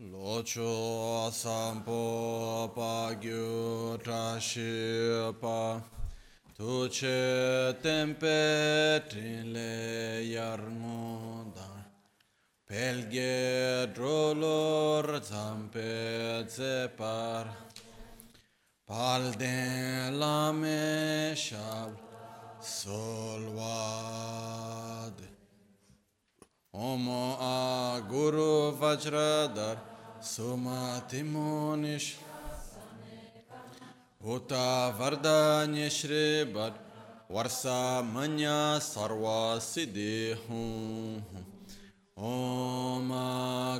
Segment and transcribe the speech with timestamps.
[0.00, 5.82] locho sampo pa gyu trashi pa
[6.56, 11.68] tuche tempe trile yarngoda
[12.68, 17.48] pelge drolor zampe zepar.
[18.86, 21.90] Palde lame shab
[26.77, 29.77] solwad Omo a Guru Vajradar
[30.21, 32.15] Sumati Munish
[34.25, 36.73] Uta Vardanya Shribar
[37.29, 40.35] Varsa Manya Sarva Siddhi
[42.17, 43.09] Om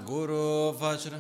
[0.05, 1.20] Guru Vajra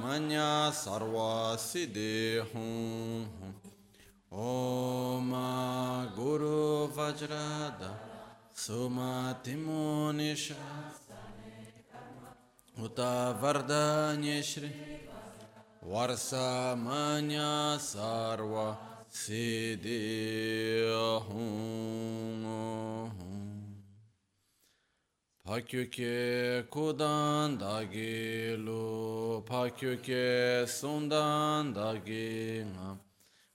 [0.02, 2.12] Manya सर्वसिद्धि
[2.52, 3.54] हूँ
[4.44, 5.30] ओम
[6.16, 6.58] गुरु
[6.96, 7.82] वज्रद
[8.64, 10.44] सुमतिमुनिश
[12.74, 13.00] उत
[13.42, 14.70] वरदान्य श्री
[15.92, 16.48] वर्षा
[16.78, 17.50] मन्या
[17.82, 18.54] सर्व
[19.20, 20.00] सिद्धि
[21.28, 22.99] हूँ
[25.51, 32.97] Pakyuke kudan da gilu, pakyuke sundan da gingam,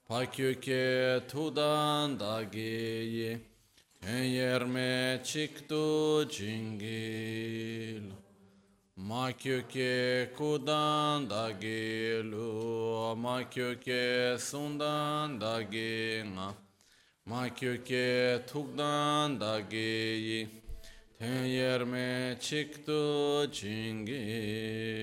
[0.08, 3.38] pakyuke tudan da giyi,
[4.12, 8.12] yerme çıktı cingil.
[8.96, 16.54] Makyuke kudan da gilu, makyuke sundan da gingam,
[17.26, 20.65] makyuke tukdan da giyi,
[21.20, 24.96] ye, Yerme çıktı cingilo.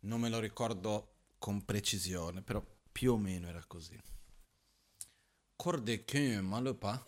[0.00, 3.96] non me lo ricordo con precisione, però più o meno era così.
[5.54, 7.00] Corde che malopa,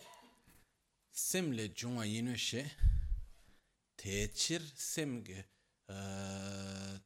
[1.09, 2.90] semle giunga inoshe,
[4.01, 5.49] techir semge,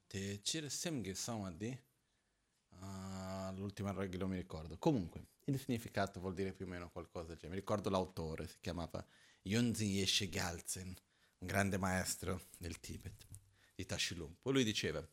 [0.07, 1.77] techir semge samadi,
[2.81, 4.77] Ah, l'ultima regola non mi ricordo.
[4.77, 7.35] Comunque, il significato vuol dire più o meno qualcosa.
[7.35, 9.05] Cioè, mi ricordo l'autore, si chiamava
[9.43, 13.25] Yonzi Yeshe Gyaltsen, un grande maestro del Tibet,
[13.73, 14.51] di Tashilumpo.
[14.51, 15.05] Lui diceva,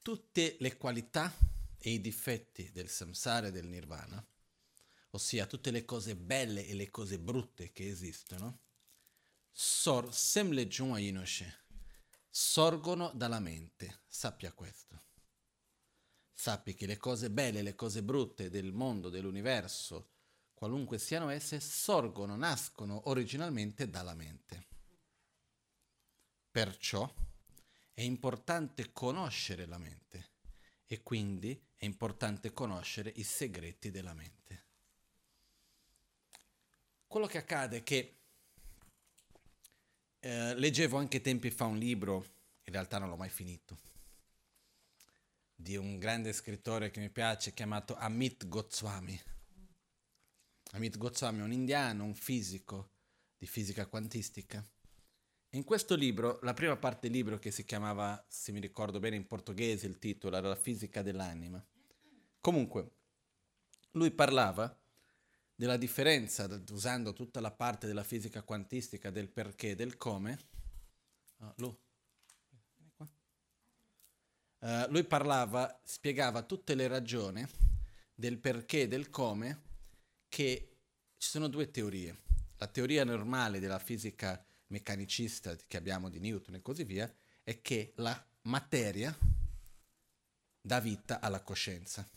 [0.00, 1.32] tutte le qualità
[1.78, 4.24] e i difetti del samsara e del nirvana,
[5.10, 8.60] ossia tutte le cose belle e le cose brutte che esistono,
[9.50, 10.14] sor
[12.28, 14.02] sorgono dalla mente.
[14.08, 15.02] Sappia questo.
[16.32, 20.12] Sappi che le cose belle, le cose brutte del mondo, dell'universo,
[20.54, 24.66] qualunque siano esse, sorgono, nascono originalmente dalla mente.
[26.50, 27.12] Perciò
[27.92, 30.30] è importante conoscere la mente
[30.86, 34.64] e quindi è importante conoscere i segreti della mente.
[37.06, 38.19] Quello che accade è che
[40.20, 42.24] eh, leggevo anche tempi fa un libro,
[42.64, 43.78] in realtà non l'ho mai finito,
[45.54, 49.20] di un grande scrittore che mi piace chiamato Amit Goswami.
[50.72, 52.92] Amit Goswami è un indiano, un fisico
[53.36, 54.64] di fisica quantistica,
[55.52, 59.16] In questo libro, la prima parte del libro che si chiamava, se mi ricordo bene
[59.16, 61.64] in portoghese, il titolo era La fisica dell'anima.
[62.40, 62.90] Comunque,
[63.92, 64.79] lui parlava
[65.60, 70.38] della differenza, usando tutta la parte della fisica quantistica del perché e del come.
[71.40, 71.76] Oh, lui.
[74.60, 77.46] Uh, lui parlava, spiegava tutte le ragioni
[78.14, 79.60] del perché e del come
[80.30, 80.76] che
[81.18, 82.16] ci sono due teorie.
[82.56, 87.12] La teoria normale della fisica meccanicista che abbiamo di Newton e così via,
[87.42, 89.14] è che la materia
[90.58, 92.08] dà vita alla coscienza.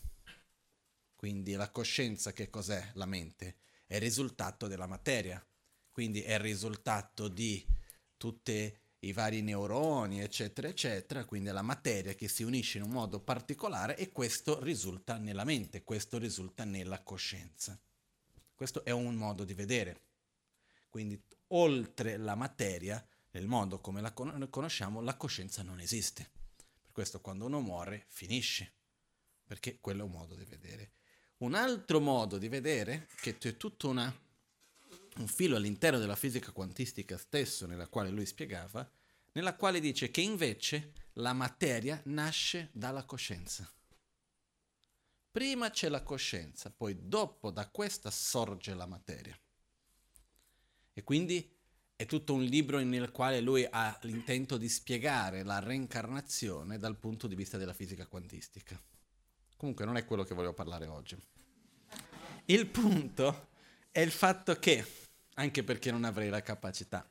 [1.24, 2.90] Quindi la coscienza che cos'è?
[2.96, 3.56] La mente.
[3.86, 5.42] È il risultato della materia.
[5.90, 7.66] Quindi è il risultato di
[8.18, 11.24] tutti i vari neuroni, eccetera, eccetera.
[11.24, 15.44] Quindi è la materia che si unisce in un modo particolare e questo risulta nella
[15.44, 17.80] mente, questo risulta nella coscienza.
[18.54, 20.02] Questo è un modo di vedere.
[20.90, 21.18] Quindi
[21.48, 26.30] oltre la materia, nel modo come la conosciamo, la coscienza non esiste.
[26.82, 28.74] Per questo quando uno muore finisce,
[29.46, 30.92] perché quello è un modo di vedere.
[31.44, 34.10] Un altro modo di vedere, che è tutto una,
[35.18, 38.90] un filo all'interno della fisica quantistica stesso, nella quale lui spiegava,
[39.32, 43.70] nella quale dice che invece la materia nasce dalla coscienza.
[45.30, 49.38] Prima c'è la coscienza, poi dopo da questa sorge la materia.
[50.94, 51.46] E quindi
[51.94, 57.26] è tutto un libro nel quale lui ha l'intento di spiegare la reincarnazione dal punto
[57.26, 58.80] di vista della fisica quantistica.
[59.64, 61.16] Comunque non è quello che volevo parlare oggi.
[62.44, 63.48] Il punto
[63.90, 64.84] è il fatto che,
[65.36, 67.08] anche perché non avrei la capacità,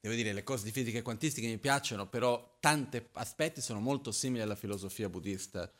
[0.00, 4.40] devo dire, le cose di fisica quantistica mi piacciono, però tanti aspetti sono molto simili
[4.40, 5.70] alla filosofia buddista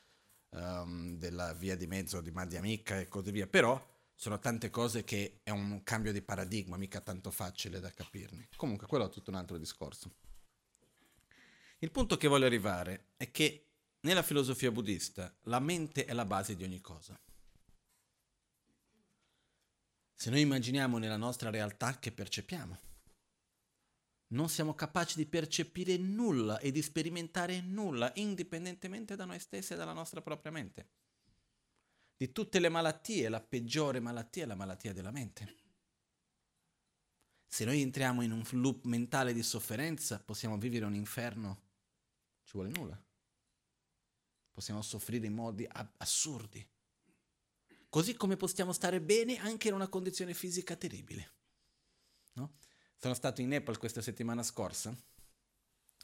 [0.50, 3.82] um, della via di mezzo di Madhyamika e così via, però
[4.14, 8.48] sono tante cose che è un cambio di paradigma, mica tanto facile da capirne.
[8.56, 10.12] Comunque, quello è tutto un altro discorso.
[11.78, 13.68] Il punto che voglio arrivare è che
[14.02, 17.18] nella filosofia buddista la mente è la base di ogni cosa.
[20.14, 22.80] Se noi immaginiamo nella nostra realtà che percepiamo,
[24.28, 29.76] non siamo capaci di percepire nulla e di sperimentare nulla indipendentemente da noi stessi e
[29.76, 30.88] dalla nostra propria mente
[32.22, 35.56] di tutte le malattie, la peggiore malattia è la malattia della mente.
[37.48, 41.62] Se noi entriamo in un loop mentale di sofferenza, possiamo vivere un inferno,
[42.44, 43.04] ci vuole nulla.
[44.52, 45.66] Possiamo soffrire in modi
[45.96, 46.66] assurdi.
[47.88, 51.32] Così come possiamo stare bene anche in una condizione fisica terribile.
[52.34, 52.54] No?
[52.96, 54.96] Sono stato in Nepal questa settimana scorsa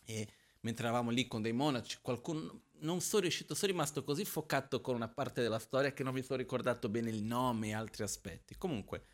[0.04, 0.28] e
[0.60, 4.94] mentre eravamo lì con dei monaci, qualcuno, non sono riuscito, sono rimasto così focato con
[4.94, 8.56] una parte della storia che non mi sono ricordato bene il nome e altri aspetti.
[8.56, 9.04] Comunque,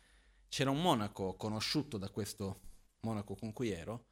[0.49, 2.61] c'era un monaco conosciuto da questo
[3.01, 4.07] monaco con cui ero,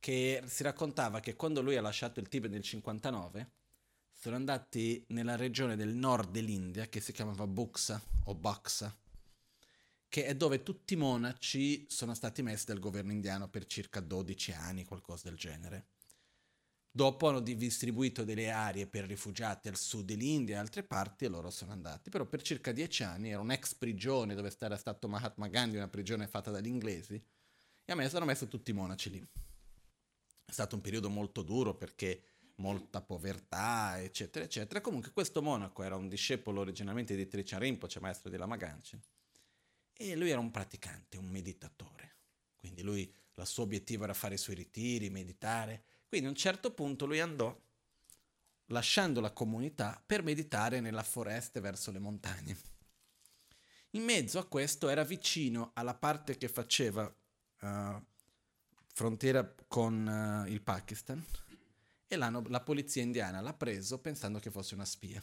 [0.00, 3.52] che si raccontava che quando lui ha lasciato il Tibet nel 59,
[4.26, 8.92] sono andati nella regione del nord dell'India che si chiamava Buxa o Baksa,
[10.08, 14.50] che è dove tutti i monaci sono stati messi dal governo indiano per circa 12
[14.50, 15.86] anni, qualcosa del genere.
[16.90, 21.50] Dopo hanno distribuito delle aree per rifugiati al sud dell'India e altre parti e loro
[21.50, 22.10] sono andati.
[22.10, 26.26] Però per circa dieci anni era un'ex prigione dove era stato Mahatma Gandhi, una prigione
[26.26, 27.14] fatta dagli inglesi,
[27.84, 29.24] e a me sono messo tutti i monaci lì.
[30.44, 34.80] È stato un periodo molto duro perché molta povertà, eccetera, eccetera.
[34.80, 39.00] Comunque questo monaco era un discepolo originalmente di Tricia Rinpoche, maestro di Lama Ganchen,
[39.92, 42.14] e lui era un praticante, un meditatore.
[42.56, 46.72] Quindi lui, il suo obiettivo era fare i suoi ritiri, meditare, quindi a un certo
[46.72, 47.54] punto lui andò,
[48.66, 52.56] lasciando la comunità, per meditare nella foresta verso le montagne.
[53.90, 57.04] In mezzo a questo era vicino alla parte che faceva
[57.60, 58.04] uh,
[58.92, 61.24] frontiera con uh, il Pakistan
[62.06, 65.22] e la polizia indiana l'ha preso pensando che fosse una spia.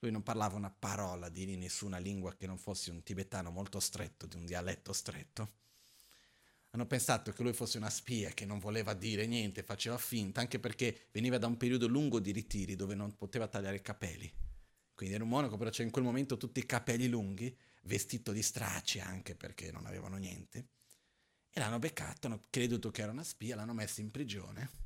[0.00, 4.26] Lui non parlava una parola di nessuna lingua che non fosse un tibetano molto stretto,
[4.26, 5.60] di un dialetto stretto
[6.74, 10.58] hanno pensato che lui fosse una spia che non voleva dire niente, faceva finta, anche
[10.58, 14.30] perché veniva da un periodo lungo di ritiri dove non poteva tagliare i capelli.
[14.94, 18.42] Quindi era un monaco, però c'era in quel momento tutti i capelli lunghi, vestito di
[18.42, 20.68] stracci anche perché non avevano niente.
[21.50, 24.81] E l'hanno beccato, hanno creduto che era una spia, l'hanno messo in prigione.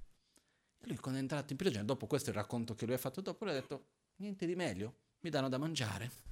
[0.86, 3.20] E lui quando è entrato in prigione, dopo questo il racconto che lui ha fatto
[3.20, 6.26] dopo, lui ha detto, niente di meglio, mi danno da mangiare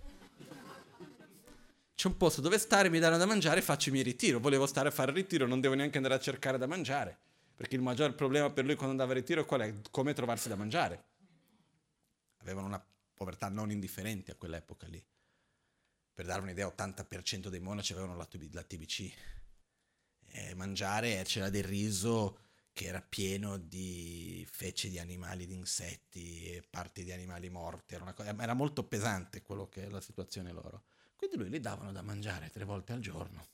[1.95, 4.41] c'è un posto dove stare, mi danno da mangiare, faccio il mio ritiro.
[4.41, 7.17] Volevo stare a fare il ritiro, non devo neanche andare a cercare da mangiare.
[7.55, 9.75] Perché il maggior problema per lui quando andava a ritiro qual è?
[9.91, 11.05] Come trovarsi da mangiare.
[12.39, 12.85] Avevano una
[13.15, 15.03] povertà non indifferente a quell'epoca lì.
[16.13, 19.13] Per dare un'idea, 80% dei monaci avevano la, TBC.
[20.27, 22.44] eh, mangiare, c'era del riso
[22.75, 28.13] che era pieno di feci di animali, di insetti e parti di animali morti, era,
[28.13, 30.83] cosa, era molto pesante quello che la situazione loro.
[31.15, 33.47] Quindi lui gli davano da mangiare tre volte al giorno,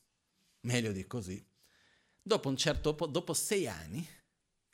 [0.61, 1.45] meglio di così.
[2.23, 4.05] Dopo certo dopo sei anni,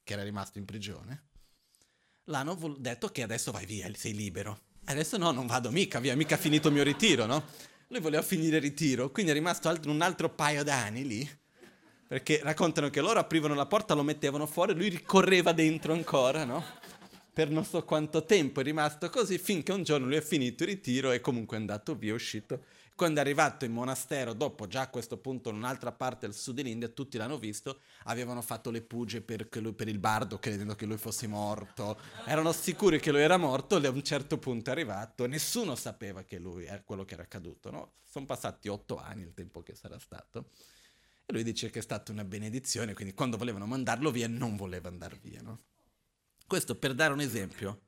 [0.05, 1.25] che era rimasto in prigione,
[2.25, 4.61] l'hanno detto che adesso vai via, sei libero.
[4.85, 7.45] Adesso no, non vado mica via, mica finito il mio ritiro, no?
[7.88, 11.45] Lui voleva finire il ritiro, quindi è rimasto un altro paio d'anni lì
[12.06, 16.64] perché raccontano che loro aprivano la porta, lo mettevano fuori, lui ricorreva dentro ancora, no?
[17.32, 20.70] Per non so quanto tempo è rimasto così, finché un giorno lui è finito il
[20.70, 22.64] ritiro e comunque è andato via, è uscito.
[22.94, 26.54] Quando è arrivato in monastero, dopo già a questo punto in un'altra parte del sud
[26.54, 30.86] dell'India, tutti l'hanno visto, avevano fatto le puge per, lui, per il bardo, credendo che
[30.86, 32.00] lui fosse morto.
[32.25, 36.22] Erano sicuri che lui era morto, e a un certo punto è arrivato nessuno sapeva
[36.22, 37.92] che lui è quello che era accaduto, no?
[38.06, 40.46] Sono passati otto anni, il tempo che sarà stato.
[41.28, 44.88] E lui dice che è stata una benedizione, quindi quando volevano mandarlo via non voleva
[44.88, 45.42] andare via.
[45.42, 45.64] No?
[46.47, 47.83] Questo per dare un esempio.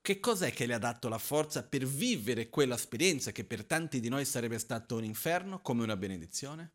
[0.00, 4.08] Che cos'è che le ha dato la forza per vivere quell'esperienza che per tanti di
[4.08, 6.72] noi sarebbe stato un inferno come una benedizione?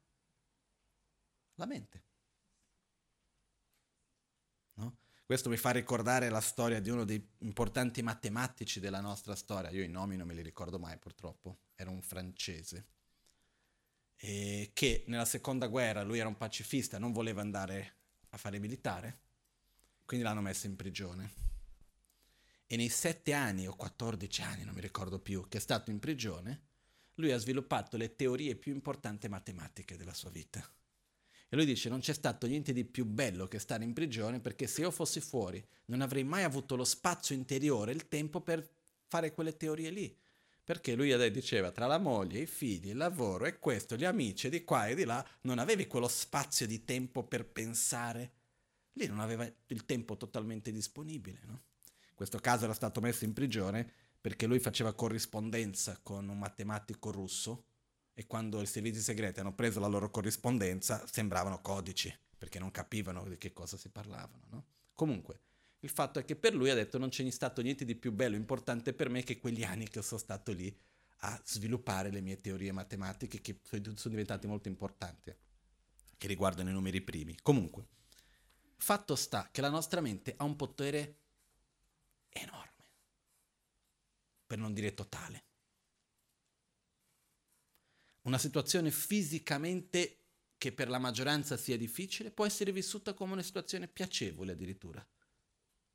[1.56, 2.04] La mente.
[4.76, 4.98] No?
[5.26, 9.72] Questo mi fa ricordare la storia di uno dei importanti matematici della nostra storia.
[9.72, 11.60] Io i nomi non me li ricordo mai purtroppo.
[11.76, 12.86] Era un francese
[14.22, 17.96] eh, che nella seconda guerra lui era un pacifista, non voleva andare
[18.30, 19.20] a fare militare,
[20.06, 21.48] quindi l'hanno messo in prigione.
[22.68, 26.00] E nei sette anni o 14 anni, non mi ricordo più, che è stato in
[26.00, 26.68] prigione,
[27.16, 30.64] lui ha sviluppato le teorie più importanti matematiche della sua vita.
[31.52, 34.68] E lui dice, non c'è stato niente di più bello che stare in prigione perché
[34.68, 38.70] se io fossi fuori non avrei mai avuto lo spazio interiore, il tempo per
[39.08, 40.16] fare quelle teorie lì
[40.70, 44.64] perché lui diceva tra la moglie, i figli, il lavoro e questo, gli amici di
[44.64, 48.34] qua e di là, non avevi quello spazio di tempo per pensare.
[48.94, 51.40] Lì non aveva il tempo totalmente disponibile.
[51.46, 51.64] No?
[52.10, 57.10] In questo caso era stato messo in prigione perché lui faceva corrispondenza con un matematico
[57.10, 57.66] russo
[58.14, 63.28] e quando i servizi segreti hanno preso la loro corrispondenza sembravano codici perché non capivano
[63.28, 64.44] di che cosa si parlavano.
[64.52, 64.66] No?
[64.94, 65.40] Comunque,
[65.82, 68.36] il fatto è che per lui ha detto non c'è stato niente di più bello
[68.36, 70.76] importante per me che quegli anni che sono stato lì
[71.24, 75.36] a sviluppare le mie teorie matematiche che sono diventate molto importanti,
[76.18, 77.38] che riguardano i numeri primi.
[77.42, 77.88] Comunque,
[78.78, 81.18] fatto sta che la nostra mente ha un potere
[82.30, 82.86] enorme,
[84.46, 85.44] per non dire totale.
[88.22, 90.18] Una situazione fisicamente
[90.58, 95.06] che per la maggioranza sia difficile può essere vissuta come una situazione piacevole addirittura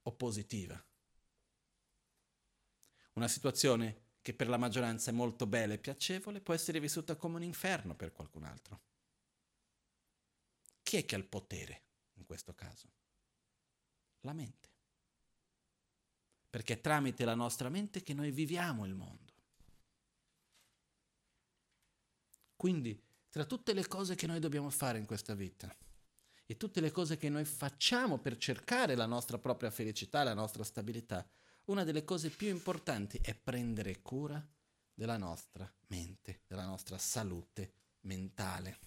[0.04, 0.82] o positiva.
[3.14, 7.36] Una situazione che per la maggioranza è molto bella e piacevole può essere vissuta come
[7.36, 8.80] un inferno per qualcun altro.
[10.82, 11.82] Chi è che ha il potere
[12.14, 12.88] in questo caso?
[14.20, 14.70] La mente.
[16.48, 19.32] Perché è tramite la nostra mente che noi viviamo il mondo.
[22.56, 25.74] Quindi, tra tutte le cose che noi dobbiamo fare in questa vita,
[26.46, 30.62] e tutte le cose che noi facciamo per cercare la nostra propria felicità, la nostra
[30.62, 31.26] stabilità,
[31.66, 34.44] una delle cose più importanti è prendere cura
[34.92, 37.72] della nostra mente, della nostra salute
[38.02, 38.78] mentale.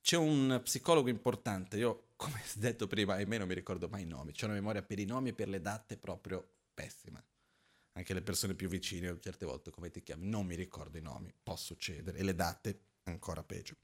[0.00, 4.32] C'è un psicologo importante, io come detto prima, ahimè non mi ricordo mai i nomi,
[4.32, 7.24] c'è una memoria per i nomi e per le date proprio pessima.
[7.96, 11.32] Anche le persone più vicine, certe volte, come ti chiami, non mi ricordo i nomi,
[11.40, 13.76] può succedere, e le date ancora peggio.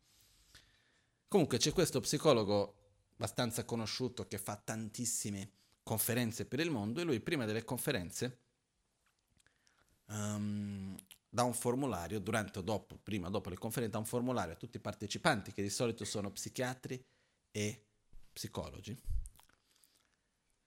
[1.29, 2.75] Comunque c'è questo psicologo
[3.15, 5.51] abbastanza conosciuto che fa tantissime
[5.83, 8.39] conferenze per il mondo e lui prima delle conferenze
[10.07, 10.97] um,
[11.29, 14.57] dà un formulario, durante o dopo, prima o dopo le conferenze, dà un formulario a
[14.57, 17.03] tutti i partecipanti che di solito sono psichiatri
[17.53, 17.85] e
[18.33, 18.99] psicologi.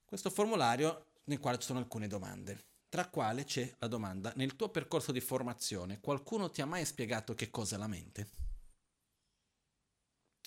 [0.05, 4.69] Questo formulario nel quale ci sono alcune domande, tra quale c'è la domanda, nel tuo
[4.69, 8.42] percorso di formazione qualcuno ti ha mai spiegato che cosa è la mente?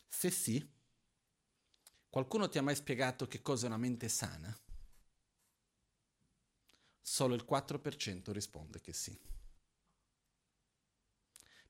[0.09, 0.67] Se sì,
[2.09, 4.57] qualcuno ti ha mai spiegato che cosa è una mente sana?
[7.01, 9.17] Solo il 4% risponde che sì.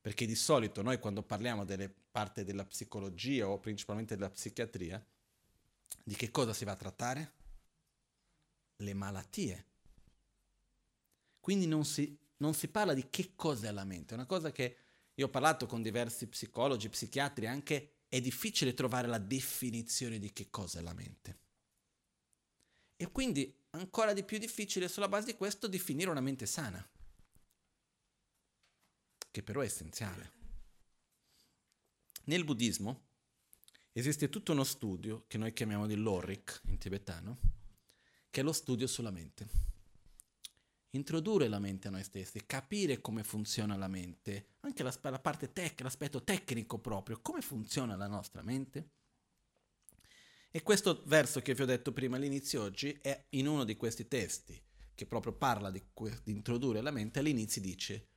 [0.01, 5.05] Perché di solito noi quando parliamo delle parti della psicologia o principalmente della psichiatria,
[6.03, 7.33] di che cosa si va a trattare?
[8.77, 9.65] Le malattie.
[11.39, 14.13] Quindi non si, non si parla di che cosa è la mente.
[14.13, 14.77] È una cosa che
[15.13, 20.49] io ho parlato con diversi psicologi, psichiatri, anche è difficile trovare la definizione di che
[20.49, 21.39] cosa è la mente.
[22.95, 26.85] E quindi ancora di più difficile sulla base di questo definire una mente sana,
[29.29, 30.31] che però è essenziale.
[32.25, 33.05] Nel buddismo
[33.91, 37.39] esiste tutto uno studio che noi chiamiamo di Lorik in tibetano,
[38.29, 39.75] che è lo studio sulla mente.
[40.97, 45.53] Introdurre la mente a noi stessi, capire come funziona la mente, anche la, la parte
[45.53, 48.89] tec- l'aspetto tecnico proprio, come funziona la nostra mente.
[50.51, 54.07] E questo verso che vi ho detto prima all'inizio oggi è in uno di questi
[54.07, 54.61] testi,
[54.95, 55.81] che proprio parla di,
[56.23, 58.07] di introdurre la mente, all'inizio dice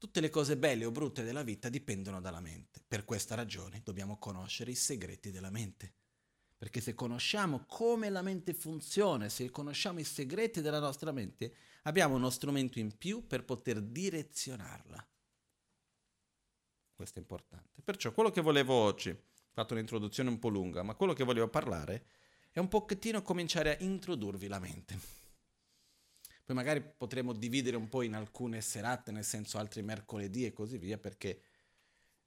[0.00, 2.80] Tutte le cose belle o brutte della vita dipendono dalla mente.
[2.88, 5.92] Per questa ragione dobbiamo conoscere i segreti della mente.
[6.56, 12.14] Perché se conosciamo come la mente funziona, se conosciamo i segreti della nostra mente, abbiamo
[12.14, 15.06] uno strumento in più per poter direzionarla.
[16.94, 17.80] Questo è importante.
[17.82, 21.48] Perciò quello che volevo oggi, ho fatto un'introduzione un po' lunga, ma quello che volevo
[21.48, 22.06] parlare
[22.50, 25.18] è un pochettino cominciare a introdurvi la mente.
[26.44, 30.78] Poi magari potremo dividere un po' in alcune serate, nel senso altri mercoledì e così
[30.78, 31.42] via, perché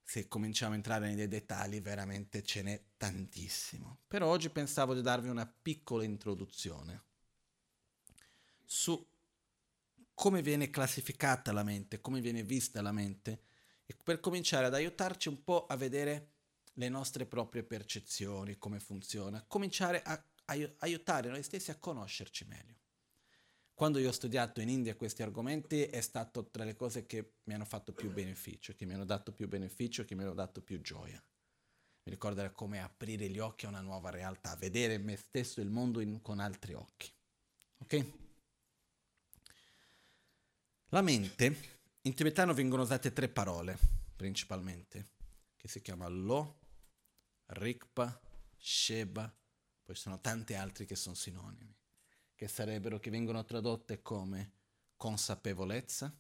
[0.01, 3.99] se cominciamo a entrare nei dettagli veramente ce n'è tantissimo.
[4.07, 7.03] Però oggi pensavo di darvi una piccola introduzione
[8.65, 9.12] su
[10.13, 13.43] come viene classificata la mente, come viene vista la mente,
[13.85, 16.31] e per cominciare ad aiutarci un po' a vedere
[16.73, 22.81] le nostre proprie percezioni, come funziona, cominciare a aiutare noi stessi a conoscerci meglio.
[23.73, 27.53] Quando io ho studiato in India questi argomenti è stato tra le cose che mi
[27.53, 30.79] hanno fatto più beneficio, che mi hanno dato più beneficio, che mi hanno dato più
[30.81, 31.21] gioia.
[32.05, 35.69] Mi ricordo come aprire gli occhi a una nuova realtà, vedere me stesso e il
[35.69, 37.11] mondo in, con altri occhi.
[37.79, 38.05] Ok?
[40.93, 43.75] La mente, in tibetano vengono usate tre parole
[44.15, 45.07] principalmente,
[45.57, 46.59] che si chiama Lo,
[47.47, 48.21] Rikpa,
[48.55, 49.35] Sheba,
[49.81, 51.75] poi sono tanti altri che sono sinonimi
[52.35, 54.51] che sarebbero, che vengono tradotte come
[54.95, 56.15] consapevolezza,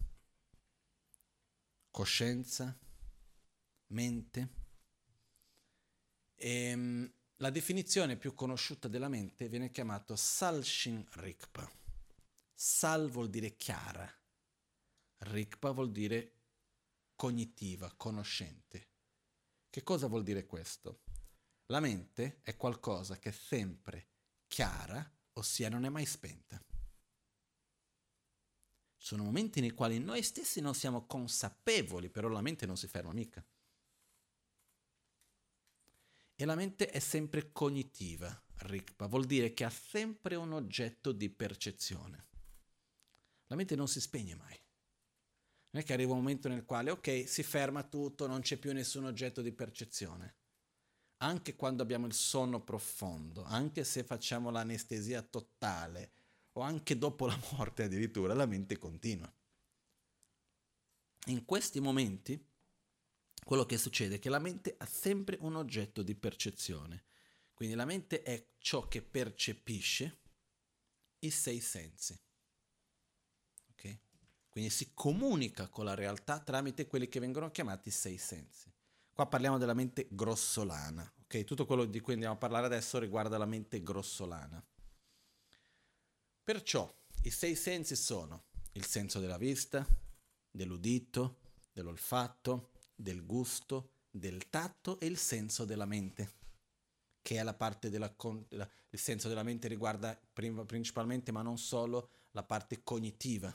[1.91, 2.75] coscienza,
[3.89, 4.49] mente.
[6.33, 11.71] E, ehm, la definizione più conosciuta della mente viene chiamata Salshin Rikpa.
[12.55, 14.11] Sal vuol dire chiara,
[15.23, 16.31] Rikpa vuol dire
[17.15, 18.89] cognitiva, conoscente.
[19.69, 21.01] Che cosa vuol dire questo?
[21.67, 24.07] La mente è qualcosa che è sempre
[24.47, 26.61] chiara, ossia non è mai spenta.
[28.95, 33.13] Sono momenti nei quali noi stessi non siamo consapevoli, però la mente non si ferma
[33.13, 33.45] mica.
[36.35, 41.29] E la mente è sempre cognitiva, Rikpa, vuol dire che ha sempre un oggetto di
[41.29, 42.27] percezione.
[43.47, 44.62] La mente non si spegne mai.
[45.73, 48.73] Non è che arriva un momento nel quale, ok, si ferma tutto, non c'è più
[48.73, 50.37] nessun oggetto di percezione
[51.23, 56.11] anche quando abbiamo il sonno profondo, anche se facciamo l'anestesia totale
[56.53, 59.33] o anche dopo la morte addirittura, la mente continua.
[61.27, 62.51] In questi momenti
[63.43, 67.05] quello che succede è che la mente ha sempre un oggetto di percezione.
[67.53, 70.19] Quindi la mente è ciò che percepisce
[71.19, 72.19] i sei sensi.
[74.53, 78.71] Quindi si comunica con la realtà tramite quelli che vengono chiamati sei sensi.
[79.11, 81.43] Qua parliamo della mente grossolana, ok?
[81.43, 84.63] Tutto quello di cui andiamo a parlare adesso riguarda la mente grossolana.
[86.43, 89.87] Perciò i sei sensi sono il senso della vista,
[90.51, 91.39] dell'udito,
[91.71, 96.31] dell'olfatto, del gusto, del tatto e il senso della mente,
[97.23, 102.43] che è la parte della il senso della mente riguarda principalmente, ma non solo, la
[102.43, 103.51] parte cognitiva,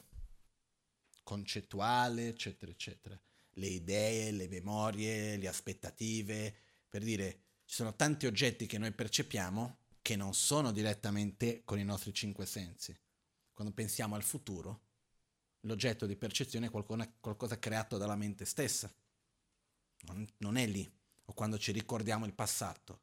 [1.29, 3.21] concettuale, eccetera, eccetera
[3.59, 6.55] le idee, le memorie, le aspettative,
[6.89, 11.85] per dire ci sono tanti oggetti che noi percepiamo che non sono direttamente con i
[11.85, 12.99] nostri cinque sensi.
[13.53, 14.87] Quando pensiamo al futuro,
[15.63, 18.91] l'oggetto di percezione è qualcosa, qualcosa creato dalla mente stessa,
[20.07, 20.91] non, non, è lì.
[21.27, 23.03] O quando ci ricordiamo il passato,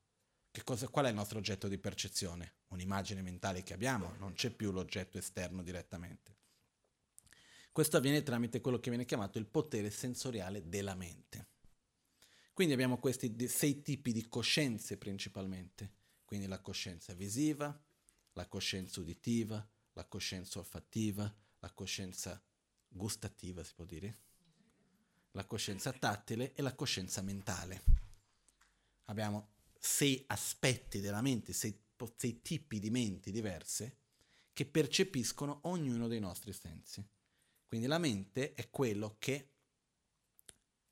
[0.63, 2.53] cosa, qual è il nostro oggetto di percezione?
[2.69, 6.34] Un'immagine mentale che abbiamo, non c'è più l'oggetto esterno direttamente.
[7.75, 11.47] Questo avviene tramite quello che viene chiamato il potere sensoriale della mente.
[12.53, 15.91] Quindi abbiamo questi sei tipi di coscienze principalmente,
[16.23, 17.77] quindi la coscienza visiva,
[18.31, 22.41] la coscienza uditiva, la coscienza olfattiva, la coscienza
[22.87, 24.19] gustativa, si può dire,
[25.31, 27.83] la coscienza tattile e la coscienza mentale.
[29.07, 31.77] Abbiamo sei aspetti della mente, sei,
[32.15, 33.97] sei tipi di menti diverse
[34.53, 37.05] che percepiscono ognuno dei nostri sensi.
[37.75, 39.49] Quindi la mente è quello che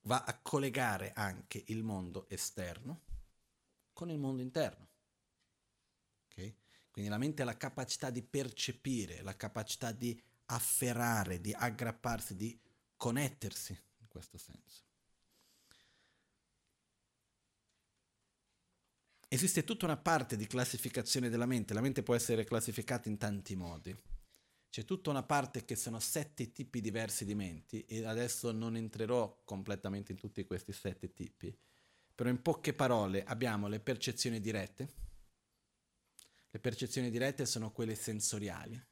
[0.02, 3.04] va a collegare anche il mondo esterno
[3.94, 4.90] con il mondo interno.
[6.26, 6.54] Okay?
[6.92, 12.60] Quindi la mente ha la capacità di percepire, la capacità di afferrare, di aggrapparsi, di
[12.98, 14.82] connettersi in questo senso.
[19.30, 23.56] esiste tutta una parte di classificazione della mente, la mente può essere classificata in tanti
[23.56, 23.98] modi.
[24.74, 29.44] C'è tutta una parte che sono sette tipi diversi di menti e adesso non entrerò
[29.46, 31.56] completamente in tutti questi sette tipi,
[32.16, 34.94] però in poche parole abbiamo le percezioni dirette.
[36.50, 38.84] Le percezioni dirette sono quelle sensoriali,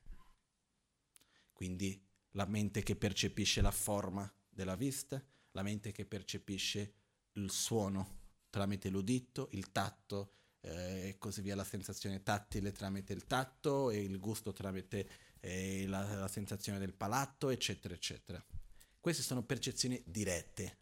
[1.52, 2.00] quindi
[2.34, 5.20] la mente che percepisce la forma della vista,
[5.54, 6.94] la mente che percepisce
[7.32, 8.20] il suono
[8.52, 14.00] tramite l'udito, il tatto eh, e così via, la sensazione tattile tramite il tatto e
[14.04, 18.43] il gusto tramite la, la sensazione del palato, eccetera, eccetera.
[18.99, 20.77] Queste sono percezioni dirette,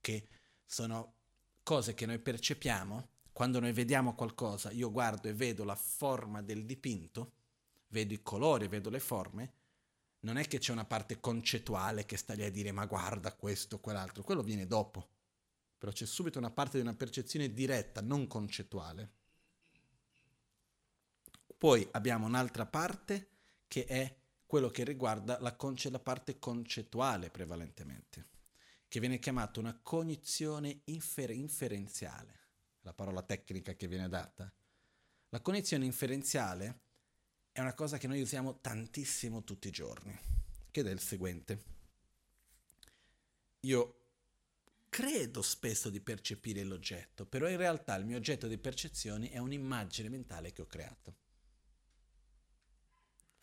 [0.00, 0.28] che
[0.64, 1.14] sono
[1.62, 6.64] cose che noi percepiamo quando noi vediamo qualcosa, io guardo e vedo la forma del
[6.64, 7.32] dipinto,
[7.88, 9.52] vedo i colori, vedo le forme,
[10.20, 13.80] non è che c'è una parte concettuale che sta lì a dire ma guarda questo,
[13.80, 15.08] quell'altro, quello viene dopo
[15.84, 19.12] però c'è subito una parte di una percezione diretta, non concettuale.
[21.58, 23.32] Poi abbiamo un'altra parte
[23.74, 28.28] che è quello che riguarda la, conce- la parte concettuale prevalentemente,
[28.86, 32.38] che viene chiamata una cognizione infer- inferenziale,
[32.82, 34.48] la parola tecnica che viene data.
[35.30, 36.82] La cognizione inferenziale
[37.50, 40.16] è una cosa che noi usiamo tantissimo tutti i giorni,
[40.70, 41.64] che è il seguente.
[43.62, 44.02] Io
[44.88, 50.08] credo spesso di percepire l'oggetto, però in realtà il mio oggetto di percezione è un'immagine
[50.08, 51.22] mentale che ho creato.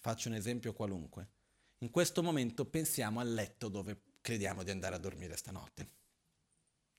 [0.01, 1.29] Faccio un esempio qualunque.
[1.79, 5.89] In questo momento pensiamo al letto dove crediamo di andare a dormire stanotte.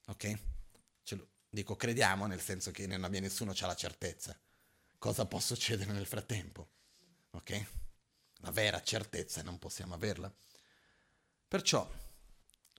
[0.06, 0.38] Ok?
[1.50, 4.38] Dico crediamo nel senso che non abbia nessuno ha la certezza.
[4.98, 6.70] Cosa può succedere nel frattempo?
[7.32, 7.66] Ok?
[8.36, 10.32] La vera certezza non possiamo averla.
[11.48, 11.86] Perciò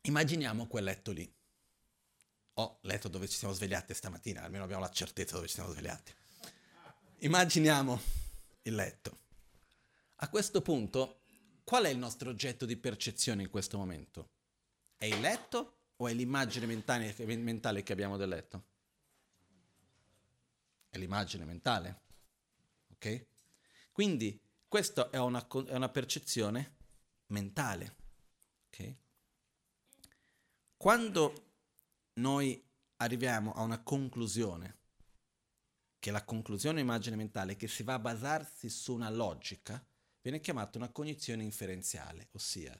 [0.03, 1.31] immaginiamo quel letto lì
[2.55, 6.13] ho letto dove ci siamo svegliati stamattina, almeno abbiamo la certezza dove ci siamo svegliati.
[7.19, 8.01] Immaginiamo
[8.63, 9.22] il letto.
[10.17, 11.21] A questo punto,
[11.63, 14.31] qual è il nostro oggetto di percezione in questo momento?
[14.95, 18.63] È il letto o è l'immagine mentale, che abbiamo del letto?
[20.89, 22.01] È l'immagine mentale.
[22.93, 23.25] Ok?
[23.91, 26.75] Quindi questa è una, è una percezione
[27.27, 27.95] mentale.
[28.67, 28.95] Ok?
[30.77, 31.51] Quando
[32.13, 32.61] noi
[32.97, 34.77] arriviamo a una conclusione,
[35.99, 39.81] che la conclusione immagine mentale che si va a basarsi su una logica,
[40.23, 42.75] viene chiamata una cognizione inferenziale, ossia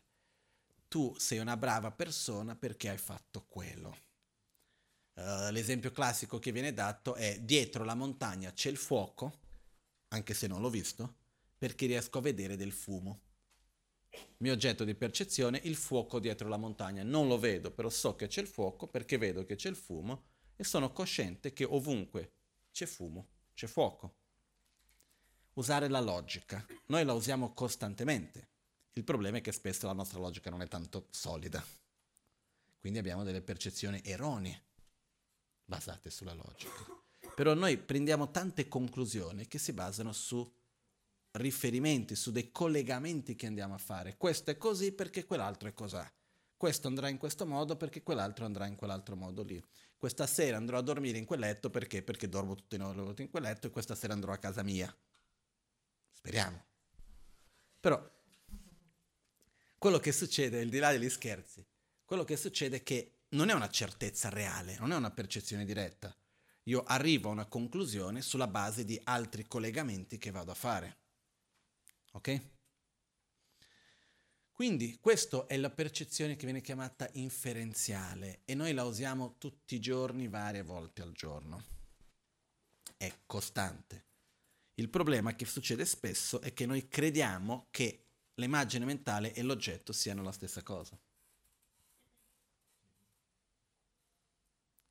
[0.88, 3.98] tu sei una brava persona perché hai fatto quello.
[5.14, 9.42] Uh, l'esempio classico che viene dato è dietro la montagna c'è il fuoco,
[10.08, 11.18] anche se non l'ho visto,
[11.56, 13.22] perché riesco a vedere del fumo
[14.38, 17.04] mio oggetto di percezione, il fuoco dietro la montagna.
[17.04, 20.26] Non lo vedo, però so che c'è il fuoco perché vedo che c'è il fumo
[20.56, 22.34] e sono cosciente che ovunque
[22.72, 24.18] c'è fumo, c'è fuoco.
[25.54, 26.66] Usare la logica.
[26.88, 28.50] Noi la usiamo costantemente.
[28.94, 31.64] Il problema è che spesso la nostra logica non è tanto solida.
[32.80, 34.64] Quindi abbiamo delle percezioni erronee
[35.66, 36.86] basate sulla logica.
[37.36, 40.52] Però noi prendiamo tante conclusioni che si basano su
[41.32, 44.18] riferimenti, su dei collegamenti che andiamo a fare.
[44.18, 46.12] Questo è così perché quell'altro è cos'ha.
[46.56, 49.64] Questo andrà in questo modo perché quell'altro andrà in quell'altro modo lì.
[49.98, 52.04] Questa sera andrò a dormire in quel letto perché?
[52.04, 54.96] Perché dormo tutte le notte in quel letto e questa sera andrò a casa mia.
[56.24, 56.64] Speriamo.
[57.82, 58.12] Però
[59.78, 61.68] quello che succede, al di là degli scherzi,
[62.06, 66.16] quello che succede è che non è una certezza reale, non è una percezione diretta.
[66.64, 70.98] Io arrivo a una conclusione sulla base di altri collegamenti che vado a fare.
[72.14, 72.42] Ok?
[74.54, 79.82] Quindi questa è la percezione che viene chiamata inferenziale e noi la usiamo tutti i
[79.82, 81.62] giorni, varie volte al giorno.
[82.96, 84.12] È costante.
[84.76, 90.24] Il problema che succede spesso è che noi crediamo che l'immagine mentale e l'oggetto siano
[90.24, 91.00] la stessa cosa.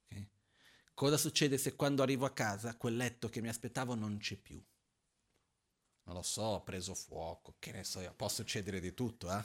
[0.07, 0.29] Okay?
[0.95, 4.63] Cosa succede se quando arrivo a casa quel letto che mi aspettavo non c'è più?
[6.05, 9.39] non lo so, ha preso fuoco, che ne so io, può succedere di tutto, eh?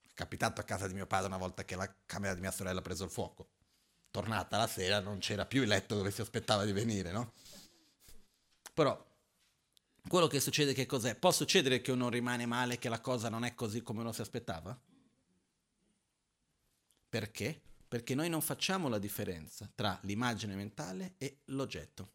[0.00, 2.80] È capitato a casa di mio padre una volta che la camera di mia sorella
[2.80, 3.50] ha preso il fuoco.
[4.10, 7.32] Tornata la sera non c'era più il letto dove si aspettava di venire, no?
[8.74, 9.12] Però
[10.06, 11.16] quello che succede che cos'è?
[11.16, 14.20] Può succedere che uno rimane male, che la cosa non è così come uno si
[14.20, 14.78] aspettava?
[17.08, 17.62] Perché?
[17.88, 22.14] Perché noi non facciamo la differenza tra l'immagine mentale e l'oggetto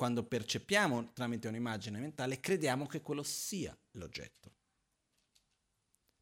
[0.00, 4.54] quando percepiamo tramite un'immagine mentale, crediamo che quello sia l'oggetto.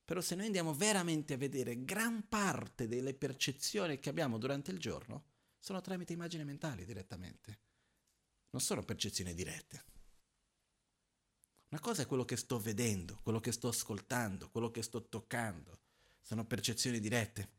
[0.05, 4.81] Però se noi andiamo veramente a vedere gran parte delle percezioni che abbiamo durante il
[4.81, 5.27] giorno,
[5.61, 7.61] sono tramite immagini mentali direttamente.
[8.51, 9.85] Non sono percezioni dirette.
[11.71, 15.81] Una cosa è quello che sto vedendo, quello che sto ascoltando, quello che sto toccando.
[16.23, 17.51] Sono percezioni dirette,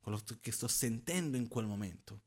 [0.00, 2.22] quello che sto sentendo in quel momento.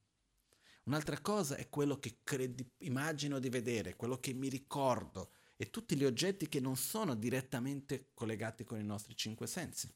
[0.84, 5.98] Un'altra cosa è quello che credi, immagino di vedere, quello che mi ricordo e tutti
[5.98, 9.94] gli oggetti che non sono direttamente collegati con i nostri cinque sensi.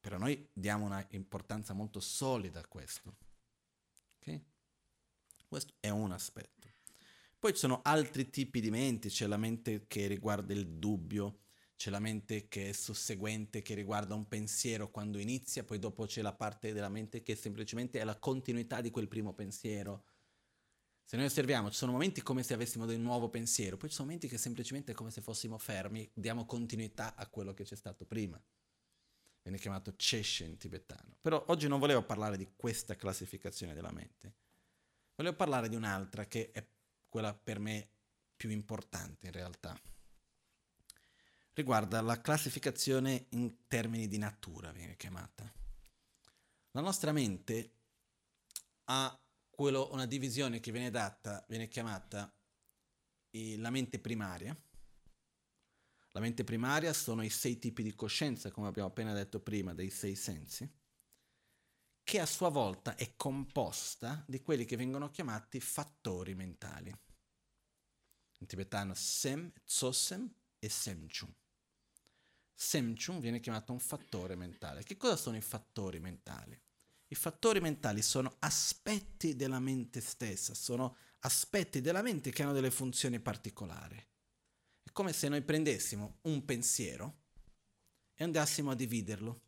[0.00, 3.27] Però noi diamo una importanza molto solida a questo.
[5.48, 6.68] Questo è un aspetto.
[7.38, 11.38] Poi ci sono altri tipi di mente, c'è la mente che riguarda il dubbio,
[11.74, 16.20] c'è la mente che è susseguente, che riguarda un pensiero quando inizia, poi dopo c'è
[16.20, 20.04] la parte della mente che semplicemente è la continuità di quel primo pensiero.
[21.04, 24.08] Se noi osserviamo, ci sono momenti come se avessimo del nuovo pensiero, poi ci sono
[24.08, 28.04] momenti che semplicemente è come se fossimo fermi, diamo continuità a quello che c'è stato
[28.04, 28.38] prima.
[29.40, 31.16] Viene chiamato Cheshe in tibetano.
[31.22, 34.47] Però oggi non volevo parlare di questa classificazione della mente.
[35.18, 36.64] Volevo parlare di un'altra che è
[37.08, 37.88] quella per me
[38.36, 39.76] più importante in realtà
[41.54, 45.52] riguarda la classificazione in termini di natura, viene chiamata.
[46.70, 47.72] La nostra mente
[48.84, 52.32] ha quello, una divisione che viene data, viene chiamata
[53.30, 54.56] la mente primaria.
[56.12, 59.90] La mente primaria sono i sei tipi di coscienza, come abbiamo appena detto prima, dei
[59.90, 60.68] sei sensi,
[62.08, 66.90] che a sua volta è composta di quelli che vengono chiamati fattori mentali.
[68.38, 70.26] In tibetano Sem, Tsosem
[70.58, 71.30] e Semchung.
[72.54, 74.84] Semchung viene chiamato un fattore mentale.
[74.84, 76.58] Che cosa sono i fattori mentali?
[77.08, 82.70] I fattori mentali sono aspetti della mente stessa, sono aspetti della mente che hanno delle
[82.70, 84.02] funzioni particolari.
[84.82, 87.18] È come se noi prendessimo un pensiero
[88.14, 89.42] e andassimo a dividerlo.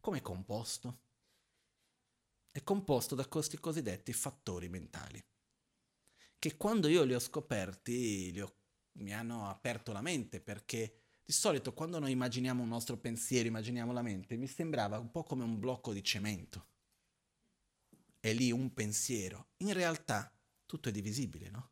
[0.00, 1.08] Come è composto?
[2.52, 5.24] È composto da questi cosiddetti fattori mentali,
[6.36, 8.56] che quando io li ho scoperti li ho,
[8.98, 13.92] mi hanno aperto la mente perché di solito quando noi immaginiamo un nostro pensiero, immaginiamo
[13.92, 16.66] la mente, mi sembrava un po' come un blocco di cemento.
[18.18, 19.50] È lì un pensiero.
[19.58, 20.36] In realtà
[20.66, 21.70] tutto è divisibile, no?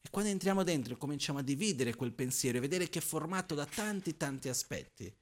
[0.00, 3.56] E quando entriamo dentro e cominciamo a dividere quel pensiero e vedere che è formato
[3.56, 5.12] da tanti tanti aspetti,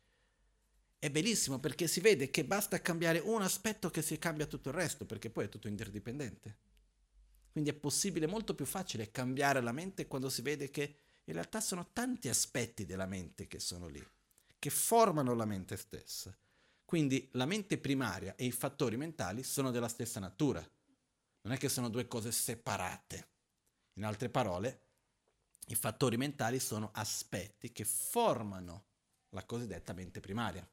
[1.05, 4.75] è bellissimo perché si vede che basta cambiare un aspetto che si cambia tutto il
[4.75, 6.57] resto, perché poi è tutto interdipendente.
[7.53, 11.61] Quindi è possibile, molto più facile cambiare la mente quando si vede che in realtà
[11.61, 14.03] sono tanti aspetti della mente che sono lì,
[14.59, 16.35] che formano la mente stessa.
[16.87, 20.67] Quindi la mente primaria e i fattori mentali sono della stessa natura.
[21.43, 23.29] Non è che sono due cose separate.
[23.97, 24.81] In altre parole,
[25.67, 28.87] i fattori mentali sono aspetti che formano
[29.29, 30.67] la cosiddetta mente primaria.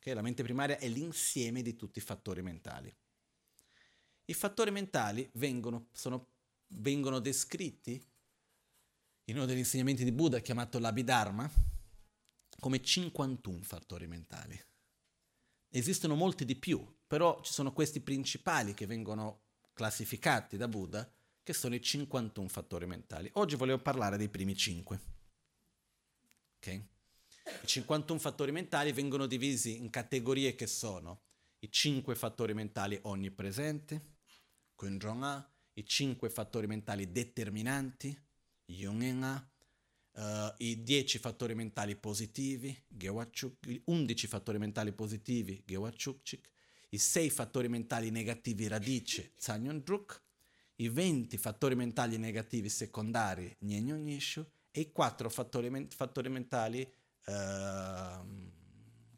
[0.00, 0.14] Okay?
[0.14, 2.92] La mente primaria è l'insieme di tutti i fattori mentali.
[4.24, 6.28] I fattori mentali vengono, sono,
[6.68, 8.02] vengono descritti
[9.24, 11.50] in uno degli insegnamenti di Buddha chiamato l'Abhidharma
[12.58, 14.60] come 51 fattori mentali.
[15.68, 21.08] Esistono molti di più, però ci sono questi principali che vengono classificati da Buddha,
[21.42, 23.30] che sono i 51 fattori mentali.
[23.34, 25.00] Oggi volevo parlare dei primi 5.
[26.56, 26.88] Okay?
[27.62, 31.22] I 51 fattori mentali vengono divisi in categorie che sono
[31.60, 34.00] i 5 fattori mentali onnipresenti,
[34.74, 38.18] Kunjong i 5 fattori mentali determinanti,
[38.66, 39.50] Yungenga,
[40.12, 40.22] uh,
[40.58, 46.48] i 10 fattori mentali positivi, Gewachuk, 11 fattori mentali positivi, Gewachukchik,
[46.90, 49.32] i 6 fattori mentali negativi radice,
[49.82, 50.22] Druk,
[50.76, 56.90] i 20 fattori mentali negativi secondari, Nishu, e i 4 fattori, fattori mentali
[57.26, 58.50] uh,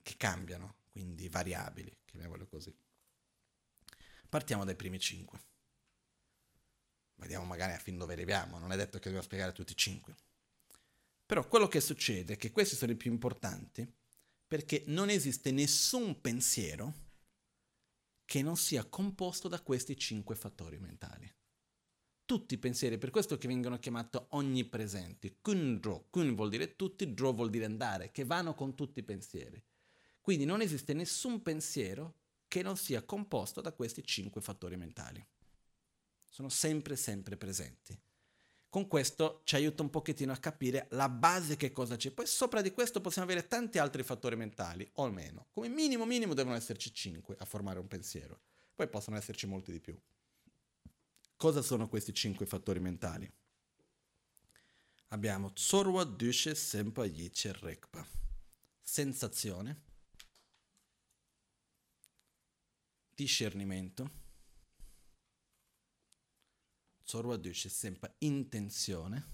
[0.03, 2.75] che cambiano, quindi variabili, chiamiamolo così.
[4.29, 5.41] Partiamo dai primi 5.
[7.17, 10.15] Vediamo magari a fin dove arriviamo, non è detto che dobbiamo spiegare tutti e cinque.
[11.25, 13.91] Però quello che succede è che questi sono i più importanti
[14.47, 16.95] perché non esiste nessun pensiero
[18.25, 21.33] che non sia composto da questi cinque fattori mentali.
[22.25, 25.39] Tutti i pensieri, per questo che vengono chiamati onnipresenti.
[25.41, 29.05] Kun dro, kun vuol dire tutti, dro vuol dire andare, che vanno con tutti i
[29.05, 29.63] pensieri.
[30.21, 32.17] Quindi non esiste nessun pensiero
[32.49, 35.27] che non sia composto da questi cinque fattori mentali
[36.33, 37.97] sono sempre, sempre presenti.
[38.71, 42.11] Con questo ci aiuta un pochettino a capire la base che cosa c'è.
[42.11, 45.49] Poi sopra di questo possiamo avere tanti altri fattori mentali, o almeno.
[45.51, 48.41] Come minimo minimo devono esserci 5 a formare un pensiero.
[48.75, 49.95] Poi possono esserci molti di più.
[51.43, 53.29] Cosa sono questi 5 fattori mentali?
[55.09, 58.07] Abbiamo Tsorwa Dushe Sempa Yiche Rekpa.
[58.81, 59.83] Sensazione,
[63.13, 64.11] discernimento,
[67.03, 69.33] Sorwa Dush è sempre intenzione,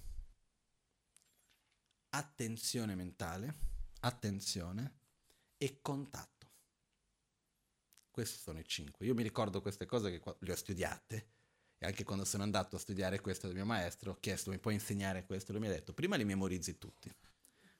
[2.09, 3.59] attenzione mentale,
[3.99, 4.97] attenzione
[5.57, 6.49] e contatto.
[8.09, 9.05] Questi sono i cinque.
[9.05, 11.37] Io mi ricordo queste cose che le ho studiate
[11.79, 14.75] e anche quando sono andato a studiare questo dal mio maestro, ho chiesto mi puoi
[14.75, 15.53] insegnare questo?
[15.53, 17.11] Lui mi ha detto prima li memorizzi tutti,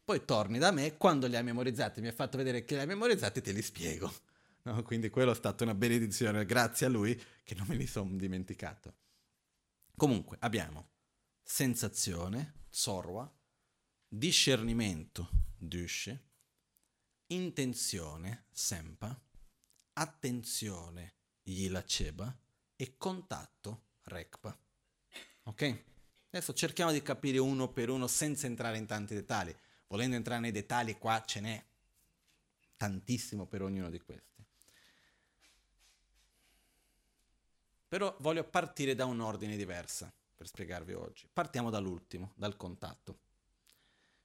[0.03, 2.87] poi torni da me, quando li hai memorizzati mi ha fatto vedere che li hai
[2.87, 4.11] memorizzati te li spiego.
[4.61, 4.83] No?
[4.83, 8.93] Quindi quello è stata una benedizione, grazie a lui che non me li sono dimenticato.
[9.95, 10.89] Comunque abbiamo
[11.41, 13.31] sensazione, sorwa,
[14.05, 16.29] discernimento, dusce,
[17.27, 19.17] intenzione, sempa,
[19.93, 22.37] attenzione, yilaceba
[22.75, 24.57] e contatto, rekpa.
[25.43, 25.83] Ok?
[26.31, 29.55] Adesso cerchiamo di capire uno per uno senza entrare in tanti dettagli.
[29.87, 31.65] Volendo entrare nei dettagli qua ce n'è
[32.77, 34.43] tantissimo per ognuno di questi.
[37.87, 41.27] Però voglio partire da un ordine diverso per spiegarvi oggi.
[41.31, 43.19] Partiamo dall'ultimo, dal contatto.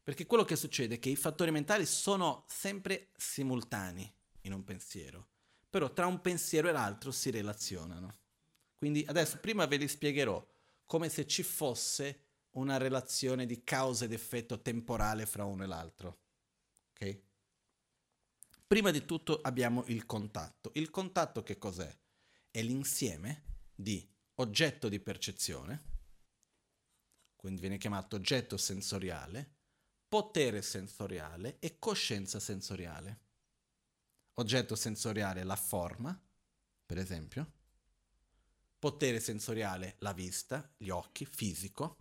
[0.03, 5.29] Perché quello che succede è che i fattori mentali sono sempre simultanei in un pensiero,
[5.71, 8.15] però tra un pensiero e l'altro si relazionano.
[8.85, 10.47] Quindi adesso prima ve li spiegherò
[10.85, 16.19] come se ci fosse una relazione di causa ed effetto temporale fra uno e l'altro.
[16.91, 17.23] Ok?
[18.67, 20.71] Prima di tutto abbiamo il contatto.
[20.75, 21.99] Il contatto che cos'è?
[22.51, 23.45] È l'insieme
[23.75, 25.85] di oggetto di percezione,
[27.37, 29.61] quindi viene chiamato oggetto sensoriale,
[30.07, 33.21] potere sensoriale e coscienza sensoriale.
[34.35, 36.23] Oggetto sensoriale la forma,
[36.85, 37.63] per esempio,
[38.85, 41.97] potere sensoriale la vista, gli occhi, fisico,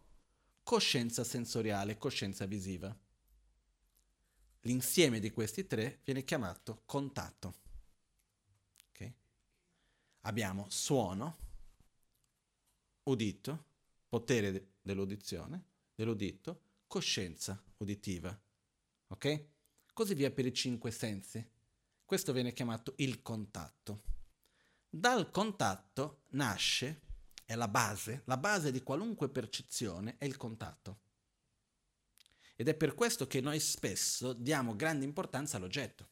[0.63, 2.93] coscienza sensoriale, coscienza visiva.
[4.63, 7.61] L'insieme di questi tre viene chiamato contatto.
[8.89, 9.15] Okay?
[10.23, 11.37] Abbiamo suono,
[13.03, 13.65] udito,
[14.09, 18.37] potere de- dell'udizione, dell'udito, coscienza uditiva.
[19.07, 19.45] Ok?
[19.93, 21.49] Così via per i cinque sensi.
[22.03, 24.03] Questo viene chiamato il contatto.
[24.95, 27.01] Dal contatto nasce
[27.45, 30.99] è la base, la base di qualunque percezione è il contatto.
[32.55, 36.11] Ed è per questo che noi spesso diamo grande importanza all'oggetto.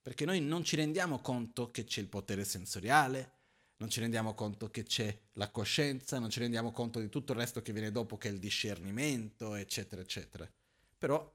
[0.00, 3.38] Perché noi non ci rendiamo conto che c'è il potere sensoriale,
[3.78, 7.38] non ci rendiamo conto che c'è la coscienza, non ci rendiamo conto di tutto il
[7.38, 10.48] resto che viene dopo, che è il discernimento, eccetera, eccetera.
[10.96, 11.28] Però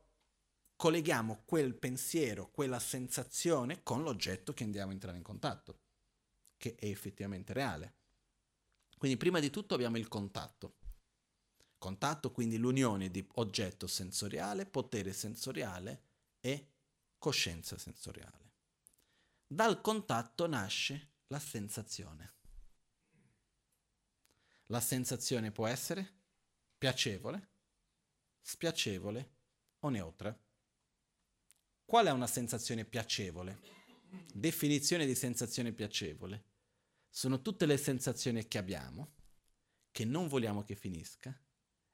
[0.77, 5.79] colleghiamo quel pensiero, quella sensazione con l'oggetto che andiamo a entrare in contatto,
[6.63, 7.95] che è effettivamente reale.
[8.97, 10.77] Quindi prima di tutto abbiamo il contatto.
[11.77, 16.03] Contatto quindi l'unione di oggetto sensoriale, potere sensoriale
[16.39, 16.69] e
[17.17, 18.51] coscienza sensoriale.
[19.45, 22.35] Dal contatto nasce la sensazione.
[24.67, 26.21] La sensazione può essere
[26.77, 27.49] piacevole,
[28.39, 29.31] spiacevole
[29.79, 30.33] o neutra.
[31.83, 33.59] Qual è una sensazione piacevole?
[34.33, 36.51] Definizione di sensazione piacevole
[37.15, 39.13] sono tutte le sensazioni che abbiamo,
[39.91, 41.39] che non vogliamo che finisca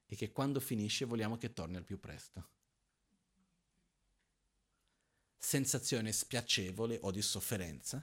[0.06, 2.48] e che quando finisce vogliamo che torni al più presto.
[5.36, 8.02] Sensazione spiacevole o di sofferenza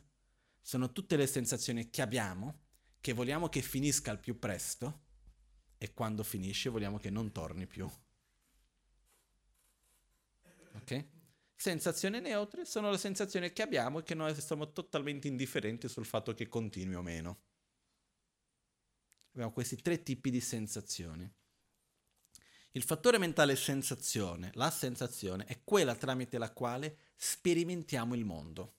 [0.62, 2.66] sono tutte le sensazioni che abbiamo,
[3.02, 5.06] che vogliamo che finisca al più presto
[5.80, 7.90] e quando finisce vogliamo che non torni più.
[10.74, 11.17] Ok?
[11.60, 16.36] Sensazioni neutre sono le sensazioni che abbiamo e che noi siamo totalmente indifferenti sul fatto
[16.36, 17.40] che continui o meno.
[19.32, 21.28] Abbiamo questi tre tipi di sensazioni.
[22.74, 28.76] Il fattore mentale sensazione, la sensazione, è quella tramite la quale sperimentiamo il mondo.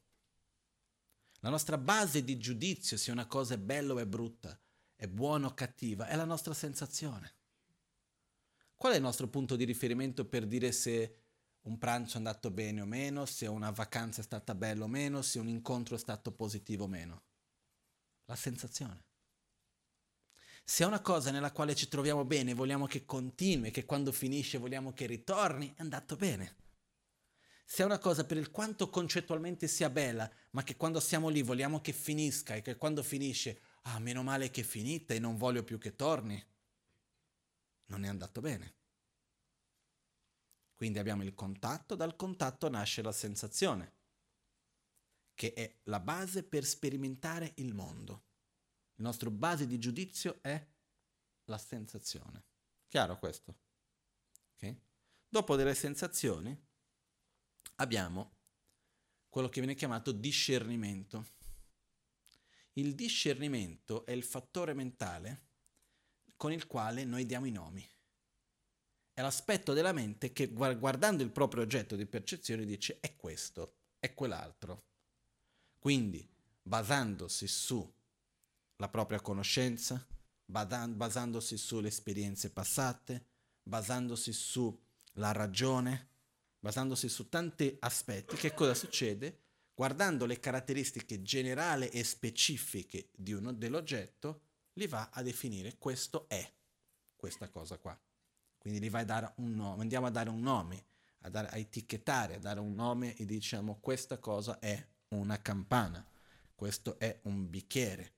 [1.40, 4.56] La nostra base di giudizio se una cosa è bella o è brutta,
[4.94, 7.34] è buona o cattiva, è la nostra sensazione.
[8.76, 11.27] Qual è il nostro punto di riferimento per dire se
[11.68, 15.20] un pranzo è andato bene o meno, se una vacanza è stata bella o meno,
[15.20, 17.22] se un incontro è stato positivo o meno.
[18.24, 19.05] La sensazione.
[20.64, 24.59] Se è una cosa nella quale ci troviamo bene, vogliamo che continui, che quando finisce
[24.59, 26.57] vogliamo che ritorni, è andato bene.
[27.64, 31.42] Se è una cosa per il quanto concettualmente sia bella, ma che quando siamo lì
[31.42, 35.36] vogliamo che finisca e che quando finisce, ah, meno male che è finita e non
[35.36, 36.42] voglio più che torni,
[37.86, 38.78] non è andato bene.
[40.79, 43.97] Quindi abbiamo il contatto, dal contatto nasce la sensazione,
[45.35, 48.26] che è la base per sperimentare il mondo.
[48.95, 50.64] Il nostro base di giudizio è
[51.47, 52.45] la sensazione.
[52.87, 53.59] Chiaro questo?
[54.55, 54.81] Okay?
[55.29, 56.57] Dopo delle sensazioni
[57.74, 58.37] abbiamo
[59.29, 61.26] quello che viene chiamato discernimento.
[62.74, 65.47] Il discernimento è il fattore mentale
[66.37, 67.85] con il quale noi diamo i nomi.
[69.18, 74.14] È l'aspetto della mente che guardando il proprio oggetto di percezione dice è questo, è
[74.14, 74.84] quell'altro.
[75.80, 76.24] Quindi,
[76.62, 77.90] basandosi sulla
[78.88, 80.06] propria conoscenza,
[80.44, 83.26] basandosi sulle esperienze passate,
[83.64, 86.10] basandosi sulla ragione,
[86.60, 89.40] basandosi su tanti aspetti, che cosa succede?
[89.74, 94.42] Guardando le caratteristiche generali e specifiche uno, dell'oggetto,
[94.74, 96.48] li va a definire questo è
[97.16, 98.00] questa cosa qua.
[98.68, 100.84] Quindi gli vai a dare un nome, andiamo a dare un nome,
[101.20, 106.06] a, dare, a etichettare, a dare un nome e diciamo questa cosa è una campana,
[106.54, 108.16] questo è un bicchiere.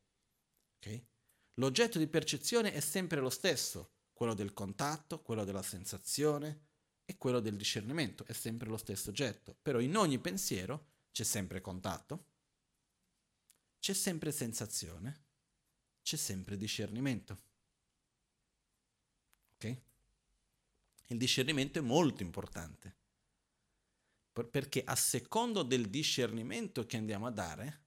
[0.79, 1.07] Okay?
[1.55, 6.67] L'oggetto di percezione è sempre lo stesso, quello del contatto, quello della sensazione
[7.05, 11.61] e quello del discernimento, è sempre lo stesso oggetto, però in ogni pensiero c'è sempre
[11.61, 12.25] contatto,
[13.79, 15.27] c'è sempre sensazione,
[16.03, 17.39] c'è sempre discernimento.
[19.55, 19.83] Ok?
[21.11, 22.95] Il discernimento è molto importante,
[24.49, 27.85] perché a secondo del discernimento che andiamo a dare,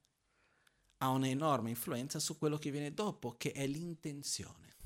[0.98, 4.76] ha un'enorme influenza su quello che viene dopo, che è l'intenzione.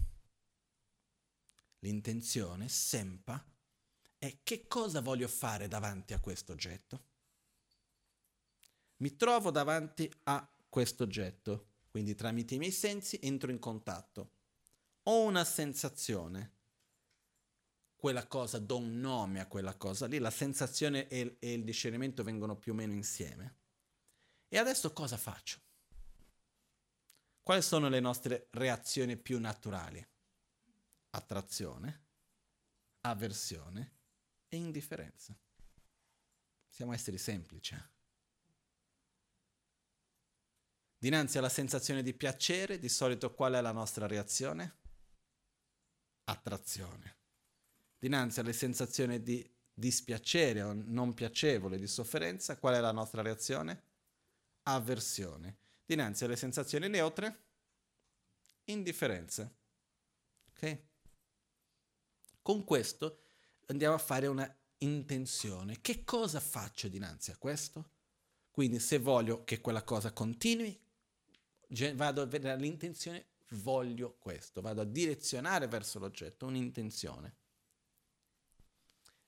[1.81, 3.45] L'intenzione, sempa,
[4.19, 7.07] è che cosa voglio fare davanti a questo oggetto.
[8.99, 14.31] Mi trovo davanti a questo oggetto, quindi tramite i miei sensi entro in contatto.
[15.05, 16.58] Ho una sensazione,
[17.99, 22.23] quella cosa, do un nome a quella cosa lì, la sensazione e, e il discernimento
[22.23, 23.57] vengono più o meno insieme.
[24.47, 25.61] E adesso cosa faccio?
[27.43, 30.07] Quali sono le nostre reazioni più naturali?
[31.11, 32.07] Attrazione,
[33.01, 33.97] avversione
[34.47, 35.37] e indifferenza.
[36.69, 37.75] Siamo esseri semplici.
[37.75, 37.89] Eh?
[40.99, 44.77] Dinanzi alla sensazione di piacere, di solito qual è la nostra reazione?
[46.25, 47.18] Attrazione.
[47.99, 53.83] Dinanzi alle sensazioni di dispiacere o non piacevole, di sofferenza, qual è la nostra reazione?
[54.65, 57.45] Avversione dinanzi alle sensazioni neutre,
[58.65, 59.51] indifferenza.
[60.51, 60.79] Ok?
[62.43, 63.23] Con questo
[63.69, 65.81] andiamo a fare una intenzione.
[65.81, 67.93] Che cosa faccio dinanzi a questo?
[68.51, 70.79] Quindi se voglio che quella cosa continui,
[71.95, 77.35] vado a vedere l'intenzione, voglio questo, vado a direzionare verso l'oggetto un'intenzione.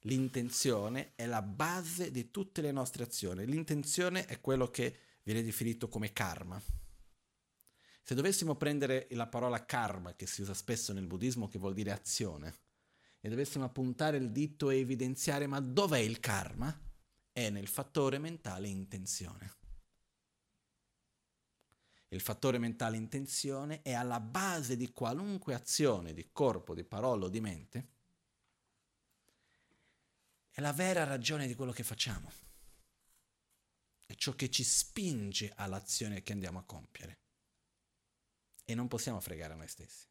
[0.04, 3.44] L'intenzione è la base di tutte le nostre azioni.
[3.44, 6.60] L'intenzione è quello che viene definito come karma.
[8.02, 11.92] Se dovessimo prendere la parola karma, che si usa spesso nel buddismo, che vuol dire
[11.92, 12.54] azione,
[13.20, 16.76] e dovessimo appuntare il dito e evidenziare ma dov'è il karma?
[17.30, 19.58] È nel fattore mentale intenzione.
[22.08, 27.28] Il fattore mentale intenzione è alla base di qualunque azione di corpo, di parola o
[27.28, 27.88] di mente.
[30.60, 32.30] La vera ragione di quello che facciamo
[34.04, 37.20] è ciò che ci spinge all'azione che andiamo a compiere.
[38.66, 40.06] E non possiamo fregare noi stessi.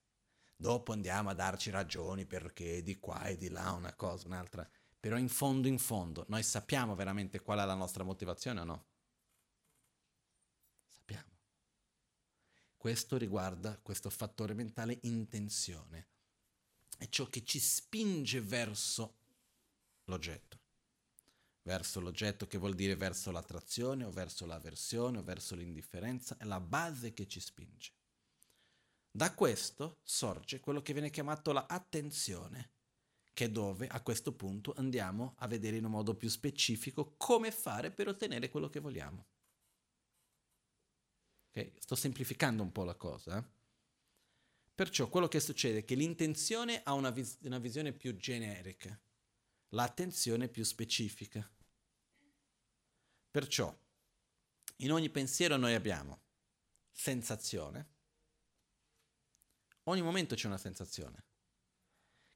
[0.56, 4.68] Dopo andiamo a darci ragioni perché di qua e di là una cosa, un'altra.
[5.00, 8.86] Però in fondo, in fondo, noi sappiamo veramente qual è la nostra motivazione o no?
[10.88, 11.38] Sappiamo.
[12.76, 16.08] Questo riguarda questo fattore mentale intenzione.
[16.98, 19.18] È ciò che ci spinge verso
[20.10, 20.60] l'oggetto
[21.70, 26.60] verso l'oggetto che vuol dire verso l'attrazione o verso l'avversione o verso l'indifferenza, è la
[26.60, 27.94] base che ci spinge.
[29.12, 32.72] Da questo sorge quello che viene chiamato l'attenzione,
[33.34, 37.52] che è dove a questo punto andiamo a vedere in un modo più specifico come
[37.52, 39.28] fare per ottenere quello che vogliamo.
[41.50, 41.74] Okay?
[41.78, 43.38] Sto semplificando un po' la cosa.
[43.38, 43.58] Eh?
[44.74, 49.00] Perciò quello che succede è che l'intenzione ha una, vis- una visione più generica,
[49.70, 51.48] l'attenzione più specifica.
[53.32, 53.78] Perciò
[54.78, 56.22] in ogni pensiero noi abbiamo
[56.92, 57.88] sensazione,
[59.84, 61.26] ogni momento c'è una sensazione.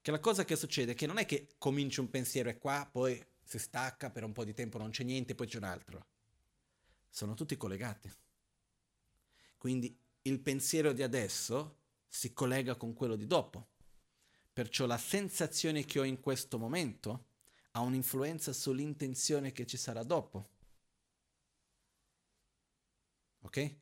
[0.01, 2.87] Che la cosa che succede è che non è che cominci un pensiero e qua,
[2.91, 6.05] poi si stacca, per un po' di tempo non c'è niente, poi c'è un altro.
[7.09, 8.11] Sono tutti collegati.
[9.57, 11.79] Quindi il pensiero di adesso
[12.09, 13.72] si collega con quello di dopo.
[14.53, 17.25] Perciò la sensazione che ho in questo momento
[17.71, 20.49] ha un'influenza sull'intenzione che ci sarà dopo.
[23.41, 23.75] Ok?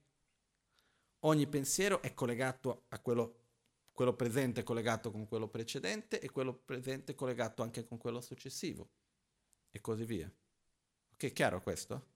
[1.20, 3.40] Ogni pensiero è collegato a quello,
[3.92, 8.22] quello presente, è collegato con quello precedente e quello presente è collegato anche con quello
[8.22, 8.90] successivo
[9.70, 10.32] e così via.
[11.14, 12.08] Ok, chiaro questo?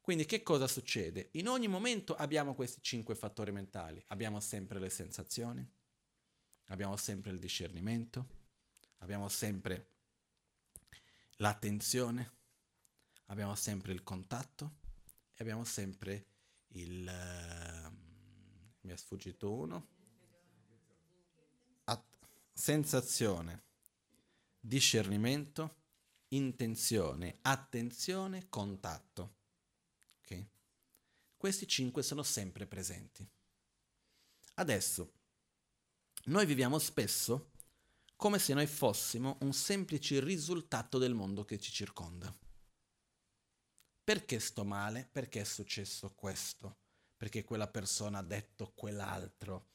[0.00, 1.28] Quindi che cosa succede?
[1.32, 4.02] In ogni momento abbiamo questi cinque fattori mentali.
[4.08, 5.64] Abbiamo sempre le sensazioni,
[6.72, 8.26] abbiamo sempre il discernimento,
[8.98, 9.90] abbiamo sempre
[11.36, 12.32] l'attenzione,
[13.26, 14.78] abbiamo sempre il contatto
[15.34, 16.26] e abbiamo sempre
[16.68, 17.06] il...
[17.06, 18.00] Uh,
[18.80, 19.88] mi è sfuggito uno.
[21.84, 22.18] At-
[22.54, 23.62] sensazione,
[24.58, 25.76] discernimento,
[26.28, 29.34] intenzione, attenzione, contatto.
[30.22, 30.48] Okay?
[31.36, 33.28] Questi cinque sono sempre presenti.
[34.54, 35.12] Adesso,
[36.24, 37.50] noi viviamo spesso
[38.14, 42.32] come se noi fossimo un semplice risultato del mondo che ci circonda.
[44.04, 45.08] Perché sto male?
[45.10, 46.76] Perché è successo questo?
[47.16, 49.70] Perché quella persona ha detto quell'altro?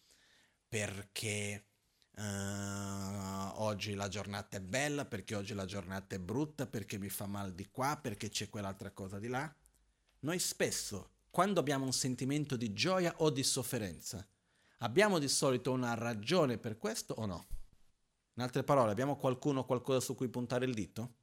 [0.67, 1.65] Perché
[2.11, 5.05] uh, oggi la giornata è bella?
[5.05, 6.67] Perché oggi la giornata è brutta?
[6.67, 7.97] Perché mi fa male di qua?
[8.01, 9.53] Perché c'è quell'altra cosa di là?
[10.19, 14.25] Noi spesso, quando abbiamo un sentimento di gioia o di sofferenza,
[14.77, 17.47] Abbiamo di solito una ragione per questo o no?
[18.33, 21.15] In altre parole, abbiamo qualcuno o qualcosa su cui puntare il dito?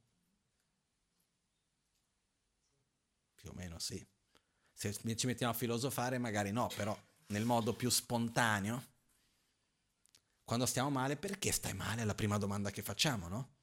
[3.35, 4.05] Più o meno sì.
[4.73, 6.97] Se ci mettiamo a filosofare magari no, però
[7.27, 8.83] nel modo più spontaneo,
[10.43, 12.01] quando stiamo male, perché stai male?
[12.01, 13.54] È la prima domanda che facciamo, no?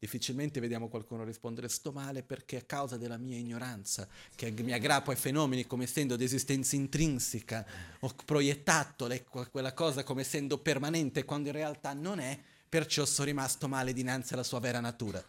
[0.00, 5.10] Difficilmente vediamo qualcuno rispondere sto male perché a causa della mia ignoranza, che mi aggrappo
[5.10, 7.66] ai fenomeni come essendo di esistenza intrinseca,
[8.00, 13.26] ho proiettato le, quella cosa come essendo permanente quando in realtà non è, perciò sono
[13.26, 15.22] rimasto male dinanzi alla sua vera natura.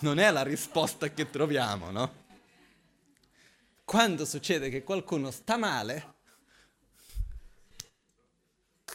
[0.00, 2.12] non è la risposta che troviamo, no?
[3.86, 6.12] Quando succede che qualcuno sta male,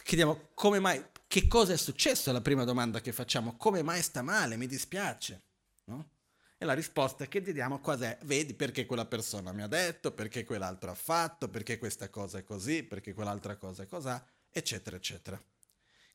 [0.04, 2.30] chiediamo come mai, che cosa è successo?
[2.30, 3.56] È la prima domanda che facciamo.
[3.56, 4.56] Come mai sta male?
[4.56, 5.42] Mi dispiace.
[5.84, 6.10] No?
[6.58, 10.10] E la risposta che ti diamo qua è, vedi perché quella persona mi ha detto,
[10.10, 14.12] perché quell'altro ha fatto, perché questa cosa è così, perché quell'altra cosa è così,
[14.50, 15.40] eccetera, eccetera.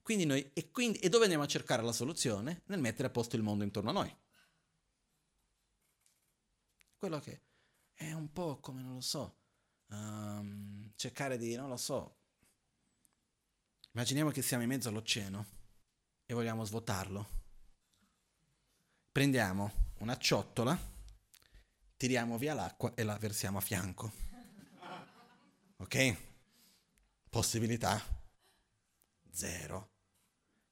[0.01, 2.63] Quindi noi, e, quindi, e dove andiamo a cercare la soluzione?
[2.65, 4.17] Nel mettere a posto il mondo intorno a noi.
[6.97, 7.41] Quello che
[7.93, 9.37] è un po' come, non lo so,
[9.91, 12.17] um, cercare di, non lo so,
[13.95, 15.45] Immaginiamo che siamo in mezzo all'oceano
[16.25, 17.29] e vogliamo svuotarlo.
[19.09, 20.77] Prendiamo una ciotola,
[21.95, 24.11] tiriamo via l'acqua e la versiamo a fianco.
[25.77, 26.17] Ok?
[27.29, 28.03] Possibilità?
[29.31, 29.91] Zero.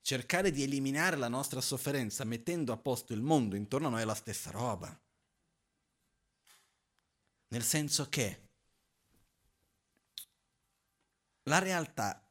[0.01, 4.05] Cercare di eliminare la nostra sofferenza mettendo a posto il mondo intorno a noi è
[4.05, 5.01] la stessa roba.
[7.47, 8.49] Nel senso che
[11.43, 12.22] la realtà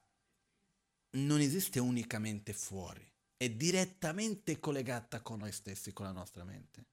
[1.15, 3.07] non esiste unicamente fuori,
[3.37, 6.87] è direttamente collegata con noi stessi, con la nostra mente.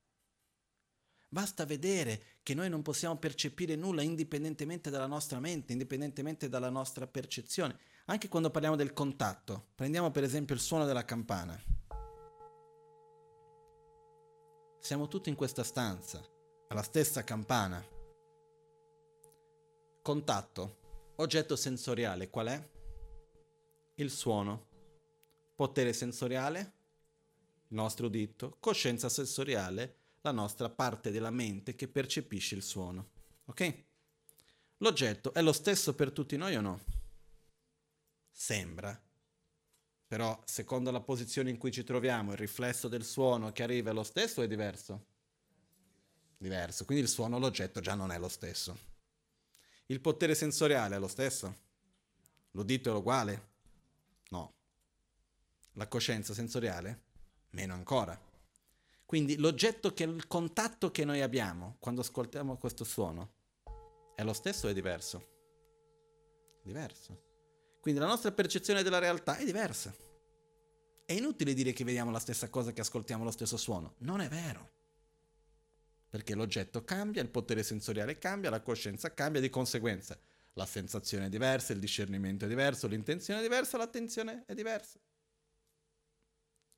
[1.32, 7.06] Basta vedere che noi non possiamo percepire nulla indipendentemente dalla nostra mente, indipendentemente dalla nostra
[7.06, 7.78] percezione.
[8.06, 11.62] Anche quando parliamo del contatto, prendiamo per esempio il suono della campana.
[14.80, 16.20] Siamo tutti in questa stanza,
[16.70, 17.86] alla stessa campana.
[20.02, 22.78] Contatto, oggetto sensoriale, qual è?
[24.04, 24.68] Il suono,
[25.56, 26.60] potere sensoriale,
[27.68, 33.12] il nostro udito, coscienza sensoriale, la nostra parte della mente che percepisce il suono.
[33.46, 33.86] Ok?
[34.78, 36.80] L'oggetto è lo stesso per tutti noi o no?
[38.32, 39.00] Sembra.
[40.08, 43.94] Però, secondo la posizione in cui ci troviamo, il riflesso del suono che arriva è
[43.94, 45.06] lo stesso o è diverso?
[46.38, 46.86] Diverso.
[46.86, 48.78] Quindi il suono, l'oggetto già non è lo stesso.
[49.88, 51.68] Il potere sensoriale è lo stesso?
[52.52, 53.49] L'udito è uguale?
[54.30, 54.54] No.
[55.74, 57.04] La coscienza sensoriale?
[57.52, 58.20] Meno ancora.
[59.06, 63.38] Quindi l'oggetto che il contatto che noi abbiamo quando ascoltiamo questo suono
[64.16, 65.28] è lo stesso o è diverso?
[66.64, 67.28] Diverso.
[67.82, 69.96] Quindi la nostra percezione della realtà è diversa.
[71.06, 73.96] È inutile dire che vediamo la stessa cosa che ascoltiamo lo stesso suono.
[74.00, 74.78] Non è vero.
[76.10, 80.20] Perché l'oggetto cambia, il potere sensoriale cambia, la coscienza cambia, di conseguenza
[80.54, 85.00] la sensazione è diversa, il discernimento è diverso, l'intenzione è diversa, l'attenzione è diversa.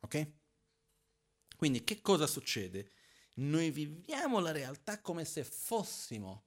[0.01, 0.31] Ok?
[1.55, 2.91] Quindi che cosa succede?
[3.35, 6.45] Noi viviamo la realtà come se fossimo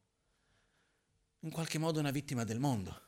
[1.41, 3.03] in qualche modo una vittima del mondo.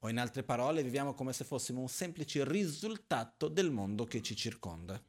[0.00, 4.34] O in altre parole, viviamo come se fossimo un semplice risultato del mondo che ci
[4.34, 5.00] circonda.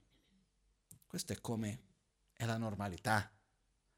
[1.08, 1.86] Questo è come
[2.34, 3.33] è la normalità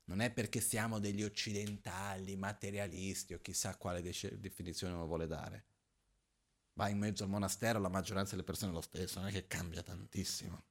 [0.05, 5.65] non è perché siamo degli occidentali, materialisti o chissà quale de- definizione uno vuole dare.
[6.73, 9.47] Va in mezzo al monastero, la maggioranza delle persone è lo stesso, non è che
[9.47, 10.63] cambia tantissimo.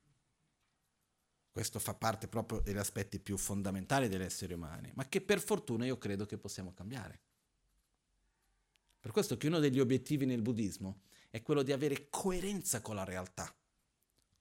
[1.50, 5.84] Questo fa parte proprio degli aspetti più fondamentali degli esseri umani, ma che per fortuna
[5.84, 7.20] io credo che possiamo cambiare.
[9.00, 13.04] Per questo che uno degli obiettivi nel buddismo è quello di avere coerenza con la
[13.04, 13.54] realtà,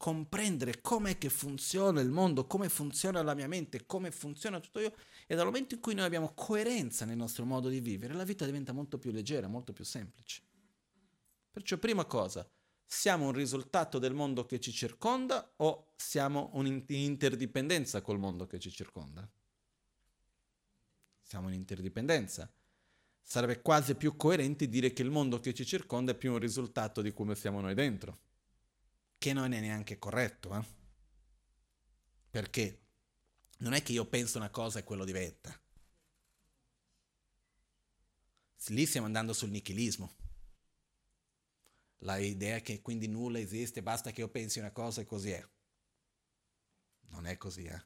[0.04, 4.94] comprendere com'è che funziona il mondo, come funziona la mia mente, come funziona tutto io,
[5.26, 8.44] e dal momento in cui noi abbiamo coerenza nel nostro modo di vivere, la vita
[8.44, 10.42] diventa molto più leggera, molto più semplice.
[11.50, 12.46] Perciò prima cosa,
[12.86, 18.60] siamo un risultato del mondo che ci circonda o siamo in interdipendenza col mondo che
[18.60, 19.26] ci circonda?
[21.22, 22.54] Siamo in interdipendenza.
[23.22, 27.02] Sarebbe quasi più coerente dire che il mondo che ci circonda è più un risultato
[27.02, 28.20] di come siamo noi dentro,
[29.24, 30.66] che non è neanche corretto, eh?
[32.30, 32.88] Perché
[33.60, 35.58] non è che io penso una cosa e quello diventa.
[38.68, 40.14] Lì stiamo andando sul nichilismo
[42.00, 45.50] la idea che quindi nulla esiste, basta che io pensi una cosa e così è.
[47.12, 47.82] Non è così, eh.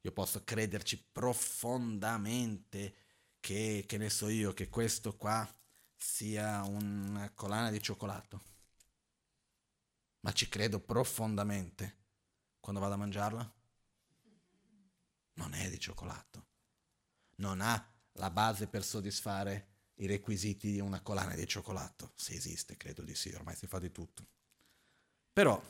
[0.00, 2.96] Io posso crederci profondamente
[3.38, 5.48] che, che ne so io, che questo qua
[5.94, 8.53] sia una collana di cioccolato.
[10.24, 11.98] Ma ci credo profondamente
[12.58, 13.54] quando vado a mangiarla.
[15.34, 16.46] Non è di cioccolato.
[17.36, 22.78] Non ha la base per soddisfare i requisiti di una collana di cioccolato, se esiste,
[22.78, 24.26] credo di sì, ormai si fa di tutto.
[25.30, 25.62] Però,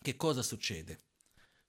[0.00, 0.98] che cosa succede?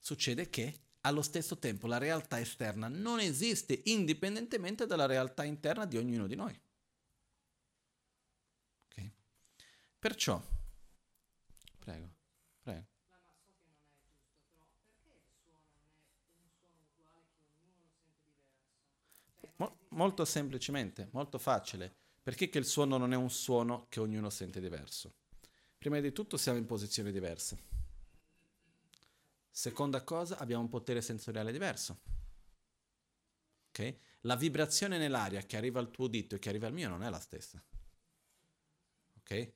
[0.00, 5.98] Succede che allo stesso tempo la realtà esterna non esiste indipendentemente dalla realtà interna di
[5.98, 6.58] ognuno di noi.
[8.86, 9.12] Okay?
[9.98, 10.42] Perciò,
[11.84, 12.08] prego,
[12.62, 12.92] prego.
[19.94, 22.02] molto semplicemente, molto facile.
[22.22, 25.12] Perché che il suono non è un suono che ognuno sente diverso?
[25.78, 27.72] Prima di tutto siamo in posizioni diverse.
[29.50, 32.00] Seconda cosa, abbiamo un potere sensoriale diverso.
[33.68, 33.98] Okay?
[34.22, 37.10] La vibrazione nell'aria che arriva al tuo dito e che arriva al mio non è
[37.10, 37.62] la stessa.
[39.18, 39.52] Okay?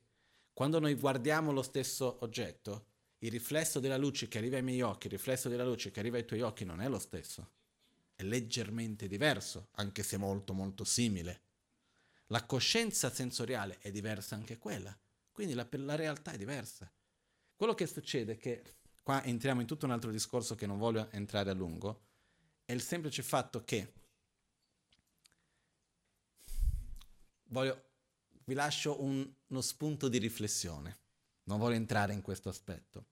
[0.59, 2.87] Quando noi guardiamo lo stesso oggetto,
[3.19, 6.17] il riflesso della luce che arriva ai miei occhi, il riflesso della luce che arriva
[6.17, 7.53] ai tuoi occhi non è lo stesso
[8.17, 11.43] è leggermente diverso, anche se molto molto simile.
[12.27, 14.99] La coscienza sensoriale è diversa anche quella,
[15.31, 16.93] quindi la, la realtà è diversa.
[17.55, 21.09] Quello che succede è che, qua entriamo in tutto un altro discorso che non voglio
[21.13, 22.07] entrare a lungo,
[22.65, 23.93] è il semplice fatto che
[27.45, 27.88] voglio,
[28.49, 30.99] vi lascio un, uno spunto di riflessione,
[31.44, 33.05] non voglio entrare in questo aspetto,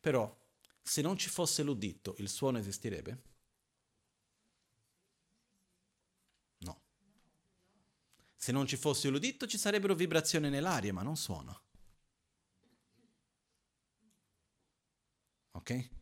[0.00, 0.34] però
[0.80, 3.28] se non ci fosse l'udito, il suono esisterebbe?
[8.42, 11.60] Se non ci fosse l'udito ci sarebbero vibrazioni nell'aria, ma non suono.
[15.50, 15.99] Ok?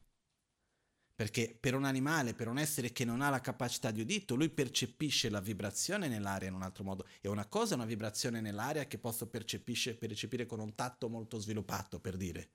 [1.19, 4.51] Perché per un animale, per un essere che non ha la capacità di udito, lui
[4.51, 7.09] percepisce la vibrazione nell'aria in un altro modo.
[7.21, 11.99] E una cosa è una vibrazione nell'aria che posso percepire con un tatto molto sviluppato,
[11.99, 12.51] per dire.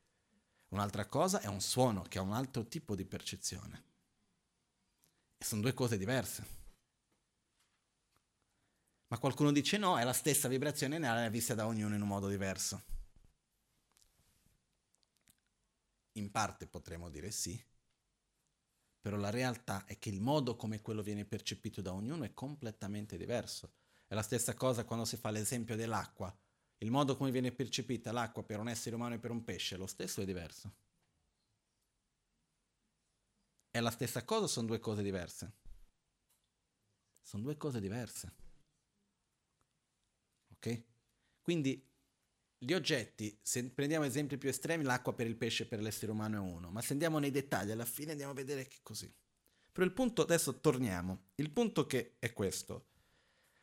[0.70, 3.84] Un'altra cosa è un suono che ha un altro tipo di percezione.
[5.38, 6.46] E sono due cose diverse.
[9.08, 12.30] Ma qualcuno dice no, è la stessa vibrazione nell'aria vista da ognuno in un modo
[12.30, 12.82] diverso.
[16.14, 17.62] In parte potremmo dire sì,
[19.04, 23.18] però la realtà è che il modo come quello viene percepito da ognuno è completamente
[23.18, 23.74] diverso.
[24.08, 26.34] È la stessa cosa quando si fa l'esempio dell'acqua.
[26.78, 29.78] Il modo come viene percepita l'acqua per un essere umano e per un pesce è
[29.78, 30.74] lo stesso o è diverso?
[33.70, 35.52] È la stessa cosa o sono due cose diverse?
[37.22, 38.34] Sono due cose diverse.
[40.56, 40.84] Ok?
[41.42, 41.93] Quindi
[42.64, 46.38] gli oggetti, se prendiamo esempi più estremi, l'acqua per il pesce e per l'essere umano
[46.38, 49.14] è uno, ma se andiamo nei dettagli, alla fine andiamo a vedere che è così.
[49.72, 52.90] Però il punto, adesso torniamo, il punto che è questo.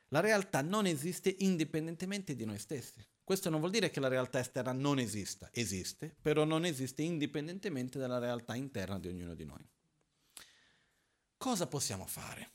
[0.08, 3.04] La realtà non esiste indipendentemente di noi stessi.
[3.22, 7.98] Questo non vuol dire che la realtà esterna non esista, esiste, però non esiste indipendentemente
[7.98, 9.64] dalla realtà interna di ognuno di noi.
[11.36, 12.50] Cosa possiamo fare?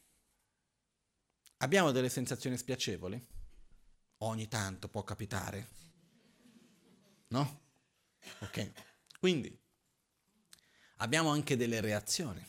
[1.58, 3.34] Abbiamo delle sensazioni spiacevoli?
[4.20, 5.68] ogni tanto può capitare.
[7.28, 7.62] No?
[8.40, 8.72] Ok.
[9.20, 9.58] Quindi
[10.98, 12.46] abbiamo anche delle reazioni.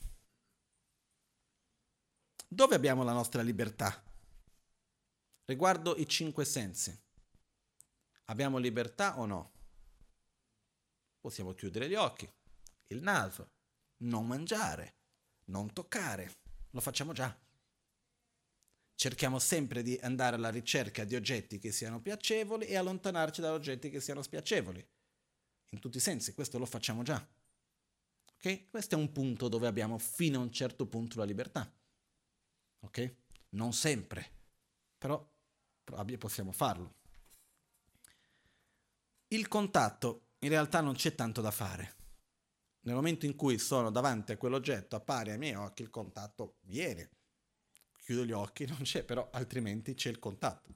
[2.49, 4.03] Dove abbiamo la nostra libertà?
[5.45, 6.97] Riguardo i cinque sensi.
[8.25, 9.53] Abbiamo libertà o no?
[11.21, 12.29] Possiamo chiudere gli occhi,
[12.89, 13.51] il naso,
[13.99, 14.97] non mangiare,
[15.47, 16.39] non toccare.
[16.71, 17.37] Lo facciamo già
[18.97, 23.91] cerchiamo sempre di andare alla ricerca di oggetti che siano piacevoli e allontanarci da oggetti
[23.91, 24.85] che siano spiacevoli.
[25.71, 27.25] In tutti i sensi, questo lo facciamo già.
[28.35, 28.71] Ok?
[28.71, 31.71] Questo è un punto dove abbiamo fino a un certo punto la libertà.
[32.81, 33.15] Ok?
[33.51, 34.31] Non sempre,
[34.97, 35.25] però
[36.19, 36.95] possiamo farlo.
[39.29, 41.95] Il contatto in realtà non c'è tanto da fare.
[42.87, 47.16] Nel momento in cui sono davanti a quell'oggetto, appare ai miei occhi, il contatto viene.
[48.07, 50.75] Chiudo gli occhi, non c'è, però altrimenti c'è il contatto.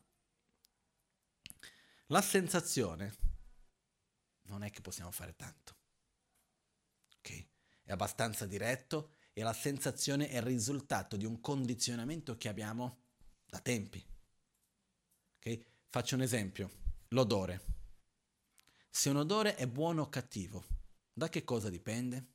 [2.07, 3.15] La sensazione
[4.49, 5.77] non è che possiamo fare tanto.
[7.19, 7.47] Ok?
[7.85, 13.05] È abbastanza diretto e la sensazione è il risultato di un condizionamento che abbiamo
[13.47, 14.05] da tempi.
[15.37, 15.67] Ok?
[15.89, 16.69] Faccio un esempio,
[17.11, 17.65] l'odore.
[18.91, 20.67] Se un odore è buono o cattivo,
[21.13, 22.33] da che cosa dipende?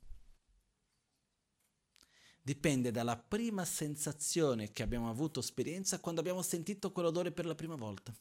[2.46, 7.74] Dipende dalla prima sensazione che abbiamo avuto esperienza quando abbiamo sentito quell'odore per la prima
[7.74, 8.16] volta.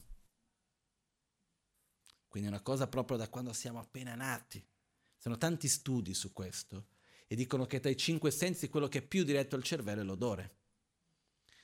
[2.27, 4.67] Quindi è una cosa proprio da quando siamo appena nati.
[5.15, 6.87] Sono tanti studi su questo
[7.27, 10.03] e dicono che tra i cinque sensi quello che è più diretto al cervello è
[10.03, 10.55] l'odore.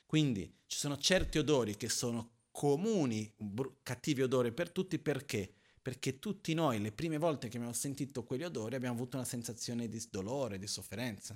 [0.05, 5.51] Quindi ci sono certi odori che sono comuni, br- cattivi odori per tutti perché?
[5.82, 9.89] Perché tutti noi le prime volte che abbiamo sentito quegli odori abbiamo avuto una sensazione
[9.89, 11.36] di dolore, di sofferenza.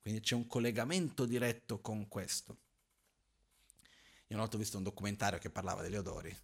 [0.00, 2.56] Quindi c'è un collegamento diretto con questo.
[4.28, 6.34] Io una volta ho visto un documentario che parlava degli odori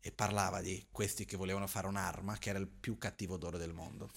[0.00, 3.72] e parlava di questi che volevano fare un'arma che era il più cattivo odore del
[3.72, 4.10] mondo.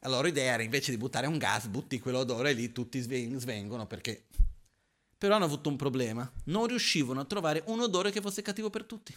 [0.00, 3.86] La loro idea era invece di buttare un gas, butti quell'odore e lì tutti svengono
[3.86, 4.26] perché...
[5.18, 8.84] Però hanno avuto un problema, non riuscivano a trovare un odore che fosse cattivo per
[8.84, 9.16] tutti.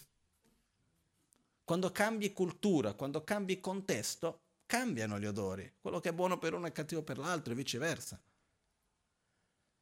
[1.64, 5.72] Quando cambi cultura, quando cambi contesto, cambiano gli odori.
[5.80, 8.20] Quello che è buono per uno è cattivo per l'altro e viceversa.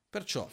[0.09, 0.49] Perciò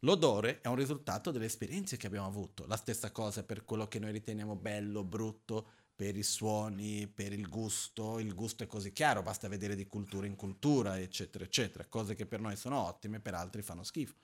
[0.00, 2.66] l'odore è un risultato delle esperienze che abbiamo avuto.
[2.66, 7.48] La stessa cosa per quello che noi riteniamo bello, brutto, per i suoni, per il
[7.48, 12.14] gusto, il gusto è così chiaro, basta vedere di cultura in cultura, eccetera, eccetera, cose
[12.14, 14.14] che per noi sono ottime, per altri fanno schifo,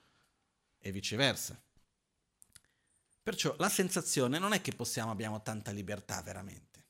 [0.79, 1.61] e viceversa.
[3.21, 6.85] Perciò la sensazione non è che possiamo, abbiamo tanta libertà veramente.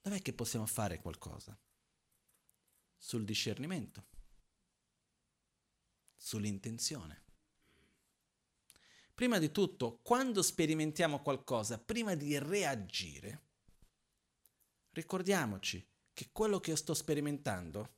[0.00, 1.54] Dov'è che possiamo fare qualcosa?
[2.96, 4.06] Sul discernimento,
[6.22, 7.20] sull'intenzione.
[9.12, 13.42] Prima di tutto, quando sperimentiamo qualcosa, prima di reagire,
[14.92, 17.96] ricordiamoci che quello che sto sperimentando,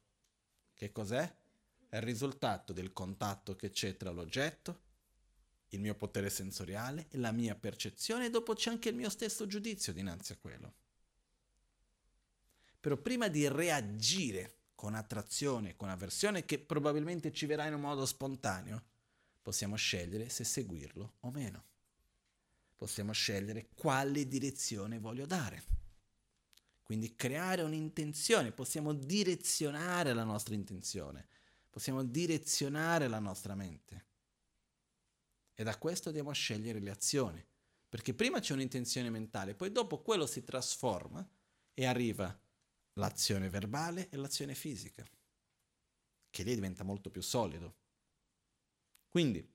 [0.72, 1.36] che cos'è?
[1.88, 4.82] È il risultato del contatto che c'è tra l'oggetto,
[5.68, 9.92] il mio potere sensoriale, la mia percezione e dopo c'è anche il mio stesso giudizio
[9.92, 10.74] dinanzi a quello.
[12.80, 14.53] Però prima di reagire
[14.84, 18.82] con attrazione, con avversione, che probabilmente ci verrà in un modo spontaneo,
[19.40, 21.64] possiamo scegliere se seguirlo o meno.
[22.76, 25.64] Possiamo scegliere quale direzione voglio dare.
[26.82, 31.28] Quindi creare un'intenzione, possiamo direzionare la nostra intenzione,
[31.70, 34.04] possiamo direzionare la nostra mente.
[35.54, 37.42] E da questo a scegliere le azioni,
[37.88, 41.26] perché prima c'è un'intenzione mentale, poi dopo quello si trasforma
[41.72, 42.38] e arriva
[42.94, 45.04] l'azione verbale e l'azione fisica,
[46.30, 47.76] che lì diventa molto più solido.
[49.08, 49.52] Quindi,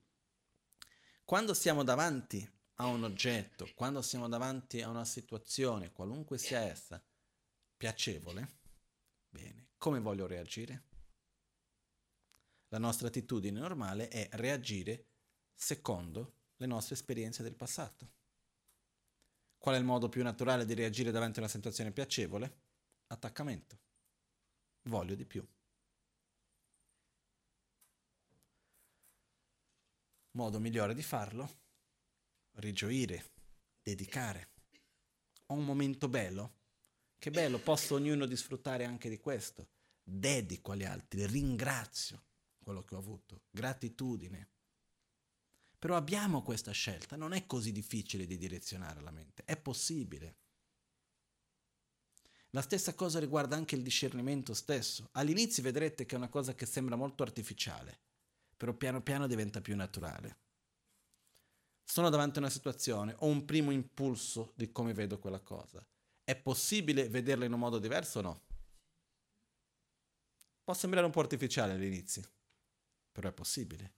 [1.24, 7.02] quando siamo davanti a un oggetto, quando siamo davanti a una situazione, qualunque sia essa,
[7.76, 8.60] piacevole,
[9.28, 10.88] bene, come voglio reagire?
[12.68, 15.08] La nostra attitudine normale è reagire
[15.54, 18.12] secondo le nostre esperienze del passato.
[19.58, 22.69] Qual è il modo più naturale di reagire davanti a una situazione piacevole?
[23.12, 23.78] Attaccamento.
[24.82, 25.44] Voglio di più.
[30.32, 31.58] Modo migliore di farlo?
[32.52, 33.32] Rigioire,
[33.82, 34.52] dedicare.
[35.46, 36.58] Ho un momento bello?
[37.18, 39.70] Che bello, posso ognuno di sfruttare anche di questo.
[40.02, 42.24] Dedico agli altri, ringrazio
[42.62, 44.50] quello che ho avuto, gratitudine.
[45.80, 50.36] Però abbiamo questa scelta, non è così difficile di direzionare la mente, è possibile.
[52.50, 55.08] La stessa cosa riguarda anche il discernimento stesso.
[55.12, 58.00] All'inizio vedrete che è una cosa che sembra molto artificiale,
[58.56, 60.38] però piano piano diventa più naturale.
[61.84, 65.84] Sono davanti a una situazione, ho un primo impulso di come vedo quella cosa
[66.30, 68.42] è possibile vederla in un modo diverso o no?
[70.62, 72.22] Può sembrare un po' artificiale all'inizio,
[73.10, 73.94] però è possibile.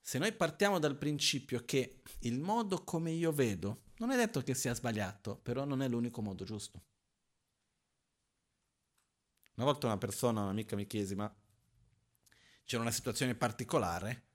[0.00, 4.54] Se noi partiamo dal principio che il modo come io vedo non è detto che
[4.54, 6.82] sia sbagliato, però non è l'unico modo giusto.
[9.54, 11.32] Una volta una persona, un'amica mi chiese, ma
[12.64, 14.26] c'era una situazione particolare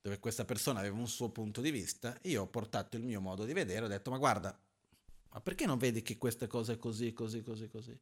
[0.00, 3.44] dove questa persona aveva un suo punto di vista, io ho portato il mio modo
[3.44, 4.58] di vedere, ho detto, ma guarda,
[5.30, 7.98] ma perché non vedi che questa cosa è così, così, così, così?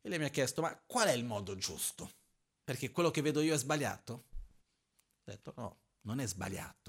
[0.00, 2.10] E lei mi ha chiesto, ma qual è il modo giusto?
[2.62, 4.12] Perché quello che vedo io è sbagliato?
[4.12, 6.87] Ho detto, no, non è sbagliato.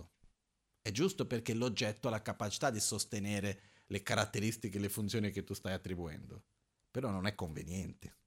[0.81, 5.43] È giusto perché l'oggetto ha la capacità di sostenere le caratteristiche e le funzioni che
[5.43, 6.43] tu stai attribuendo,
[6.91, 8.17] però non è conveniente.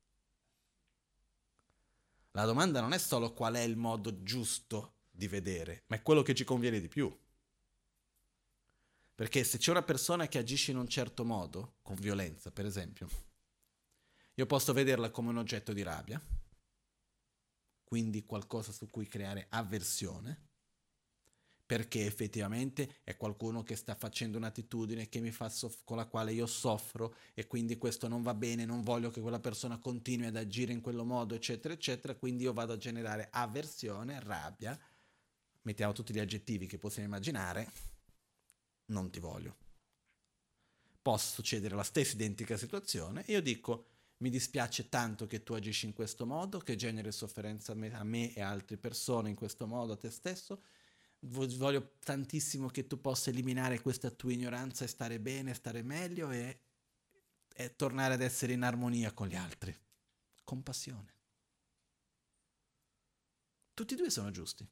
[2.32, 6.22] La domanda non è solo qual è il modo giusto di vedere, ma è quello
[6.22, 7.14] che ci conviene di più.
[9.14, 13.09] Perché se c'è una persona che agisce in un certo modo, con violenza per esempio,
[14.34, 16.20] io posso vederla come un oggetto di rabbia,
[17.84, 20.51] quindi qualcosa su cui creare avversione,
[21.72, 25.08] perché effettivamente è qualcuno che sta facendo un'attitudine
[25.48, 29.22] soff- con la quale io soffro e quindi questo non va bene, non voglio che
[29.22, 33.28] quella persona continui ad agire in quello modo, eccetera, eccetera, quindi io vado a generare
[33.30, 34.78] avversione, rabbia,
[35.62, 37.72] mettiamo tutti gli aggettivi che possiamo immaginare,
[38.88, 39.56] non ti voglio.
[41.00, 43.86] Posso succedere la stessa identica situazione io dico
[44.18, 48.04] mi dispiace tanto che tu agisci in questo modo, che generi sofferenza a me, a
[48.04, 50.60] me e a altre persone in questo modo, a te stesso.
[51.24, 56.60] Voglio tantissimo che tu possa eliminare questa tua ignoranza e stare bene, stare meglio e,
[57.54, 59.76] e tornare ad essere in armonia con gli altri.
[60.42, 61.14] Compassione.
[63.72, 64.68] Tutti e due sono giusti.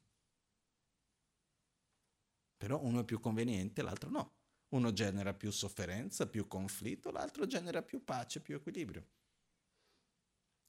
[2.57, 4.35] Però uno è più conveniente, l'altro no.
[4.69, 9.07] Uno genera più sofferenza, più conflitto, l'altro genera più pace, più equilibrio.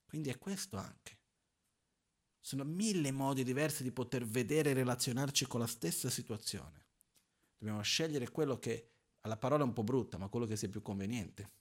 [0.05, 1.22] Quindi è questo anche.
[2.45, 6.87] Sono mille modi diversi di poter vedere e relazionarci con la stessa situazione.
[7.57, 8.89] Dobbiamo scegliere quello che,
[9.21, 11.51] alla parola è un po' brutta, ma quello che sia più conveniente.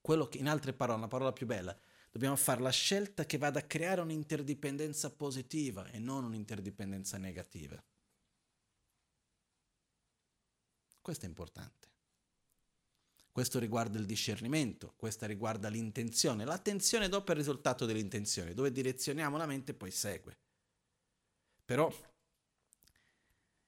[0.00, 1.78] Quello che, in altre parole, una parola più bella,
[2.10, 7.80] dobbiamo fare la scelta che vada a creare un'interdipendenza positiva e non un'interdipendenza negativa.
[11.00, 11.86] Questo è importante.
[13.36, 16.46] Questo riguarda il discernimento, questa riguarda l'intenzione.
[16.46, 20.38] L'attenzione dopo è il risultato dell'intenzione, dove direzioniamo la mente poi segue.
[21.62, 21.92] Però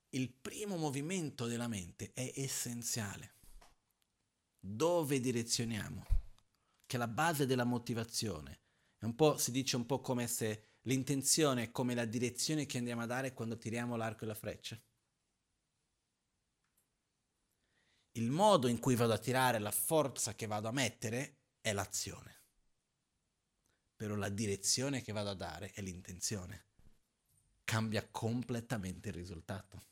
[0.09, 3.35] il primo movimento della mente è essenziale.
[4.59, 6.07] Dove direzioniamo?
[6.87, 8.61] Che è la base della motivazione.
[9.37, 13.35] Si dice un po' come se l'intenzione è come la direzione che andiamo a dare
[13.35, 14.81] quando tiriamo l'arco e la freccia.
[18.13, 22.37] Il modo in cui vado a tirare, la forza che vado a mettere è l'azione.
[23.95, 26.67] Però la direzione che vado a dare è l'intenzione.
[27.65, 29.87] Cambia completamente il risultato.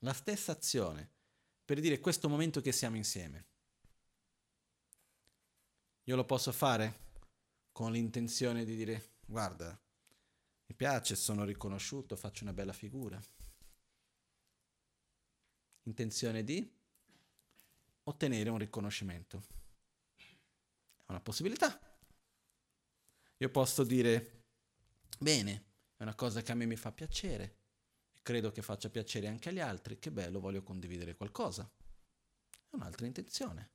[0.00, 1.10] La stessa azione,
[1.64, 3.46] per dire questo momento che siamo insieme.
[6.04, 7.04] Io lo posso fare
[7.72, 9.78] con l'intenzione di dire, guarda,
[10.66, 13.20] mi piace, sono riconosciuto, faccio una bella figura
[15.86, 16.68] intenzione di
[18.04, 19.42] ottenere un riconoscimento.
[20.16, 21.80] È una possibilità.
[23.38, 24.44] Io posso dire,
[25.18, 25.64] bene,
[25.96, 27.56] è una cosa che a me mi fa piacere,
[28.22, 31.68] credo che faccia piacere anche agli altri, che bello, voglio condividere qualcosa.
[32.50, 33.70] È un'altra intenzione.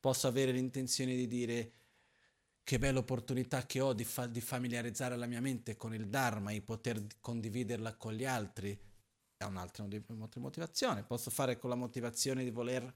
[0.00, 1.72] Posso avere l'intenzione di dire,
[2.64, 6.50] che bella opportunità che ho di, fa- di familiarizzare la mia mente con il Dharma
[6.50, 8.78] e poter condividerla con gli altri,
[9.36, 9.86] è un'altra
[10.36, 11.02] motivazione.
[11.04, 12.92] Posso fare con la motivazione di voler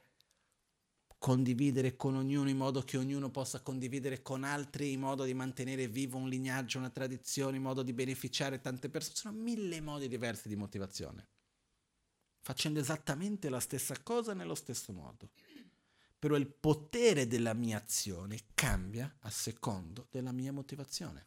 [1.19, 5.89] condividere con ognuno in modo che ognuno possa condividere con altri, in modo di mantenere
[5.89, 9.17] vivo un lignaggio, una tradizione, in modo di beneficiare tante persone.
[9.17, 11.29] Sono mille modi diversi di motivazione,
[12.41, 15.31] facendo esattamente la stessa cosa nello stesso modo.
[16.19, 21.27] Però il potere della mia azione cambia a secondo della mia motivazione.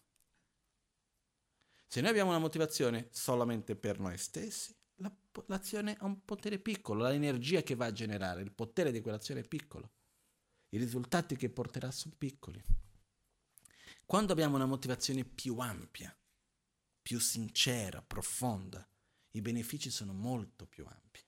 [1.87, 5.11] Se noi abbiamo una motivazione solamente per noi stessi, la,
[5.47, 9.47] l'azione ha un potere piccolo, l'energia che va a generare, il potere di quell'azione è
[9.47, 9.91] piccolo,
[10.69, 12.63] i risultati che porterà sono piccoli.
[14.05, 16.15] Quando abbiamo una motivazione più ampia,
[17.01, 18.87] più sincera, profonda,
[19.31, 21.19] i benefici sono molto più ampi.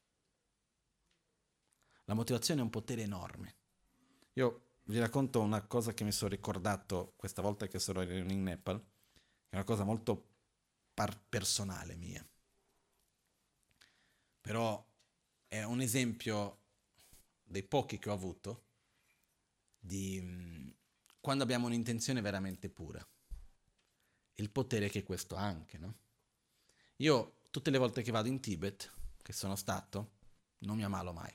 [2.06, 3.56] La motivazione è un potere enorme.
[4.34, 8.78] Io vi racconto una cosa che mi sono ricordato questa volta che sono in Nepal,
[9.48, 10.32] è una cosa molto
[10.94, 12.26] par- personale mia
[14.44, 14.86] però
[15.48, 16.60] è un esempio
[17.46, 18.66] dei pochi che ho avuto
[19.80, 20.70] di mm,
[21.22, 23.06] quando abbiamo un'intenzione veramente pura.
[24.36, 25.96] Il potere che questo ha anche, no?
[26.98, 28.92] Io tutte le volte che vado in Tibet,
[29.22, 30.16] che sono stato,
[30.60, 31.34] non mi ammalo mai.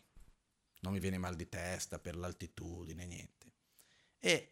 [0.80, 3.52] Non mi viene mal di testa per l'altitudine, niente.
[4.18, 4.50] E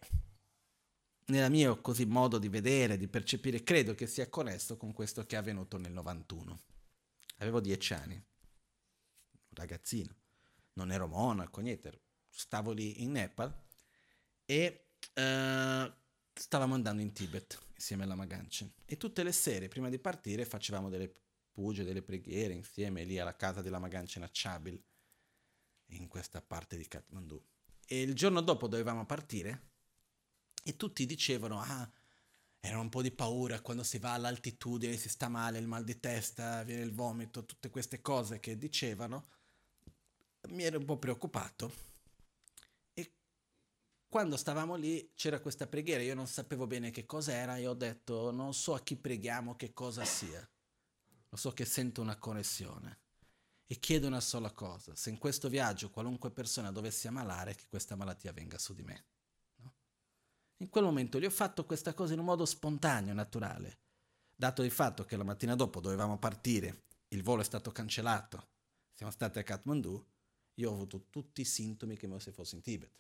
[1.27, 5.37] nel mio così modo di vedere, di percepire, credo che sia connesso con questo che
[5.37, 6.63] è avvenuto nel 91.
[7.39, 8.25] Avevo dieci anni
[9.57, 10.15] ragazzino,
[10.75, 13.53] non ero monaco, niente, stavo lì in Nepal
[14.45, 15.93] e uh,
[16.33, 20.89] stavamo andando in Tibet insieme alla Maganchen e tutte le sere prima di partire facevamo
[20.89, 21.25] delle
[21.57, 24.79] Puge delle preghiere insieme lì alla casa della Magancia Chabil,
[25.93, 27.43] in questa parte di Kathmandu.
[27.87, 29.71] E il giorno dopo dovevamo partire
[30.63, 31.91] e tutti dicevano, ah,
[32.61, 35.99] era un po' di paura quando si va all'altitudine, si sta male, il mal di
[35.99, 39.29] testa, viene il vomito, tutte queste cose che dicevano.
[40.49, 41.73] Mi ero un po' preoccupato.
[42.93, 43.13] E
[44.09, 47.75] quando stavamo lì c'era questa preghiera, io non sapevo bene che cosa era e ho
[47.75, 50.49] detto non so a chi preghiamo, che cosa sia.
[51.29, 53.01] Lo so che sento una connessione
[53.67, 57.97] e chiedo una sola cosa, se in questo viaggio qualunque persona dovesse ammalare, che questa
[57.97, 59.07] malattia venga su di me.
[60.59, 63.81] In quel momento gli ho fatto questa cosa in un modo spontaneo, naturale.
[64.35, 68.49] Dato il fatto che la mattina dopo dovevamo partire, il volo è stato cancellato,
[68.93, 70.07] siamo stati a Kathmandu,
[70.57, 72.91] io ho avuto tutti i sintomi come se fossi in Tibet.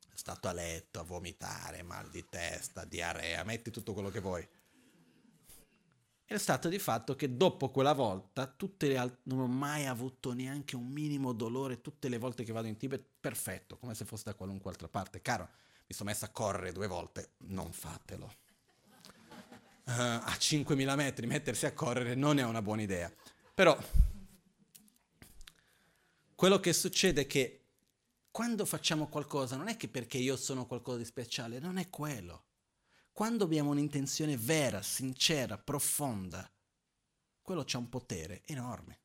[0.00, 4.48] Sono stato a letto, a vomitare, mal di testa, diarrea, metti tutto quello che vuoi.
[6.26, 10.32] È stato di fatto che dopo quella volta tutte le al- non ho mai avuto
[10.32, 14.24] neanche un minimo dolore tutte le volte che vado in Tibet, perfetto, come se fosse
[14.24, 15.20] da qualunque altra parte.
[15.20, 15.48] Caro,
[15.86, 18.32] mi sono messa a correre due volte, non fatelo.
[19.84, 19.90] Uh,
[20.22, 23.12] a 5.000 metri mettersi a correre non è una buona idea.
[23.54, 23.76] Però
[26.34, 27.64] quello che succede è che
[28.30, 32.46] quando facciamo qualcosa non è che perché io sono qualcosa di speciale, non è quello.
[33.12, 36.50] Quando abbiamo un'intenzione vera, sincera, profonda,
[37.40, 39.00] quello c'è un potere enorme.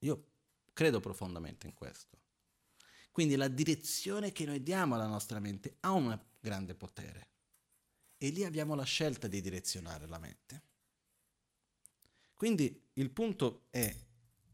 [0.00, 0.26] Io
[0.74, 2.18] credo profondamente in questo.
[3.10, 7.28] Quindi la direzione che noi diamo alla nostra mente ha un grande potere.
[8.18, 10.62] E lì abbiamo la scelta di direzionare la mente.
[12.34, 13.94] Quindi il punto è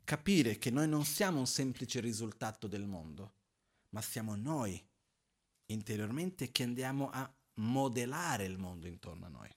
[0.07, 3.33] capire che noi non siamo un semplice risultato del mondo,
[3.91, 4.83] ma siamo noi
[5.67, 9.51] interiormente che andiamo a modellare il mondo intorno a noi.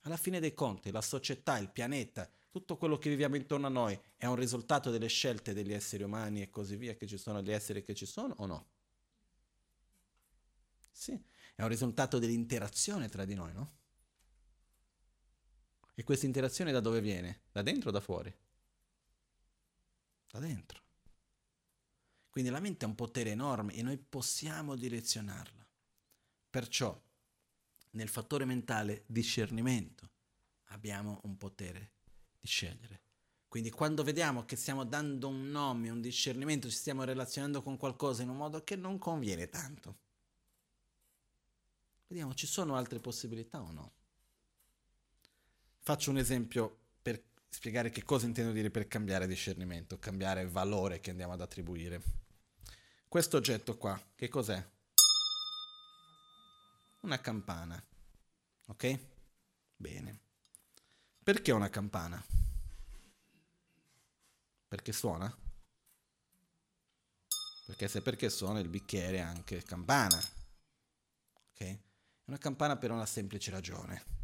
[0.00, 3.98] Alla fine dei conti, la società, il pianeta, tutto quello che viviamo intorno a noi
[4.16, 7.52] è un risultato delle scelte degli esseri umani e così via che ci sono, gli
[7.52, 8.66] esseri che ci sono o no?
[10.90, 11.12] Sì,
[11.54, 13.82] è un risultato dell'interazione tra di noi, no?
[15.94, 17.42] E questa interazione da dove viene?
[17.52, 18.34] Da dentro o da fuori?
[20.30, 20.82] Da dentro.
[22.28, 25.64] Quindi la mente ha un potere enorme e noi possiamo direzionarla.
[26.50, 27.00] Perciò
[27.90, 30.10] nel fattore mentale discernimento
[30.70, 31.92] abbiamo un potere
[32.40, 33.02] di scegliere.
[33.46, 38.22] Quindi quando vediamo che stiamo dando un nome, un discernimento, ci stiamo relazionando con qualcosa
[38.22, 39.98] in un modo che non conviene tanto,
[42.08, 43.92] vediamo ci sono altre possibilità o no.
[45.86, 51.10] Faccio un esempio per spiegare che cosa intendo dire per cambiare discernimento, cambiare valore che
[51.10, 52.00] andiamo ad attribuire.
[53.06, 54.66] Questo oggetto qua, che cos'è?
[57.00, 57.84] Una campana.
[58.68, 58.98] Ok?
[59.76, 60.20] Bene.
[61.22, 62.24] Perché una campana?
[64.66, 65.36] Perché suona?
[67.66, 70.16] Perché se perché suona il bicchiere anche campana.
[71.50, 71.60] Ok?
[71.60, 71.78] È
[72.24, 74.23] una campana per una semplice ragione.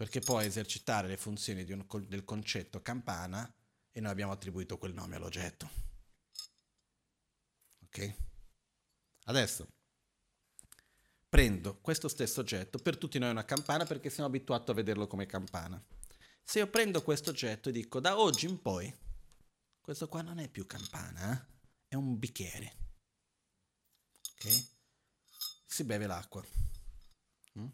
[0.00, 3.54] Perché può esercitare le funzioni un, del concetto campana
[3.90, 5.70] e noi abbiamo attribuito quel nome all'oggetto.
[7.82, 8.14] Ok?
[9.24, 9.68] Adesso
[11.28, 15.06] prendo questo stesso oggetto, per tutti noi è una campana perché siamo abituati a vederlo
[15.06, 15.78] come campana.
[16.42, 18.90] Se io prendo questo oggetto e dico da oggi in poi,
[19.82, 21.46] questo qua non è più campana, eh?
[21.88, 22.76] è un bicchiere.
[24.32, 24.64] Ok?
[25.66, 26.42] Si beve l'acqua.
[27.58, 27.68] Mm?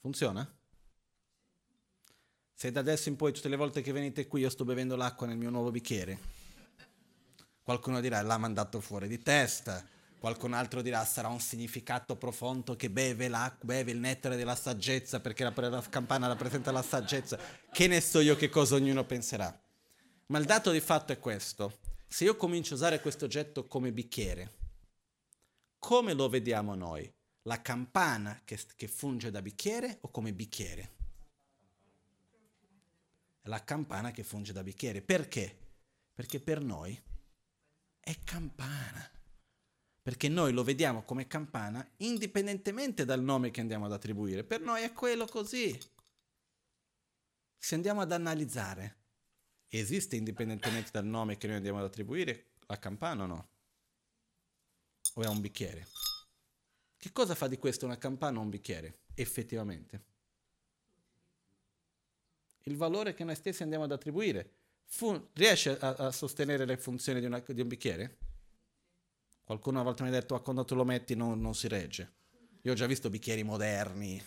[0.00, 0.57] Funziona?
[2.58, 5.28] Se da adesso in poi tutte le volte che venite qui io sto bevendo l'acqua
[5.28, 6.18] nel mio nuovo bicchiere,
[7.62, 9.86] qualcuno dirà l'ha mandato fuori di testa,
[10.18, 13.30] Qualcun altro dirà sarà un significato profondo che beve,
[13.60, 17.38] beve il nettare della saggezza perché la, la campana rappresenta la saggezza.
[17.70, 19.56] Che ne so io che cosa ognuno penserà.
[20.26, 21.78] Ma il dato di fatto è questo.
[22.08, 24.54] Se io comincio a usare questo oggetto come bicchiere,
[25.78, 27.08] come lo vediamo noi?
[27.42, 30.96] La campana che, che funge da bicchiere o come bicchiere?
[33.48, 35.02] La campana che funge da bicchiere.
[35.02, 35.56] Perché?
[36.14, 37.00] Perché per noi
[38.00, 39.10] è campana
[40.08, 44.42] perché noi lo vediamo come campana indipendentemente dal nome che andiamo ad attribuire.
[44.42, 45.78] Per noi è quello così.
[47.58, 48.96] Se andiamo ad analizzare,
[49.68, 53.48] esiste indipendentemente dal nome che noi andiamo ad attribuire la campana o no?
[55.16, 55.86] O è un bicchiere?
[56.96, 60.04] Che cosa fa di questo una campana o un bicchiere, effettivamente?
[62.68, 64.50] Il valore che noi stessi andiamo ad attribuire
[64.84, 68.18] fu- riesce a, a, sostenere le funzioni di, una, di un bicchiere?
[69.42, 72.16] Qualcuno una volta mi ha detto, ah, quando te lo metti non, non si regge.
[72.62, 74.22] Io ho già visto bicchieri moderni,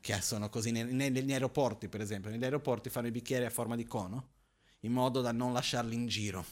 [0.00, 2.30] che sono così nei, negli aeroporti, per esempio.
[2.30, 4.32] Negli aeroporti fanno i bicchieri a forma di cono,
[4.80, 6.44] in modo da non lasciarli in giro.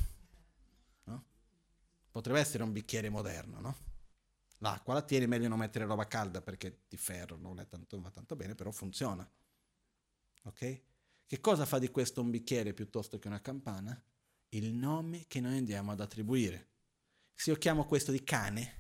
[1.05, 1.25] No?
[2.11, 3.77] Potrebbe essere un bicchiere moderno, no?
[4.61, 8.35] L'acqua la tieni, meglio non mettere roba calda perché di ferro non, tanto, va tanto
[8.37, 9.31] bene, però funziona.
[10.45, 10.83] Ok?
[11.27, 14.01] Che cosa fa di questo un bicchiere piuttosto che una campana?
[14.51, 16.69] Il nome che noi andiamo ad attribuire.
[17.35, 18.77] Se io chiamo questo di cane,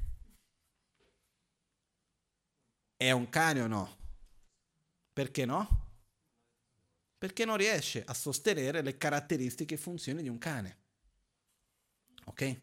[2.96, 3.96] è un cane o no?
[5.12, 5.84] Perché no?
[7.18, 10.78] Perché non riesce a sostenere le caratteristiche e funzioni di un cane.
[12.26, 12.60] Ok?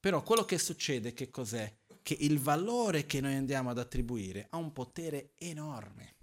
[0.00, 1.76] Però quello che succede che cos'è?
[2.02, 6.17] Che il valore che noi andiamo ad attribuire ha un potere enorme.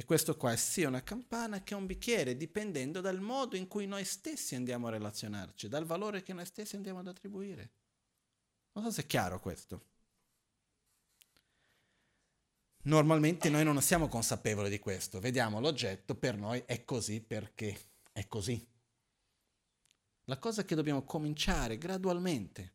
[0.00, 3.86] E questo qua è sia una campana che un bicchiere, dipendendo dal modo in cui
[3.86, 7.72] noi stessi andiamo a relazionarci, dal valore che noi stessi andiamo ad attribuire.
[8.72, 9.88] Non so se è chiaro questo.
[12.84, 17.78] Normalmente noi non siamo consapevoli di questo, vediamo l'oggetto, per noi è così perché
[18.10, 18.66] è così.
[20.24, 22.72] La cosa che dobbiamo cominciare gradualmente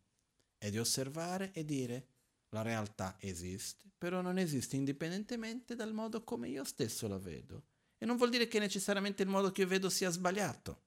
[0.59, 2.14] è di osservare e dire
[2.55, 7.65] la realtà esiste, però non esiste indipendentemente dal modo come io stesso la vedo.
[7.97, 10.83] E non vuol dire che necessariamente il modo che io vedo sia sbagliato,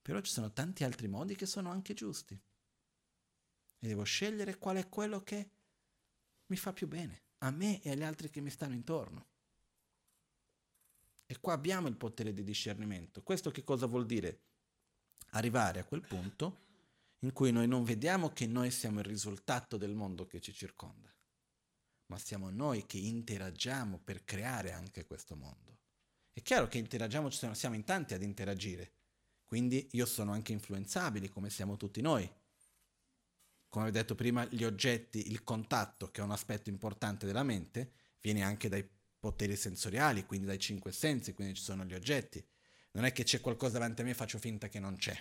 [0.00, 2.34] però ci sono tanti altri modi che sono anche giusti.
[3.78, 5.50] E devo scegliere qual è quello che
[6.46, 9.26] mi fa più bene a me e agli altri che mi stanno intorno.
[11.26, 13.22] E qua abbiamo il potere di discernimento.
[13.22, 14.40] Questo che cosa vuol dire?
[15.32, 16.60] Arrivare a quel punto
[17.22, 21.12] in cui noi non vediamo che noi siamo il risultato del mondo che ci circonda,
[22.06, 25.80] ma siamo noi che interagiamo per creare anche questo mondo.
[26.32, 28.92] È chiaro che interagiamo, siamo in tanti ad interagire,
[29.44, 32.30] quindi io sono anche influenzabile come siamo tutti noi
[33.72, 37.92] come ho detto prima, gli oggetti, il contatto, che è un aspetto importante della mente,
[38.20, 38.86] viene anche dai
[39.18, 42.46] poteri sensoriali, quindi dai cinque sensi, quindi ci sono gli oggetti.
[42.90, 45.16] Non è che c'è qualcosa davanti a me e faccio finta che non c'è.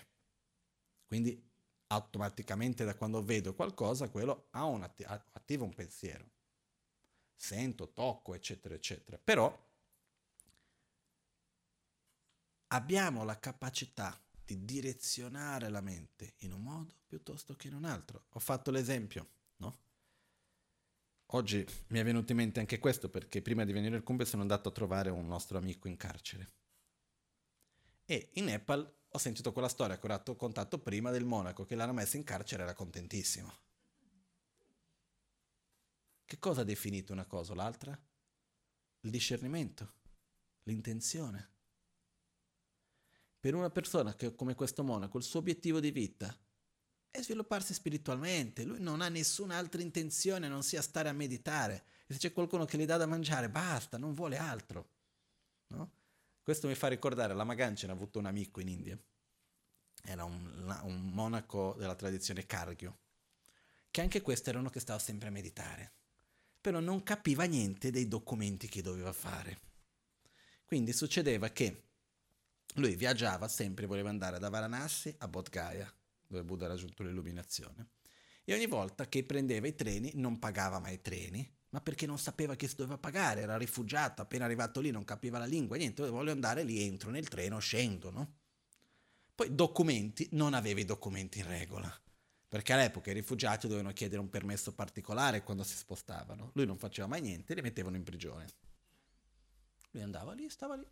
[1.06, 1.51] Quindi
[1.92, 6.30] automaticamente da quando vedo qualcosa, quello ha un atti- attiva un pensiero.
[7.36, 9.18] Sento, tocco, eccetera, eccetera.
[9.18, 9.70] Però
[12.68, 18.26] abbiamo la capacità di direzionare la mente in un modo piuttosto che in un altro.
[18.30, 19.80] Ho fatto l'esempio, no?
[21.34, 24.42] Oggi mi è venuto in mente anche questo perché prima di venire al Kumbe sono
[24.42, 26.54] andato a trovare un nostro amico in carcere.
[28.06, 31.93] E in Nepal ho sentito quella storia che ho raccontato prima del monaco che l'hanno
[31.93, 33.53] messo in carcere era contentissimo.
[36.26, 37.97] Che cosa ha definito una cosa o l'altra?
[39.01, 39.93] Il discernimento,
[40.64, 41.51] l'intenzione
[43.41, 46.38] per una persona che come questo monaco il suo obiettivo di vita
[47.09, 51.84] è svilupparsi spiritualmente, lui non ha nessun'altra intenzione, non sia stare a meditare.
[52.05, 54.89] E se c'è qualcuno che gli dà da mangiare, basta, non vuole altro.
[55.70, 55.91] No?
[56.44, 59.00] Questo mi fa ricordare, la Magancia ha avuto un amico in India,
[60.04, 62.98] era un, un monaco della tradizione Kargyo,
[63.92, 65.94] che anche questo era uno che stava sempre a meditare,
[66.60, 69.60] però non capiva niente dei documenti che doveva fare.
[70.66, 71.84] Quindi succedeva che
[72.76, 75.94] lui viaggiava sempre, voleva andare da Varanasi a Bodh Gaya,
[76.26, 77.90] dove Buddha ha raggiunto l'illuminazione.
[78.45, 82.18] E ogni volta che prendeva i treni non pagava mai i treni, ma perché non
[82.18, 86.07] sapeva che si doveva pagare, era rifugiato, appena arrivato lì non capiva la lingua, niente,
[86.07, 88.35] voglio andare lì, entro nel treno, scendo, no?
[89.35, 91.91] Poi documenti, non aveva i documenti in regola,
[92.48, 96.52] perché all'epoca i rifugiati dovevano chiedere un permesso particolare quando si spostavano.
[96.53, 98.48] Lui non faceva mai niente, li mettevano in prigione.
[99.91, 100.88] Lui andava lì, stava lì,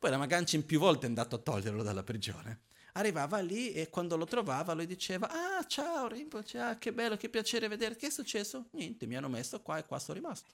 [0.00, 2.62] poi la Magancin più volte è andato a toglierlo dalla prigione.
[2.94, 7.28] Arrivava lì e quando lo trovava lui diceva Ah ciao Rinpoche, ah, che bello, che
[7.28, 7.96] piacere vedere.
[7.96, 8.66] Che è successo?
[8.72, 10.50] Niente, mi hanno messo qua e qua sono rimasto.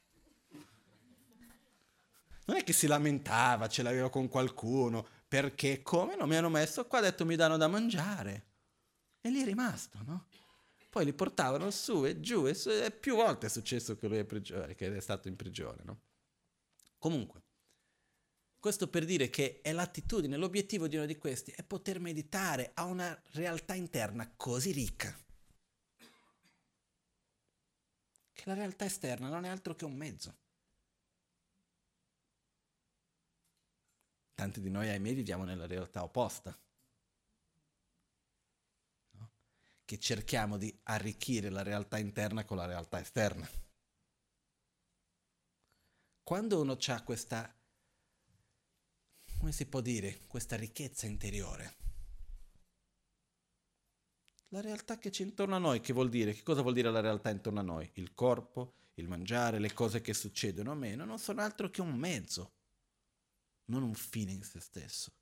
[2.47, 6.87] Non è che si lamentava, ce l'aveva con qualcuno, perché come non mi hanno messo
[6.87, 8.45] qua, ha detto mi danno da mangiare.
[9.21, 10.27] E lì è rimasto, no?
[10.91, 14.19] Poi li portavano su e giù e, su, e più volte è successo che lui
[14.19, 16.01] è, prigione, che è stato in prigione, no?
[16.99, 17.43] Comunque,
[18.67, 22.83] questo per dire che è l'attitudine, l'obiettivo di uno di questi è poter meditare a
[22.83, 25.17] una realtà interna così ricca
[28.33, 30.37] che la realtà esterna non è altro che un mezzo.
[34.35, 36.59] Tanti di noi, ahimè, viviamo nella realtà opposta,
[39.13, 39.31] no?
[39.85, 43.49] che cerchiamo di arricchire la realtà interna con la realtà esterna.
[46.25, 47.56] Quando uno ha questa
[49.47, 51.77] come si può dire, questa ricchezza interiore.
[54.49, 56.33] La realtà che c'è intorno a noi, che vuol dire?
[56.33, 57.89] Che cosa vuol dire la realtà intorno a noi?
[57.95, 61.95] Il corpo, il mangiare, le cose che succedono o meno, non sono altro che un
[61.95, 62.55] mezzo,
[63.67, 65.13] non un fine in se stesso.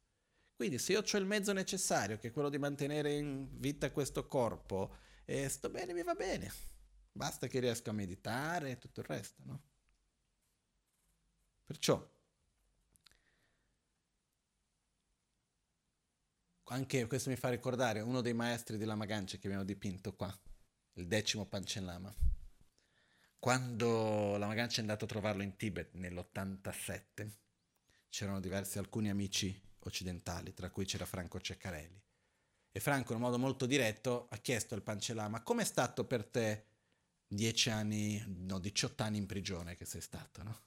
[0.56, 4.26] Quindi se io ho il mezzo necessario, che è quello di mantenere in vita questo
[4.26, 4.96] corpo,
[5.26, 6.50] e sto bene, mi va bene.
[7.12, 9.62] Basta che riesca a meditare e tutto il resto, no?
[11.62, 12.13] Perciò,
[16.74, 20.36] anche questo mi fa ricordare uno dei maestri di Lama Ganche che abbiamo dipinto qua,
[20.94, 22.12] il decimo Pancellama.
[23.38, 27.30] Quando Lama Ganche è andato a trovarlo in Tibet nell'87,
[28.08, 32.02] c'erano diversi, alcuni amici occidentali, tra cui c'era Franco Ceccarelli.
[32.72, 36.64] E Franco, in modo molto diretto, ha chiesto al Pancellama, com'è stato per te
[37.28, 40.62] dieci anni, no, 18 anni in prigione che sei stato, no?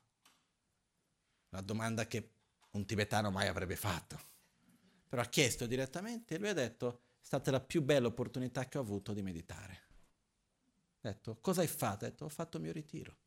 [1.50, 2.32] Una domanda che
[2.72, 4.36] un tibetano mai avrebbe fatto.
[5.08, 8.78] Però ha chiesto direttamente e lui ha detto, è stata la più bella opportunità che
[8.78, 9.86] ho avuto di meditare.
[11.02, 12.06] Ha detto, cosa hai fatto?
[12.06, 13.18] Ha detto, ho fatto il mio ritiro.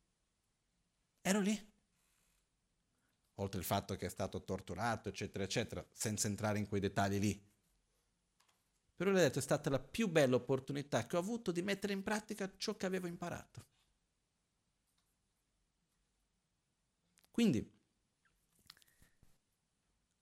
[1.23, 1.73] Ero lì.
[3.37, 7.49] Oltre il fatto che è stato torturato, eccetera, eccetera, senza entrare in quei dettagli lì.
[8.95, 11.95] Però lui ha detto, è stata la più bella opportunità che ho avuto di mettere
[11.95, 13.67] in pratica ciò che avevo imparato.
[17.31, 17.80] Quindi,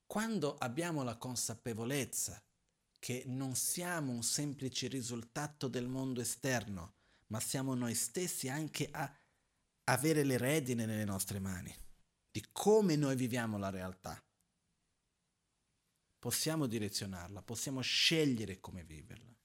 [0.08, 2.42] quando abbiamo la consapevolezza
[2.98, 6.94] che non siamo un semplice risultato del mondo esterno,
[7.26, 9.14] ma siamo noi stessi anche a
[9.84, 11.74] avere le redine nelle nostre mani,
[12.30, 14.20] di come noi viviamo la realtà,
[16.18, 19.36] possiamo direzionarla, possiamo scegliere come viverla.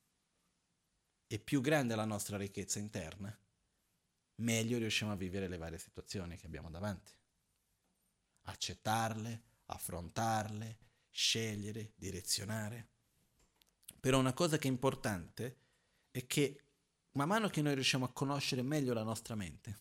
[1.27, 3.37] E più grande è la nostra ricchezza interna,
[4.35, 7.11] meglio riusciamo a vivere le varie situazioni che abbiamo davanti.
[8.43, 10.77] Accettarle, affrontarle,
[11.09, 12.87] scegliere, direzionare.
[13.99, 15.57] Però una cosa che è importante
[16.11, 16.63] è che
[17.11, 19.79] man mano che noi riusciamo a conoscere meglio la nostra mente,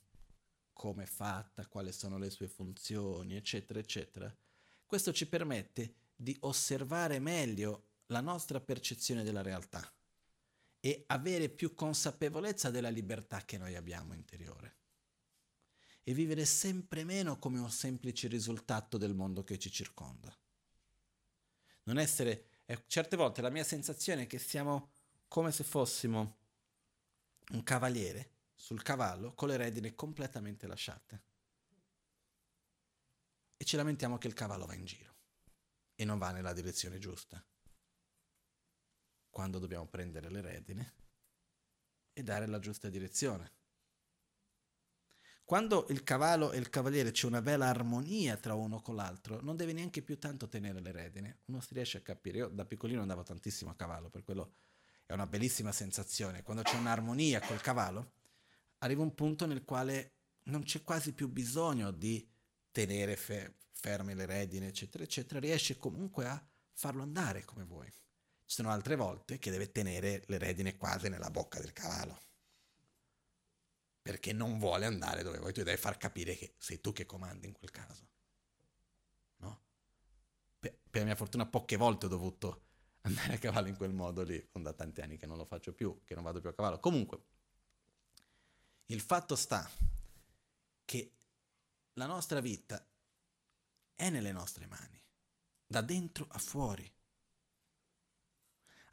[0.73, 4.35] come è fatta, quali sono le sue funzioni, eccetera, eccetera,
[4.87, 9.91] questo ci permette di osservare meglio la nostra percezione della realtà
[10.79, 14.81] e avere più consapevolezza della libertà che noi abbiamo interiore
[16.05, 20.37] e vivere sempre meno come un semplice risultato del mondo che ci circonda.
[21.85, 24.91] Non essere, eh, certe volte la mia sensazione è che siamo
[25.29, 26.39] come se fossimo
[27.53, 31.23] un cavaliere sul cavallo con le redine completamente lasciate.
[33.57, 35.15] E ci lamentiamo che il cavallo va in giro
[35.95, 37.45] e non va nella direzione giusta.
[39.31, 40.95] Quando dobbiamo prendere le redine
[42.13, 43.61] e dare la giusta direzione.
[45.45, 49.57] Quando il cavallo e il cavaliere c'è una bella armonia tra uno con l'altro, non
[49.57, 51.41] deve neanche più tanto tenere le redine.
[51.47, 52.39] Uno si riesce a capire.
[52.39, 54.55] Io da piccolino andavo tantissimo a cavallo, per quello
[55.05, 56.43] è una bellissima sensazione.
[56.43, 58.13] Quando c'è un'armonia col cavallo,
[58.79, 60.15] arriva un punto nel quale
[60.45, 62.27] non c'è quasi più bisogno di
[62.71, 65.39] tenere fe- ferme le redine, eccetera, eccetera.
[65.39, 66.43] Riesce comunque a
[66.73, 67.91] farlo andare come vuoi.
[67.91, 72.31] Ci sono altre volte che deve tenere le redine quasi nella bocca del cavallo
[74.03, 77.47] perché non vuole andare dove vuoi, tu devi far capire che sei tu che comandi
[77.47, 78.09] in quel caso.
[79.37, 79.63] No?
[80.59, 82.65] Per, per mia fortuna poche volte ho dovuto
[83.03, 85.73] andare a cavallo in quel modo lì, non da tanti anni che non lo faccio
[85.73, 86.81] più, che non vado più a cavallo.
[86.81, 87.23] Comunque,
[88.87, 89.71] il fatto sta
[90.85, 91.13] che
[91.95, 92.85] la nostra vita
[93.95, 95.01] è nelle nostre mani,
[95.65, 96.93] da dentro a fuori.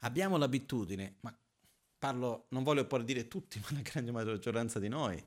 [0.02, 1.36] Abbiamo l'abitudine, ma
[2.00, 5.24] parlo, non voglio poi dire tutti, ma la grande maggioranza di noi,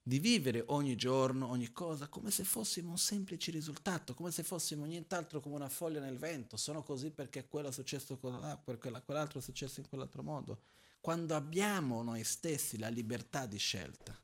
[0.00, 4.86] di vivere ogni giorno, ogni cosa, come se fossimo un semplice risultato, come se fossimo
[4.86, 9.40] nient'altro come una foglia nel vento, sono così perché quello è successo là, perché quell'altro
[9.40, 10.62] è successo in quell'altro modo.
[11.00, 14.16] Quando abbiamo noi stessi la libertà di scelta,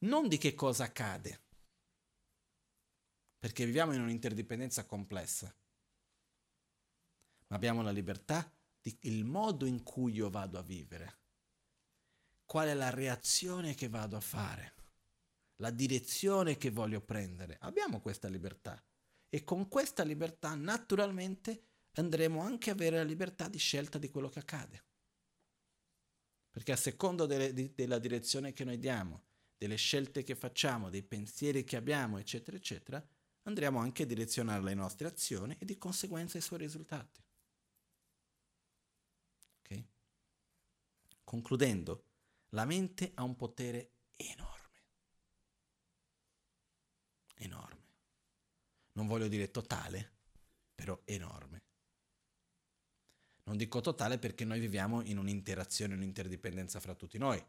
[0.00, 1.40] non di che cosa accade,
[3.38, 5.52] perché viviamo in un'interdipendenza complessa,
[7.48, 8.48] ma abbiamo la libertà
[9.00, 11.18] il modo in cui io vado a vivere,
[12.44, 14.74] qual è la reazione che vado a fare,
[15.56, 17.56] la direzione che voglio prendere.
[17.60, 18.82] Abbiamo questa libertà
[19.28, 24.28] e con questa libertà naturalmente andremo anche a avere la libertà di scelta di quello
[24.28, 24.84] che accade.
[26.50, 29.24] Perché a secondo delle, di, della direzione che noi diamo,
[29.58, 33.04] delle scelte che facciamo, dei pensieri che abbiamo, eccetera, eccetera,
[33.42, 37.25] andremo anche a direzionare le nostre azioni e di conseguenza i suoi risultati.
[41.36, 42.04] Concludendo,
[42.50, 44.80] la mente ha un potere enorme.
[47.34, 47.84] Enorme.
[48.92, 50.12] Non voglio dire totale,
[50.74, 51.62] però enorme.
[53.44, 57.44] Non dico totale perché noi viviamo in un'interazione, un'interdipendenza fra tutti noi.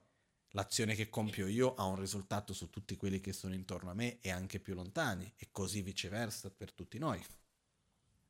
[0.52, 4.20] l'azione che compio io ha un risultato su tutti quelli che sono intorno a me
[4.22, 7.24] e anche più lontani, e così viceversa per tutti noi.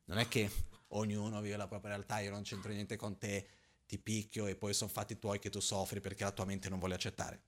[0.04, 0.50] Non è che
[0.88, 3.57] ognuno vive la propria realtà, io non c'entro niente con te,
[3.88, 6.78] ti picchio e poi sono fatti tuoi che tu soffri perché la tua mente non
[6.78, 7.40] vuole accettare.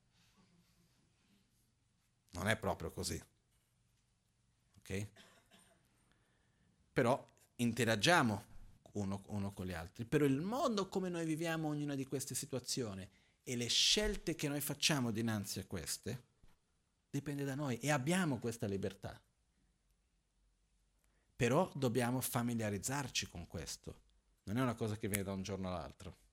[2.30, 3.22] Non è proprio così.
[4.78, 5.06] Ok?
[6.94, 8.44] Però interagiamo
[8.92, 10.06] uno, uno con gli altri.
[10.06, 13.06] Però il modo come noi viviamo ognuna di queste situazioni
[13.42, 16.28] e le scelte che noi facciamo dinanzi a queste
[17.10, 19.20] dipende da noi e abbiamo questa libertà.
[21.36, 24.08] Però dobbiamo familiarizzarci con questo.
[24.44, 26.28] Non è una cosa che viene da un giorno all'altro.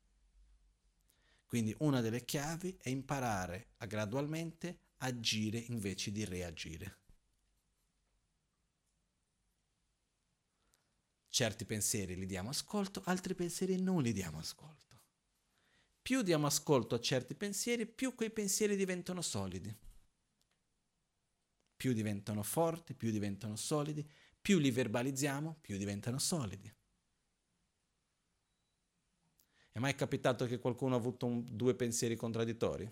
[1.48, 7.00] Quindi una delle chiavi è imparare a gradualmente agire invece di reagire.
[11.30, 15.04] Certi pensieri li diamo ascolto, altri pensieri non li diamo ascolto.
[16.02, 19.74] Più diamo ascolto a certi pensieri, più quei pensieri diventano solidi.
[21.78, 24.06] Più diventano forti, più diventano solidi,
[24.42, 26.74] più li verbalizziamo, più diventano solidi.
[29.78, 32.92] È mai capitato che qualcuno ha avuto un, due pensieri contraddittori?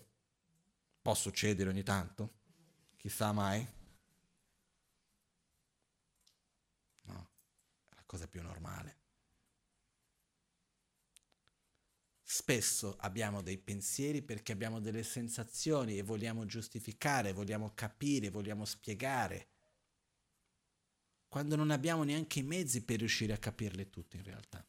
[1.02, 2.34] Può succedere ogni tanto?
[2.94, 3.66] Chissà mai?
[7.00, 7.28] No,
[7.88, 8.98] è la cosa più normale.
[12.22, 19.48] Spesso abbiamo dei pensieri perché abbiamo delle sensazioni e vogliamo giustificare, vogliamo capire, vogliamo spiegare,
[21.26, 24.64] quando non abbiamo neanche i mezzi per riuscire a capirle tutte in realtà.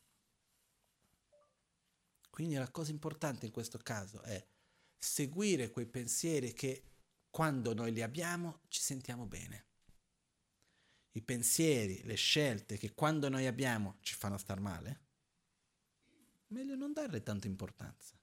[2.38, 4.48] Quindi la cosa importante in questo caso è
[4.96, 6.84] seguire quei pensieri che
[7.32, 9.66] quando noi li abbiamo ci sentiamo bene.
[11.14, 15.00] I pensieri, le scelte che quando noi abbiamo ci fanno star male,
[16.50, 18.16] meglio non darle tanta importanza.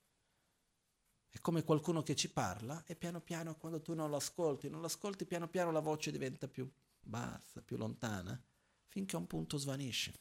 [1.28, 4.78] È come qualcuno che ci parla e piano piano quando tu non lo ascolti, non
[4.78, 6.70] lo ascolti, piano piano la voce diventa più
[7.00, 8.40] bassa, più lontana,
[8.86, 10.20] finché a un punto svanisce.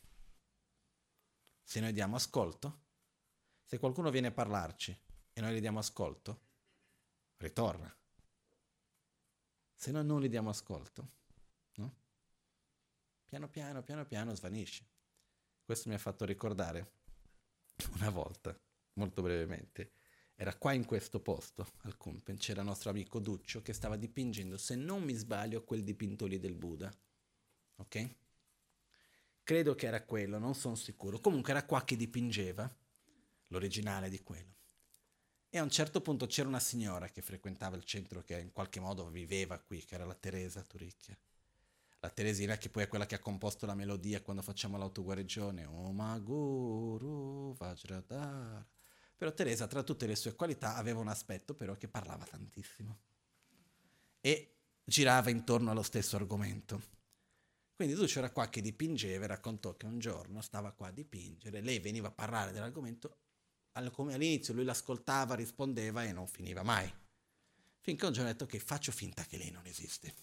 [1.61, 2.81] Se noi diamo ascolto,
[3.73, 4.95] se qualcuno viene a parlarci
[5.33, 6.41] e noi gli diamo ascolto,
[7.37, 7.91] ritorna.
[9.73, 11.09] Se noi non gli diamo ascolto,
[11.77, 11.95] no?
[13.25, 14.85] piano piano, piano piano svanisce.
[15.65, 16.91] Questo mi ha fatto ricordare
[17.95, 18.55] una volta,
[18.93, 19.93] molto brevemente,
[20.35, 24.55] era qua in questo posto, al Kumpen, c'era il nostro amico Duccio che stava dipingendo,
[24.55, 26.95] se non mi sbaglio, quel dipinto lì del Buddha.
[27.77, 28.15] Ok?
[29.41, 31.19] Credo che era quello, non sono sicuro.
[31.19, 32.81] Comunque era qua che dipingeva
[33.53, 34.51] l'originale di quello.
[35.49, 38.79] E a un certo punto c'era una signora che frequentava il centro, che in qualche
[38.79, 41.15] modo viveva qui, che era la Teresa Turicchia.
[41.99, 45.63] La Teresina che poi è quella che ha composto la melodia quando facciamo l'autoguarigione.
[45.65, 48.67] Oma Guru Vajradhara.
[49.15, 52.97] Però Teresa, tra tutte le sue qualità, aveva un aspetto però che parlava tantissimo.
[54.19, 56.81] E girava intorno allo stesso argomento.
[57.75, 61.61] Quindi Duccio era qua che dipingeva e raccontò che un giorno stava qua a dipingere,
[61.61, 63.22] lei veniva a parlare dell'argomento
[63.73, 66.91] all'inizio lui l'ascoltava, rispondeva e non finiva mai.
[67.79, 70.13] Finché un giorno ha detto che faccio finta che lei non esiste.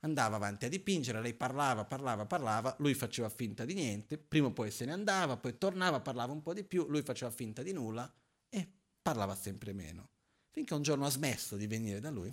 [0.00, 4.52] Andava avanti a dipingere, lei parlava, parlava, parlava, lui faceva finta di niente, prima o
[4.52, 7.72] poi se ne andava, poi tornava, parlava un po' di più, lui faceva finta di
[7.72, 8.12] nulla
[8.50, 8.70] e
[9.00, 10.10] parlava sempre meno.
[10.50, 12.32] Finché un giorno ha smesso di venire da lui,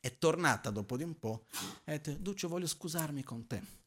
[0.00, 1.46] è tornata dopo di un po'
[1.84, 3.79] e ha detto, Duccio voglio scusarmi con te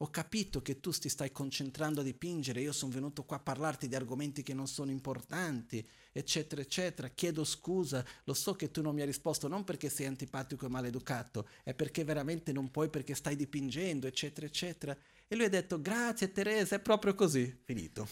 [0.00, 3.88] ho capito che tu ti stai concentrando a dipingere, io sono venuto qua a parlarti
[3.88, 7.08] di argomenti che non sono importanti, eccetera, eccetera.
[7.08, 10.68] Chiedo scusa, lo so che tu non mi hai risposto non perché sei antipatico e
[10.68, 14.96] maleducato, è perché veramente non puoi perché stai dipingendo, eccetera, eccetera.
[15.26, 18.08] E lui ha detto, grazie Teresa, è proprio così, finito.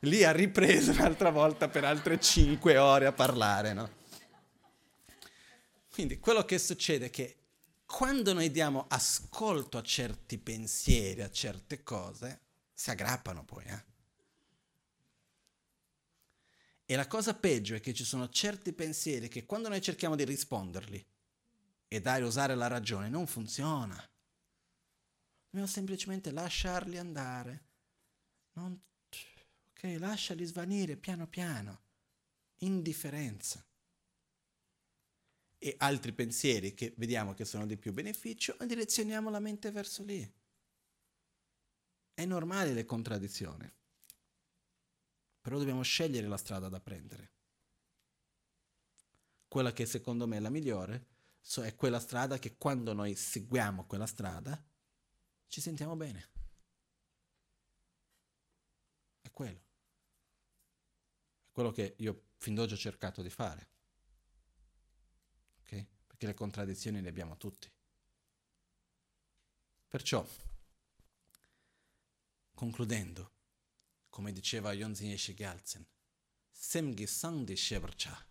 [0.00, 3.90] Lì ha ripreso un'altra volta per altre cinque ore a parlare, no?
[5.90, 7.36] Quindi quello che succede è che
[7.86, 12.40] quando noi diamo ascolto a certi pensieri, a certe cose,
[12.74, 13.64] si aggrappano poi.
[13.64, 13.84] Eh?
[16.84, 20.24] E la cosa peggio è che ci sono certi pensieri che quando noi cerchiamo di
[20.24, 21.06] risponderli
[21.88, 23.96] e dare, usare la ragione, non funziona.
[25.44, 27.64] Dobbiamo semplicemente lasciarli andare.
[28.54, 28.78] Non,
[29.70, 31.80] ok, lasciali svanire piano piano.
[32.58, 33.64] Indifferenza
[35.66, 40.32] e altri pensieri che vediamo che sono di più beneficio, direzioniamo la mente verso lì.
[42.14, 43.68] È normale le contraddizioni,
[45.40, 47.32] però dobbiamo scegliere la strada da prendere.
[49.48, 51.06] Quella che secondo me è la migliore
[51.64, 54.64] è quella strada che quando noi seguiamo quella strada
[55.48, 56.28] ci sentiamo bene.
[59.20, 59.64] È quello.
[61.48, 63.74] È quello che io fin d'oggi ho cercato di fare.
[66.16, 67.70] Perché le contraddizioni le abbiamo tutti.
[69.86, 70.26] Perciò,
[72.54, 73.32] concludendo,
[74.08, 75.86] come diceva Yonzin Yeshe Gyaltsen,
[76.50, 78.26] Semgi Sangdi Shebrcha,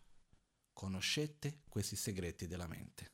[0.73, 3.11] conoscete questi segreti della mente.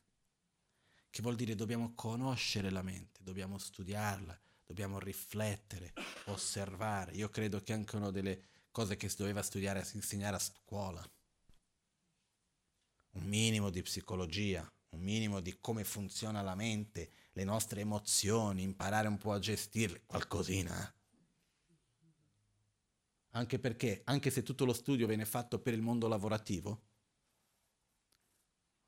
[1.10, 5.92] Che vuol dire dobbiamo conoscere la mente, dobbiamo studiarla, dobbiamo riflettere,
[6.26, 7.12] osservare.
[7.12, 11.06] Io credo che anche una delle cose che si doveva studiare insegnare a scuola,
[13.12, 19.08] un minimo di psicologia, un minimo di come funziona la mente, le nostre emozioni, imparare
[19.08, 20.86] un po' a gestirle, qualcosina.
[20.86, 21.00] Eh?
[23.30, 26.82] Anche perché, anche se tutto lo studio viene fatto per il mondo lavorativo,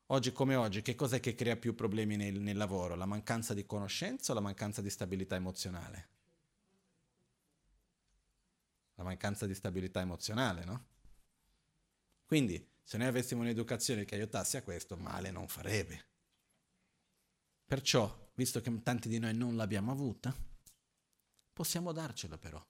[0.07, 2.95] oggi come oggi, che cos'è che crea più problemi nel, nel lavoro?
[2.95, 6.09] La mancanza di conoscenza o la mancanza di stabilità emozionale?
[8.95, 10.85] La mancanza di stabilità emozionale, no?
[12.25, 16.05] Quindi, se noi avessimo un'educazione che aiutasse a questo, male non farebbe.
[17.65, 20.33] Perciò, visto che tanti di noi non l'abbiamo avuta,
[21.51, 22.63] possiamo darcela però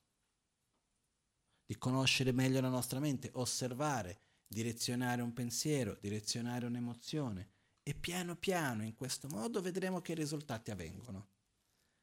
[1.66, 8.84] di conoscere meglio la nostra mente, osservare, direzionare un pensiero, direzionare un'emozione e piano piano
[8.84, 11.30] in questo modo vedremo che risultati avvengono.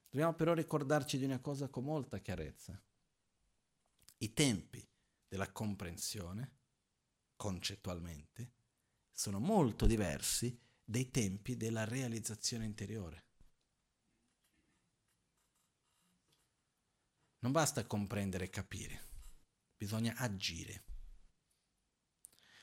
[0.08, 2.80] Dobbiamo però ricordarci di una cosa con molta chiarezza.
[4.18, 4.86] I tempi
[5.26, 6.58] della comprensione,
[7.42, 8.52] concettualmente,
[9.10, 13.26] sono molto diversi dai tempi della realizzazione interiore.
[17.40, 19.08] Non basta comprendere e capire
[19.76, 20.84] bisogna agire.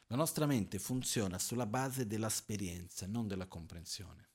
[0.07, 4.29] La nostra mente funziona sulla base dell'esperienza, non della comprensione.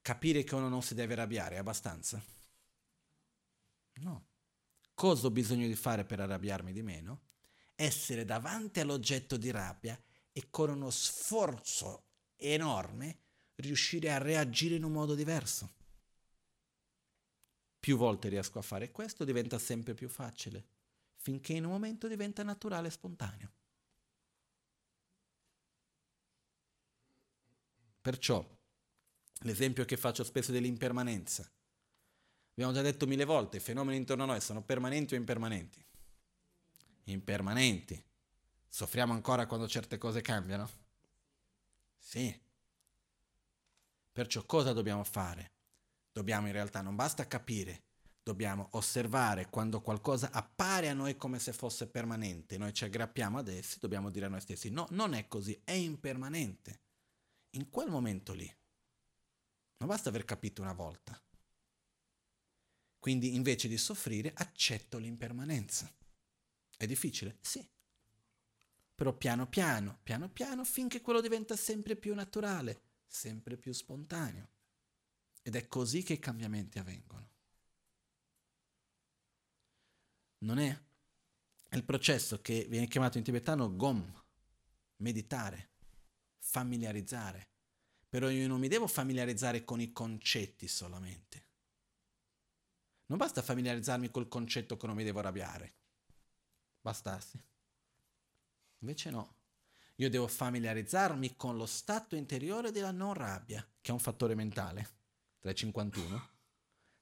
[0.00, 2.24] Capire che uno non si deve arrabbiare è abbastanza?
[3.94, 4.28] No.
[4.94, 7.26] Cosa ho bisogno di fare per arrabbiarmi di meno?
[7.76, 9.96] Essere davanti all'oggetto di rabbia
[10.32, 13.18] e con uno sforzo enorme
[13.56, 15.76] riuscire a reagire in un modo diverso
[17.86, 20.66] più volte riesco a fare questo, diventa sempre più facile,
[21.18, 23.52] finché in un momento diventa naturale e spontaneo.
[28.00, 28.44] Perciò,
[29.42, 31.48] l'esempio che faccio spesso dell'impermanenza.
[32.54, 35.80] Abbiamo già detto mille volte, i fenomeni intorno a noi sono permanenti o impermanenti?
[37.08, 38.02] Impermanenti.
[38.68, 40.68] Soffriamo ancora quando certe cose cambiano?
[41.96, 42.40] Sì.
[44.12, 45.52] Perciò cosa dobbiamo fare?
[46.12, 47.82] Dobbiamo in realtà non basta capire,
[48.22, 53.48] dobbiamo osservare quando qualcosa appare a noi come se fosse permanente, noi ci aggrappiamo ad
[53.48, 56.80] essi, dobbiamo dire a noi stessi no, non è così, è impermanente.
[57.50, 58.52] In quel momento lì.
[59.78, 61.20] Non basta aver capito una volta.
[62.98, 65.92] Quindi invece di soffrire accetto l'impermanenza.
[66.76, 67.38] È difficile?
[67.40, 67.66] Sì.
[68.94, 74.48] Però piano piano, piano piano, finché quello diventa sempre più naturale, sempre più spontaneo.
[75.42, 77.30] Ed è così che i cambiamenti avvengono.
[80.38, 80.82] Non è,
[81.68, 84.24] è il processo che viene chiamato in tibetano gom,
[84.96, 85.70] meditare,
[86.38, 87.48] familiarizzare.
[88.08, 91.44] Però io non mi devo familiarizzare con i concetti solamente.
[93.06, 95.74] Non basta familiarizzarmi col concetto che non mi devo arrabbiare.
[96.86, 97.42] Bastasse.
[98.78, 99.34] Invece no.
[99.96, 104.88] Io devo familiarizzarmi con lo stato interiore della non rabbia, che è un fattore mentale.
[105.40, 106.28] 351,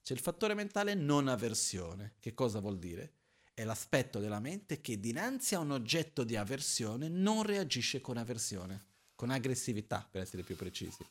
[0.03, 2.15] c'è il fattore mentale non avversione.
[2.19, 3.13] Che cosa vuol dire?
[3.53, 8.87] È l'aspetto della mente che dinanzi a un oggetto di avversione non reagisce con avversione,
[9.15, 11.07] con aggressività per essere più precisi.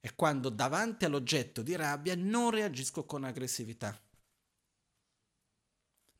[0.00, 3.96] È quando davanti all'oggetto di rabbia non reagisco con aggressività.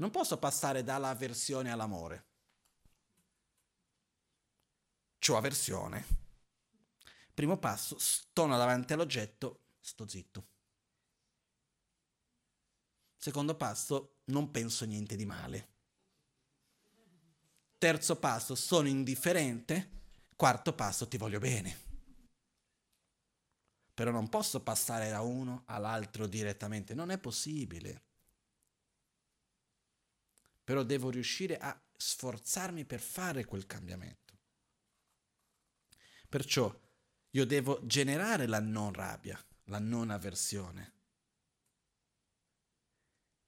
[0.03, 2.27] Non posso passare dall'avversione all'amore.
[5.21, 6.05] C'ho avversione,
[7.33, 10.49] Primo passo, stono davanti all'oggetto, sto zitto.
[13.17, 15.69] Secondo passo, non penso niente di male.
[17.79, 20.01] Terzo passo, sono indifferente.
[20.35, 21.79] Quarto passo, ti voglio bene.
[23.95, 28.11] Però non posso passare da uno all'altro direttamente, non è possibile.
[30.73, 34.39] Però devo riuscire a sforzarmi per fare quel cambiamento.
[36.31, 36.75] Perciò
[37.29, 40.93] io devo generare la non rabbia, la non avversione.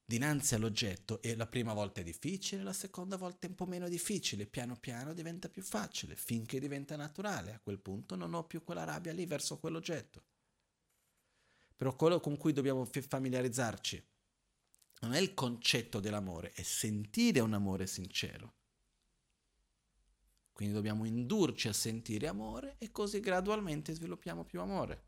[0.05, 3.89] Dinanzi all'oggetto e la prima volta è difficile, la seconda volta è un po' meno
[3.89, 7.55] difficile, piano piano diventa più facile, finché diventa naturale.
[7.55, 10.23] A quel punto non ho più quella rabbia lì verso quell'oggetto.
[11.75, 14.13] Però quello con cui dobbiamo familiarizzarci
[15.05, 18.55] non è il concetto dell'amore, è sentire un amore sincero.
[20.51, 25.03] Quindi dobbiamo indurci a sentire amore e così gradualmente sviluppiamo più amore.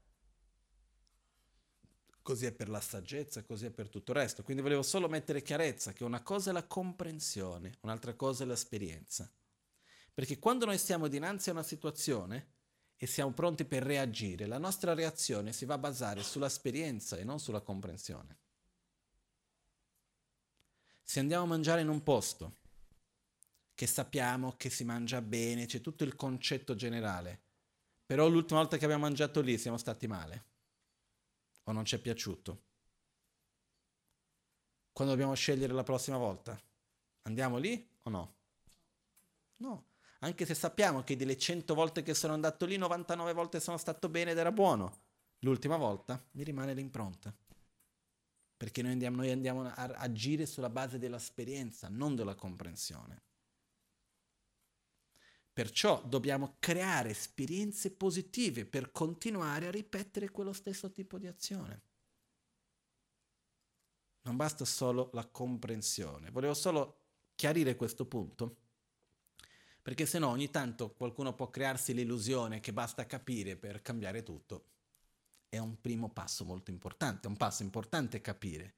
[2.21, 4.43] Così è per la saggezza, così è per tutto il resto.
[4.43, 9.31] Quindi volevo solo mettere chiarezza che una cosa è la comprensione, un'altra cosa è l'esperienza.
[10.13, 12.51] Perché quando noi siamo dinanzi a una situazione
[12.97, 17.39] e siamo pronti per reagire, la nostra reazione si va a basare sull'esperienza e non
[17.39, 18.37] sulla comprensione.
[21.09, 22.57] Se andiamo a mangiare in un posto
[23.73, 27.43] che sappiamo che si mangia bene, c'è tutto il concetto generale.
[28.05, 30.45] Però l'ultima volta che abbiamo mangiato lì siamo stati male.
[31.63, 32.63] O non ci è piaciuto.
[34.91, 36.59] Quando dobbiamo scegliere la prossima volta?
[37.21, 38.35] Andiamo lì o no?
[39.59, 39.85] No.
[40.19, 44.09] Anche se sappiamo che delle 100 volte che sono andato lì, 99 volte sono stato
[44.09, 45.03] bene ed era buono.
[45.39, 47.33] L'ultima volta mi rimane l'impronta.
[48.57, 53.21] Perché noi andiamo, noi andiamo a agire sulla base dell'esperienza, non della comprensione.
[55.53, 61.81] Perciò dobbiamo creare esperienze positive per continuare a ripetere quello stesso tipo di azione.
[64.21, 66.29] Non basta solo la comprensione.
[66.31, 68.57] Volevo solo chiarire questo punto,
[69.81, 74.65] perché se no ogni tanto qualcuno può crearsi l'illusione che basta capire per cambiare tutto.
[75.49, 78.73] È un primo passo molto importante, è un passo importante capire,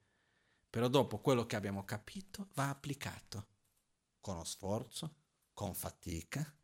[0.70, 3.46] però dopo quello che abbiamo capito va applicato
[4.20, 5.14] con sforzo,
[5.52, 6.54] con fatica,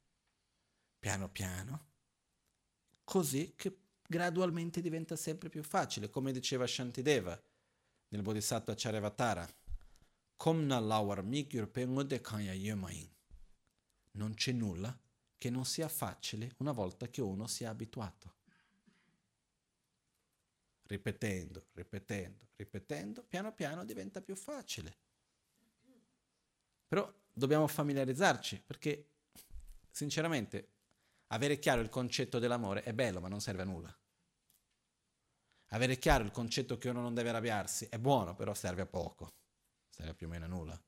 [0.98, 1.86] piano piano,
[3.02, 7.40] così che gradualmente diventa sempre più facile, come diceva Shantideva
[8.08, 9.48] nel Bodhisattva Charyavatara.
[14.12, 14.98] Non c'è nulla
[15.36, 18.35] che non sia facile una volta che uno sia abituato.
[20.86, 24.98] Ripetendo, ripetendo, ripetendo, piano piano diventa più facile.
[26.86, 29.10] Però dobbiamo familiarizzarci perché
[29.90, 30.74] sinceramente
[31.28, 33.98] avere chiaro il concetto dell'amore è bello, ma non serve a nulla.
[35.70, 39.34] Avere chiaro il concetto che uno non deve arrabbiarsi è buono, però serve a poco,
[39.88, 40.80] serve più o meno a nulla.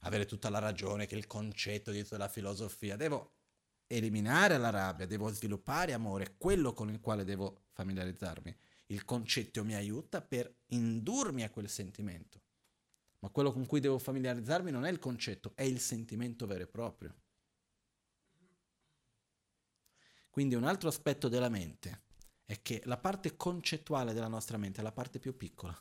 [0.00, 3.32] Avere tutta la ragione che il concetto dietro la filosofia, devo
[3.86, 8.54] eliminare la rabbia, devo sviluppare amore, quello con il quale devo familiarizzarmi.
[8.86, 12.40] Il concetto mi aiuta per indurmi a quel sentimento,
[13.20, 16.68] ma quello con cui devo familiarizzarmi non è il concetto, è il sentimento vero e
[16.68, 17.14] proprio.
[20.30, 22.02] Quindi un altro aspetto della mente
[22.44, 25.80] è che la parte concettuale della nostra mente è la parte più piccola.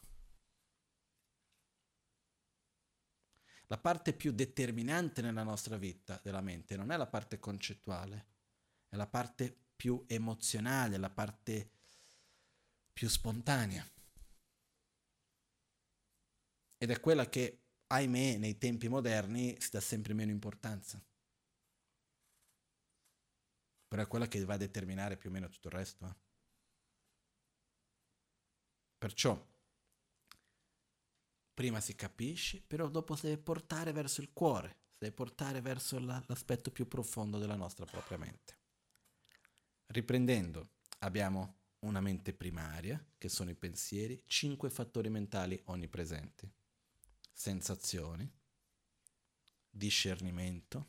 [3.68, 8.27] La parte più determinante nella nostra vita della mente non è la parte concettuale,
[8.88, 11.72] è la parte più emozionale, la parte
[12.96, 13.86] più spontanea.
[16.78, 21.04] Ed è quella che, ahimè, nei tempi moderni si dà sempre meno importanza
[23.96, 26.06] però è quella che va a determinare più o meno tutto il resto.
[26.06, 26.16] Eh.
[28.98, 29.42] Perciò,
[31.54, 35.98] prima si capisce, però dopo si deve portare verso il cuore, si deve portare verso
[36.00, 38.58] la, l'aspetto più profondo della nostra propria mente.
[39.88, 46.52] Riprendendo, abbiamo una mente primaria, che sono i pensieri, cinque fattori mentali onnipresenti,
[47.32, 48.30] sensazioni,
[49.70, 50.88] discernimento,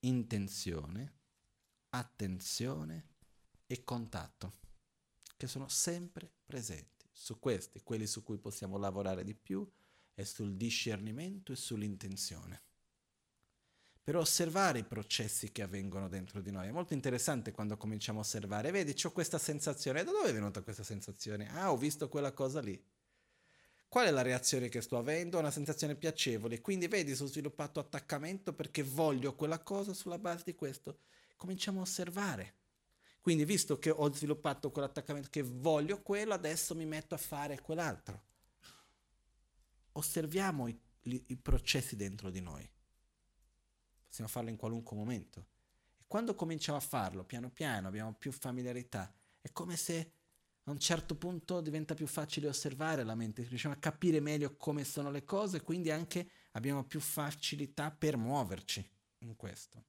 [0.00, 1.16] intenzione,
[1.90, 3.16] attenzione
[3.66, 4.58] e contatto,
[5.36, 7.06] che sono sempre presenti.
[7.12, 9.68] Su questi, quelli su cui possiamo lavorare di più,
[10.14, 12.62] è sul discernimento e sull'intenzione.
[14.08, 16.68] Per osservare i processi che avvengono dentro di noi.
[16.68, 18.70] È molto interessante quando cominciamo a osservare.
[18.70, 20.02] Vedi, ho questa sensazione.
[20.02, 21.46] Da dove è venuta questa sensazione?
[21.52, 22.82] Ah, ho visto quella cosa lì.
[23.86, 25.38] Qual è la reazione che sto avendo?
[25.38, 26.62] Una sensazione piacevole.
[26.62, 31.00] Quindi vedi, sono sviluppato attaccamento perché voglio quella cosa sulla base di questo
[31.36, 32.54] cominciamo a osservare.
[33.20, 38.22] Quindi, visto che ho sviluppato quell'attaccamento che voglio quello, adesso mi metto a fare quell'altro.
[39.92, 42.66] Osserviamo i, i, processi dentro di noi.
[44.18, 45.46] Possiamo farlo in qualunque momento.
[45.96, 50.12] E quando cominciamo a farlo, piano piano, abbiamo più familiarità, è come se
[50.64, 54.82] a un certo punto diventa più facile osservare la mente, riusciamo a capire meglio come
[54.82, 59.84] sono le cose, quindi anche abbiamo più facilità per muoverci in questo.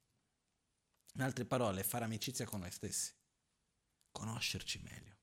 [1.15, 3.11] In altre parole, fare amicizia con noi stessi,
[4.11, 5.18] conoscerci meglio.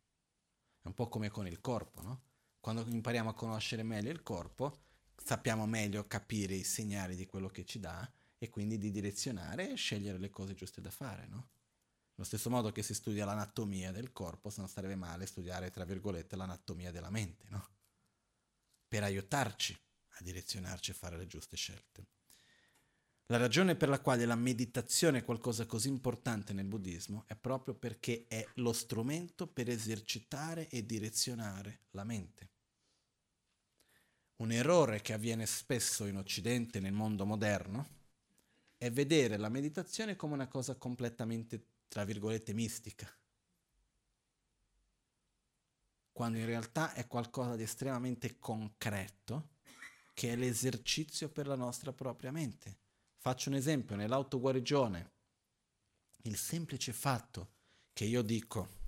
[0.82, 2.22] È un po' come con il corpo, no?
[2.58, 4.80] Quando impariamo a conoscere meglio il corpo,
[5.14, 9.74] sappiamo meglio capire i segnali di quello che ci dà e quindi di direzionare e
[9.76, 11.50] scegliere le cose giuste da fare, no?
[12.16, 15.84] Allo stesso modo che si studia l'anatomia del corpo, se non sarebbe male studiare, tra
[15.84, 17.68] virgolette, l'anatomia della mente, no?
[18.88, 22.06] per aiutarci a direzionarci a fare le giuste scelte.
[23.26, 27.74] La ragione per la quale la meditazione è qualcosa così importante nel buddismo è proprio
[27.74, 32.50] perché è lo strumento per esercitare e direzionare la mente.
[34.36, 38.04] Un errore che avviene spesso in Occidente, nel mondo moderno,
[38.76, 43.10] è vedere la meditazione come una cosa completamente, tra virgolette, mistica,
[46.12, 49.54] quando in realtà è qualcosa di estremamente concreto,
[50.14, 52.78] che è l'esercizio per la nostra propria mente.
[53.16, 55.12] Faccio un esempio, nell'autoguarigione,
[56.22, 57.54] il semplice fatto
[57.92, 58.84] che io dico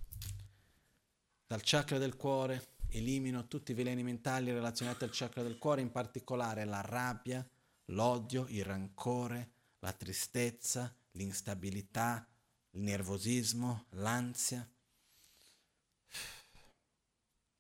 [1.47, 5.91] dal chakra del cuore elimino tutti i veleni mentali relazionati al chakra del cuore, in
[5.91, 7.47] particolare la rabbia,
[7.87, 12.27] l'odio, il rancore, la tristezza, l'instabilità,
[12.71, 14.69] il nervosismo, l'ansia.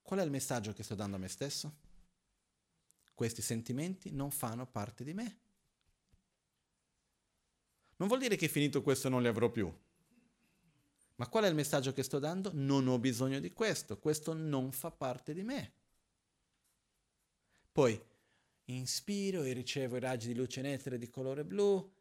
[0.02, 1.76] Qual è il messaggio che sto dando a me stesso?
[3.14, 5.38] Questi sentimenti non fanno parte di me.
[7.96, 9.72] Non vuol dire che finito questo non li avrò più.
[11.16, 12.52] Ma qual è il messaggio che sto dando?
[12.54, 15.72] Non ho bisogno di questo, questo non fa parte di me.
[17.72, 18.00] Poi
[18.66, 21.96] inspiro e ricevo i raggi di luce nettere di colore blu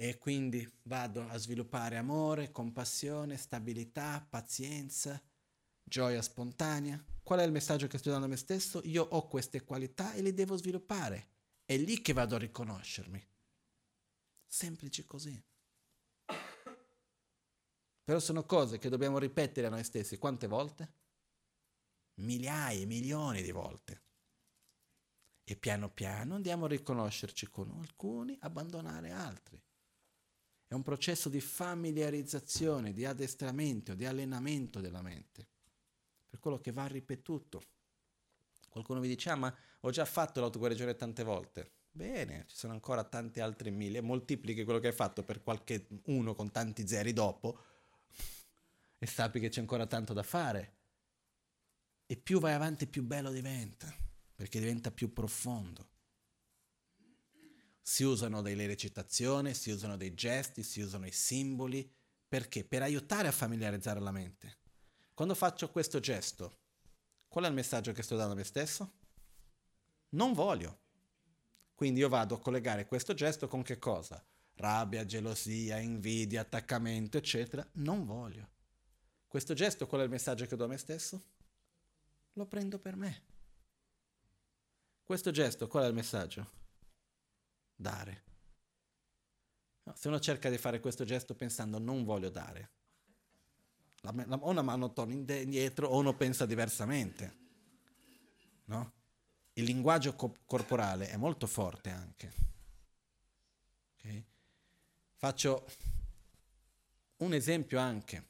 [0.00, 5.20] e quindi vado a sviluppare amore, compassione, stabilità, pazienza,
[5.82, 7.04] gioia spontanea.
[7.20, 8.80] Qual è il messaggio che sto dando a me stesso?
[8.84, 11.30] Io ho queste qualità e le devo sviluppare.
[11.64, 13.26] È lì che vado a riconoscermi.
[14.46, 15.44] Semplici così.
[18.04, 20.92] Però sono cose che dobbiamo ripetere a noi stessi quante volte?
[22.20, 24.02] Migliaia, milioni di volte.
[25.42, 29.60] E piano piano andiamo a riconoscerci con alcuni, abbandonare altri.
[30.68, 35.46] È un processo di familiarizzazione, di addestramento, di allenamento della mente.
[36.28, 37.62] Per quello che va ripetuto.
[38.68, 41.72] Qualcuno mi dice, ah ma ho già fatto l'autoguarigione tante volte.
[41.90, 46.34] Bene, ci sono ancora tanti altri mille, moltiplichi quello che hai fatto per qualche uno
[46.34, 47.58] con tanti zeri dopo
[48.98, 50.76] e sappi che c'è ancora tanto da fare.
[52.04, 53.90] E più vai avanti più bello diventa,
[54.34, 55.88] perché diventa più profondo.
[57.88, 61.90] Si usano delle recitazioni, si usano dei gesti, si usano i simboli,
[62.28, 62.62] perché?
[62.62, 64.58] Per aiutare a familiarizzare la mente.
[65.14, 66.58] Quando faccio questo gesto,
[67.28, 68.92] qual è il messaggio che sto dando a me stesso?
[70.10, 70.80] Non voglio.
[71.74, 74.22] Quindi io vado a collegare questo gesto con che cosa?
[74.56, 77.66] Rabbia, gelosia, invidia, attaccamento, eccetera.
[77.76, 78.50] Non voglio.
[79.26, 81.22] Questo gesto qual è il messaggio che do a me stesso?
[82.34, 83.24] Lo prendo per me.
[85.02, 86.67] Questo gesto qual è il messaggio?
[87.80, 88.24] Dare.
[89.84, 92.70] No, se uno cerca di fare questo gesto pensando non voglio dare,
[94.00, 97.36] la, la, o una mano torna indietro o uno pensa diversamente.
[98.64, 98.92] No?
[99.58, 102.32] il linguaggio co- corporale è molto forte anche.
[103.94, 104.24] Okay?
[105.16, 105.66] Faccio
[107.18, 108.26] un esempio anche.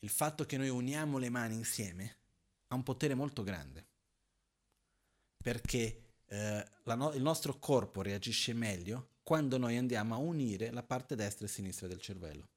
[0.00, 2.16] Il fatto che noi uniamo le mani insieme
[2.68, 3.86] ha un potere molto grande,
[5.36, 6.01] perché
[6.32, 11.46] eh, no- il nostro corpo reagisce meglio quando noi andiamo a unire la parte destra
[11.46, 12.48] e sinistra del cervello.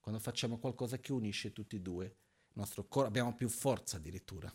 [0.00, 4.52] Quando facciamo qualcosa che unisce tutti e due, il nostro corpo abbiamo più forza addirittura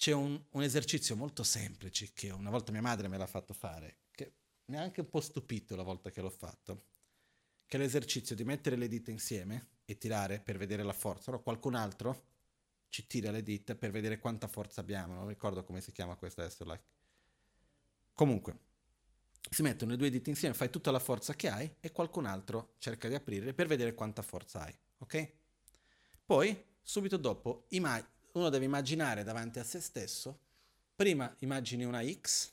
[0.00, 3.98] c'è un, un, esercizio molto semplice che una volta mia madre me l'ha fatto fare,
[4.12, 4.32] che
[4.68, 6.84] mi ha anche un po' stupito la volta che l'ho fatto,
[7.66, 11.28] che è l'esercizio di mettere le dita insieme e tirare per vedere la forza.
[11.28, 12.28] Allora qualcun altro
[12.90, 16.42] ci tira le dita per vedere quanta forza abbiamo, non ricordo come si chiama questa
[16.42, 16.64] adesso.
[18.12, 18.58] Comunque,
[19.48, 22.74] si mettono le due dita insieme, fai tutta la forza che hai e qualcun altro
[22.78, 25.32] cerca di aprire per vedere quanta forza hai, ok?
[26.26, 30.38] Poi, subito dopo, immagini uno deve immaginare davanti a se stesso,
[30.94, 32.52] prima immagini una X,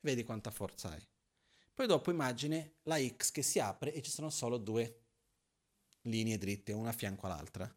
[0.00, 1.06] vedi quanta forza hai.
[1.72, 5.02] Poi dopo immagini la X che si apre e ci sono solo due
[6.02, 7.72] linee dritte, una a fianco all'altra.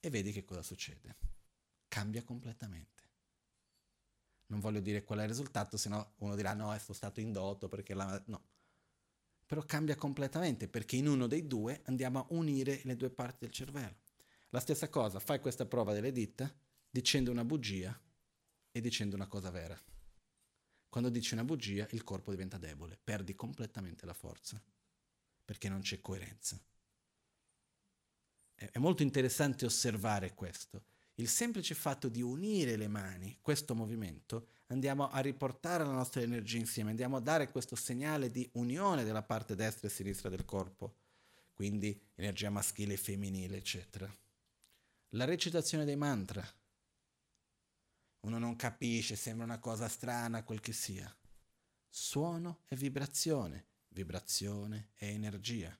[0.00, 1.16] E vedi che cosa succede.
[1.88, 3.00] Cambia completamente.
[4.46, 7.68] Non voglio dire qual è il risultato, se no uno dirà no, è stato indotto
[7.68, 8.20] perché la...
[8.26, 8.48] No.
[9.46, 13.52] Però cambia completamente perché in uno dei due andiamo a unire le due parti del
[13.52, 13.98] cervello.
[14.50, 16.52] La stessa cosa, fai questa prova delle dita
[16.90, 17.98] dicendo una bugia
[18.72, 19.78] e dicendo una cosa vera.
[20.88, 24.60] Quando dici una bugia il corpo diventa debole, perdi completamente la forza,
[25.44, 26.60] perché non c'è coerenza.
[28.68, 30.84] È, molto interessante osservare questo.
[31.14, 36.58] Il semplice fatto di unire le mani, questo movimento, andiamo a riportare la nostra energia
[36.58, 40.96] insieme, andiamo a dare questo segnale di unione della parte destra e sinistra del corpo,
[41.54, 44.14] quindi energia maschile e femminile, eccetera.
[45.14, 46.46] La recitazione dei mantra
[48.20, 51.10] uno non capisce, sembra una cosa strana, quel che sia.
[51.88, 55.74] Suono e vibrazione, vibrazione e energia.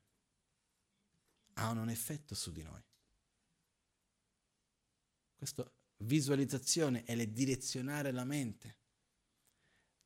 [1.55, 2.82] Hanno un effetto su di noi.
[5.36, 8.78] Questa visualizzazione è le direzionare la mente.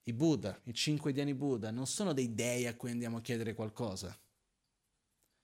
[0.05, 3.55] I Buddha, i cinque diani Buddha, non sono dei dei a cui andiamo a chiedere
[3.55, 4.17] qualcosa.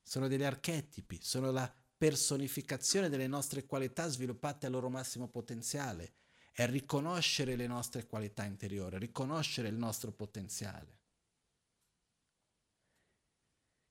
[0.03, 6.15] Sono degli archetipi, sono la personificazione delle nostre qualità sviluppate al loro massimo potenziale.
[6.53, 10.99] È riconoscere le nostre qualità interiori, riconoscere il nostro potenziale.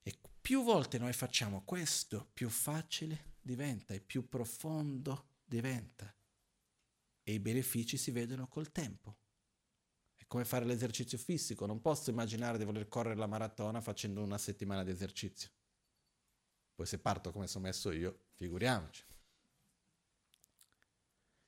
[0.02, 0.18] E
[0.50, 6.12] più volte noi facciamo questo, più facile diventa e più profondo diventa.
[7.22, 9.16] E i benefici si vedono col tempo
[10.26, 11.66] come fare l'esercizio fisico.
[11.66, 15.50] Non posso immaginare di voler correre la maratona facendo una settimana di esercizio.
[16.74, 19.04] Poi se parto come sono messo io, figuriamoci.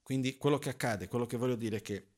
[0.01, 2.13] Quindi quello che accade, quello che voglio dire è che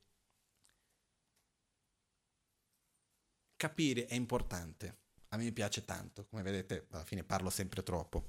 [3.56, 5.03] capire è importante.
[5.34, 8.24] A me piace tanto, come vedete alla fine parlo sempre troppo.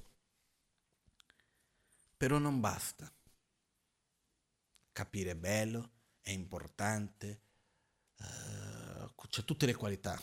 [2.18, 3.12] Però non basta.
[4.92, 5.92] Capire è bello,
[6.22, 7.42] è importante,
[8.18, 10.20] uh, c'è tutte le qualità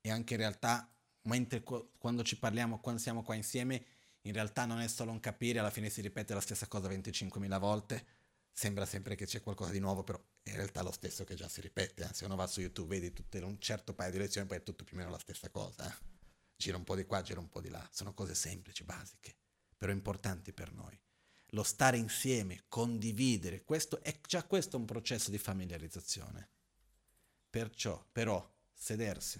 [0.00, 0.88] e anche in realtà
[1.22, 3.84] mentre quando ci parliamo, quando siamo qua insieme,
[4.20, 7.58] in realtà non è solo un capire, alla fine si ripete la stessa cosa 25.000
[7.58, 8.06] volte,
[8.56, 11.46] sembra sempre che c'è qualcosa di nuovo, però in realtà è lo stesso che già
[11.46, 12.14] si ripete, eh.
[12.14, 14.82] se uno va su YouTube vedi tutte, un certo paio di lezioni, poi è tutto
[14.82, 15.94] più o meno la stessa cosa, eh.
[16.56, 19.36] gira un po' di qua, gira un po' di là, sono cose semplici, basiche,
[19.76, 20.98] però importanti per noi.
[21.50, 26.48] Lo stare insieme, condividere, questo è già questo un processo di familiarizzazione.
[27.50, 28.42] Perciò, però,
[28.72, 29.38] sedersi,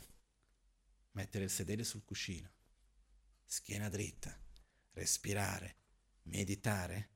[1.13, 2.51] mettere il sedere sul cuscino,
[3.47, 4.39] schiena dritta,
[4.93, 5.77] respirare,
[6.25, 7.16] meditare,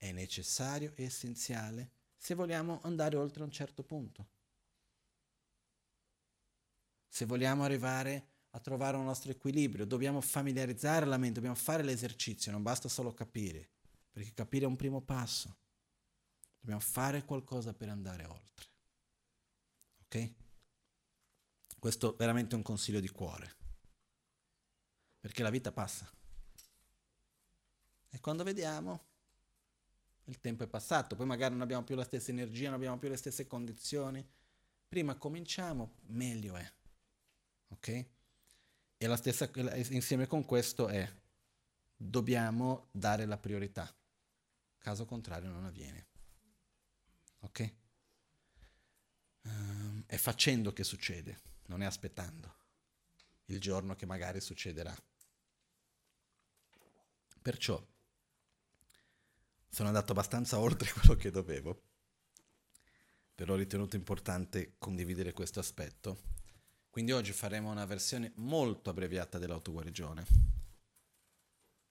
[0.00, 4.28] è necessario e essenziale se vogliamo andare oltre un certo punto.
[7.06, 12.50] Se vogliamo arrivare a trovare un nostro equilibrio, dobbiamo familiarizzare la mente, dobbiamo fare l'esercizio,
[12.50, 13.72] non basta solo capire,
[14.10, 15.58] perché capire è un primo passo.
[16.58, 18.66] Dobbiamo fare qualcosa per andare oltre.
[20.04, 20.34] Ok?
[21.78, 23.56] Questo è veramente un consiglio di cuore.
[25.20, 26.10] Perché la vita passa.
[28.08, 29.09] E quando vediamo,
[30.30, 33.08] il tempo è passato, poi magari non abbiamo più la stessa energia, non abbiamo più
[33.08, 34.24] le stesse condizioni.
[34.88, 36.72] Prima cominciamo, meglio è.
[37.68, 38.06] Ok?
[38.96, 39.50] E la stessa,
[39.90, 41.08] insieme con questo è,
[41.96, 43.92] dobbiamo dare la priorità.
[44.78, 46.06] Caso contrario non avviene.
[47.40, 47.74] Ok?
[49.42, 52.54] Um, è facendo che succede, non è aspettando
[53.46, 54.94] il giorno che magari succederà.
[57.42, 57.84] Perciò
[59.70, 61.82] sono andato abbastanza oltre quello che dovevo,
[63.34, 66.28] però ho ritenuto importante condividere questo aspetto.
[66.90, 70.58] Quindi oggi faremo una versione molto abbreviata dell'autoguarigione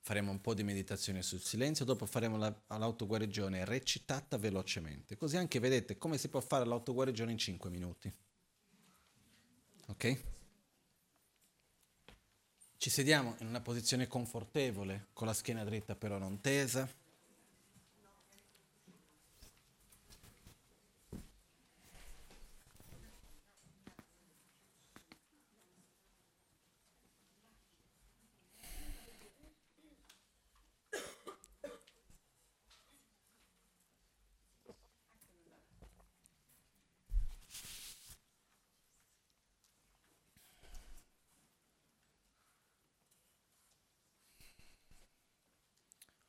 [0.09, 5.15] faremo un po' di meditazione sul silenzio, dopo faremo la, l'autoguarigione recitata velocemente.
[5.15, 8.11] Così anche vedete come si può fare l'autoguarigione in 5 minuti.
[9.87, 10.23] Ok?
[12.77, 16.89] Ci sediamo in una posizione confortevole, con la schiena dritta però non tesa.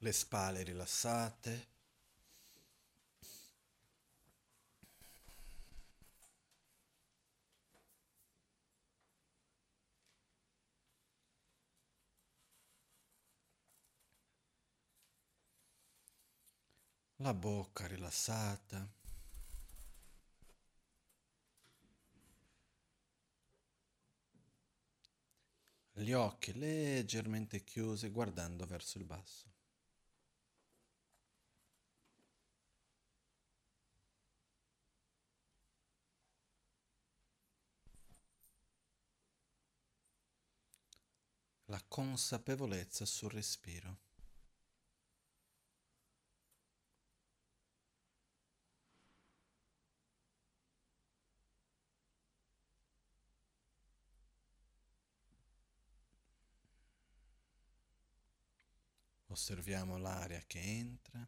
[0.02, 1.68] Le spalle rilassate.
[17.16, 18.88] La bocca rilassata.
[25.92, 29.50] Gli occhi leggermente chiusi guardando verso il basso.
[41.70, 43.98] La consapevolezza sul respiro.
[59.26, 61.24] Osserviamo l'aria che entra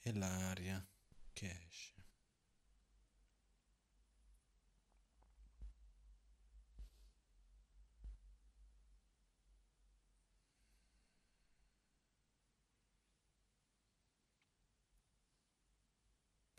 [0.00, 0.82] e l'aria
[1.34, 1.89] che esce.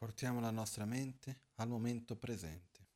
[0.01, 2.87] Portiamo la nostra mente al momento presente.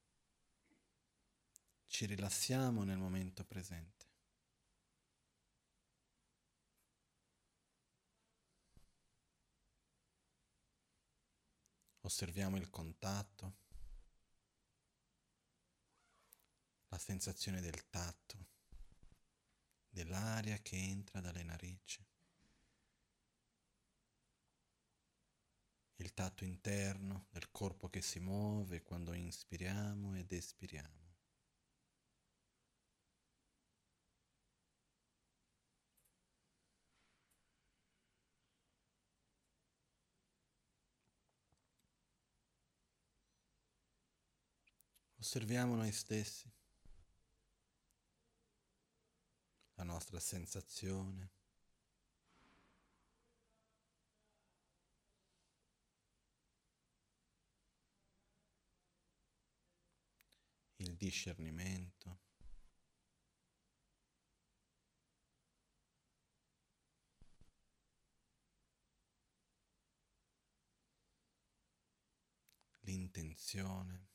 [1.85, 4.07] Ci rilassiamo nel momento presente.
[11.99, 13.57] Osserviamo il contatto,
[16.87, 18.47] la sensazione del tatto,
[19.89, 22.03] dell'aria che entra dalle narici.
[25.97, 31.03] Il tatto interno del corpo che si muove quando inspiriamo ed espiriamo.
[45.17, 46.47] Osserviamo noi stessi,
[49.73, 51.44] la nostra sensazione.
[60.85, 62.19] Il discernimento.
[72.81, 74.07] L'intenzione.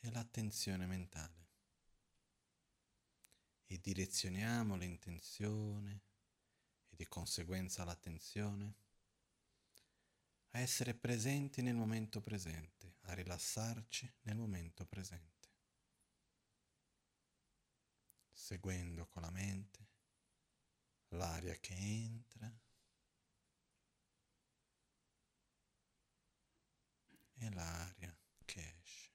[0.00, 1.42] E l'attenzione mentale.
[3.66, 6.02] E direzioniamo l'intenzione
[6.90, 8.83] e di conseguenza l'attenzione
[10.54, 15.48] a essere presenti nel momento presente, a rilassarci nel momento presente,
[18.32, 19.88] seguendo con la mente
[21.08, 22.52] l'aria che entra
[27.34, 29.14] e l'aria che esce.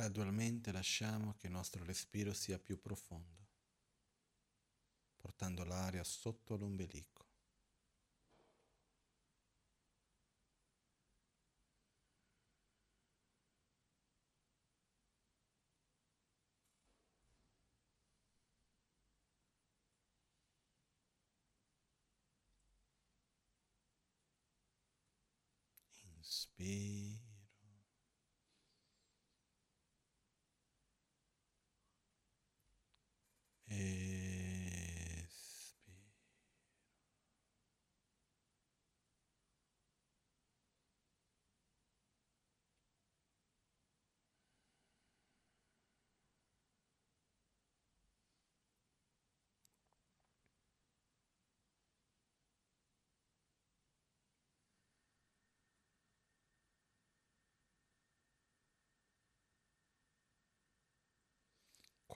[0.00, 3.48] Gradualmente lasciamo che il nostro respiro sia più profondo,
[5.14, 7.26] portando l'aria sotto l'ombelico.
[26.18, 27.29] Inspira.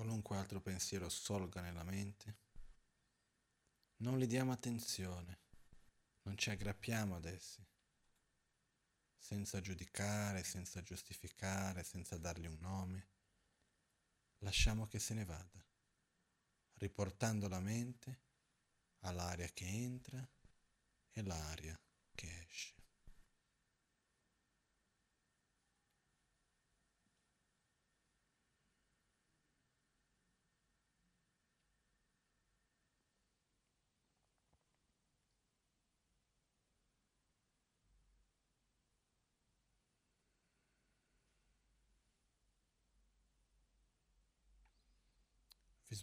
[0.05, 2.37] Qualunque altro pensiero assolga nella mente,
[4.03, 5.39] non gli diamo attenzione,
[6.25, 7.67] non ci aggrappiamo ad essi,
[9.17, 13.09] senza giudicare, senza giustificare, senza dargli un nome.
[14.41, 15.65] Lasciamo che se ne vada,
[16.75, 18.21] riportando la mente
[19.01, 20.29] all'aria che entra
[21.13, 21.81] e l'aria
[22.15, 22.84] che esce.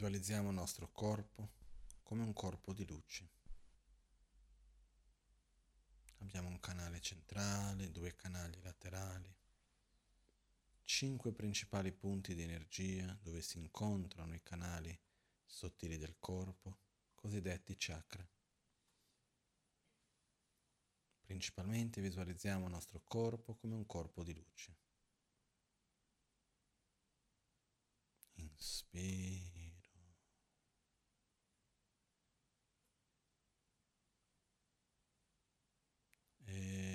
[0.01, 1.51] Visualizziamo il nostro corpo
[2.01, 3.23] come un corpo di luci.
[6.17, 9.31] Abbiamo un canale centrale, due canali laterali,
[10.85, 14.99] cinque principali punti di energia dove si incontrano i canali
[15.45, 16.79] sottili del corpo,
[17.13, 18.27] cosiddetti chakra.
[21.21, 24.75] Principalmente visualizziamo il nostro corpo come un corpo di luce.
[28.37, 29.60] Inspira.
[36.61, 36.90] and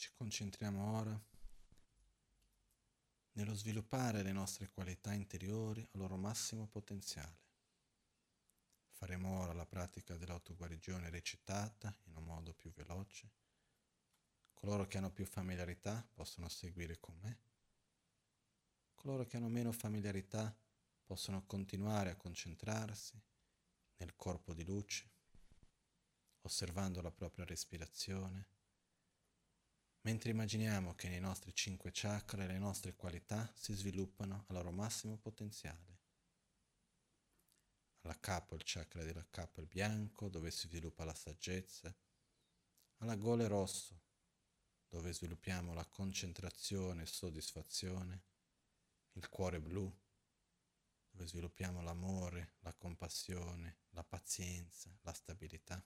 [0.00, 1.20] Ci concentriamo ora
[3.32, 7.36] nello sviluppare le nostre qualità interiori al loro massimo potenziale.
[8.92, 13.30] Faremo ora la pratica dell'autoguarigione recitata in un modo più veloce.
[14.54, 17.38] Coloro che hanno più familiarità possono seguire con me.
[18.94, 20.56] Coloro che hanno meno familiarità
[21.04, 23.20] possono continuare a concentrarsi
[23.96, 25.10] nel corpo di luce,
[26.40, 28.59] osservando la propria respirazione
[30.02, 35.16] mentre immaginiamo che nei nostri cinque chakra le nostre qualità si sviluppano al loro massimo
[35.18, 35.98] potenziale.
[38.02, 41.94] Alla capo il chakra della capo è bianco, dove si sviluppa la saggezza,
[42.98, 44.00] alla gola rosso,
[44.88, 48.24] dove sviluppiamo la concentrazione e soddisfazione,
[49.12, 49.94] il cuore blu,
[51.10, 55.84] dove sviluppiamo l'amore, la compassione, la pazienza, la stabilità,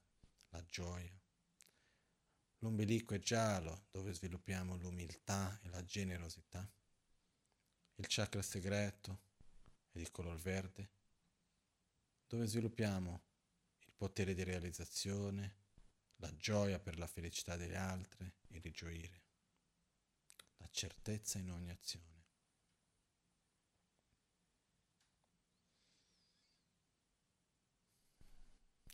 [0.50, 1.23] la gioia.
[2.64, 6.66] L'ombelico è giallo, dove sviluppiamo l'umiltà e la generosità.
[7.96, 9.20] Il chakra segreto
[9.90, 10.90] è di color verde,
[12.26, 13.22] dove sviluppiamo
[13.80, 15.56] il potere di realizzazione,
[16.16, 19.22] la gioia per la felicità degli altri e di gioire,
[20.56, 22.24] la certezza in ogni azione.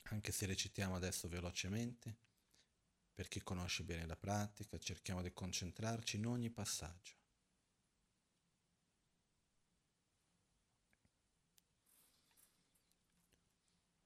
[0.06, 2.29] Anche se recitiamo adesso velocemente,
[3.20, 7.12] per chi conosce bene la pratica, cerchiamo di concentrarci in ogni passaggio.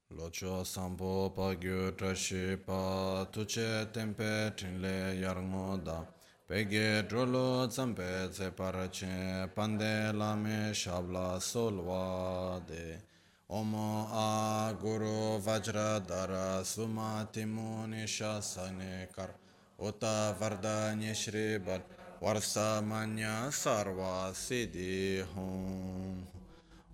[0.08, 6.12] Locho sambo pa gyu trashi pa tuche tempe trinle yarngo da
[6.44, 13.13] pege drolo zampe tse parache pande lame shabla solwa de
[13.48, 19.34] Om A Guru Vajradhara Sumati Muni Shasane Kar
[19.78, 21.82] Uta Vardanya Shri Bal
[22.22, 26.26] Varsa Manya Sarva Siddhi Hum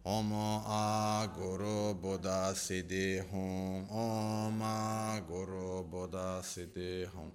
[0.04, 0.32] Om
[0.66, 7.30] A Guru Buddha Siddhi Hum Om A Guru Buddha Siddhi Hum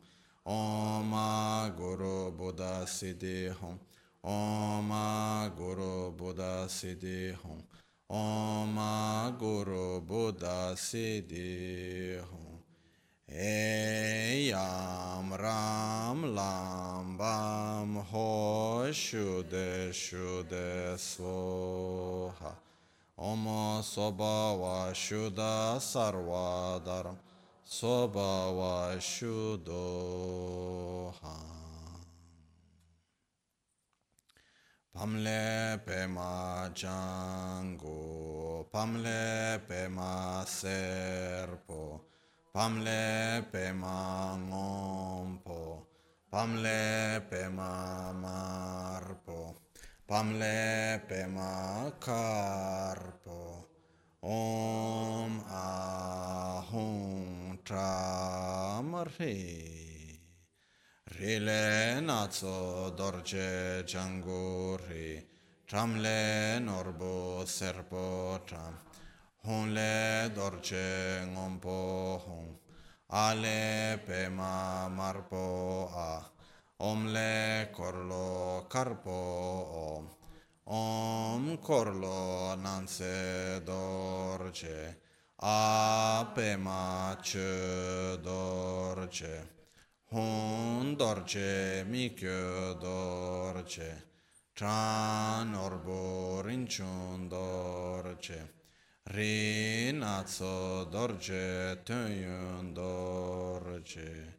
[0.45, 3.79] Om A Guru Buddha Siddhi Hum
[4.25, 7.63] Om A Guru Buddha Siddhi Hum
[8.07, 12.21] Om Guru Buddha Siddhi
[13.27, 22.55] Eyam Ram Lam Bam Ho Shude Shude Soha.
[23.17, 23.45] Om
[23.81, 27.17] Sobhava Shuddha Sarvadaram
[27.65, 29.73] Sobhava Shuddha
[34.95, 41.99] Pamle pema jango, pamle pema serpo,
[42.53, 45.85] pamle pema ngompo,
[46.31, 49.55] pamle pema marpo,
[50.07, 53.67] pamle pema karpo.
[54.23, 59.84] Om ahum tramarhe.
[61.17, 65.23] Rile nazo dorje jangu ri,
[65.65, 68.75] tramle norbo serpo tram,
[69.45, 72.51] honle dorje ngompo hong,
[73.07, 76.19] ale pema marpo a,
[76.79, 79.19] omle korlo karpo
[79.87, 80.09] om,
[80.65, 84.97] om korlo nanse dorje,
[85.39, 88.15] a pema che
[90.15, 90.45] dorje.
[90.75, 94.03] Hun dorce mikyo dorce,
[94.55, 98.49] tran orbo rinchun dorce,
[99.13, 104.33] rinazzo dorce tuyun dorce,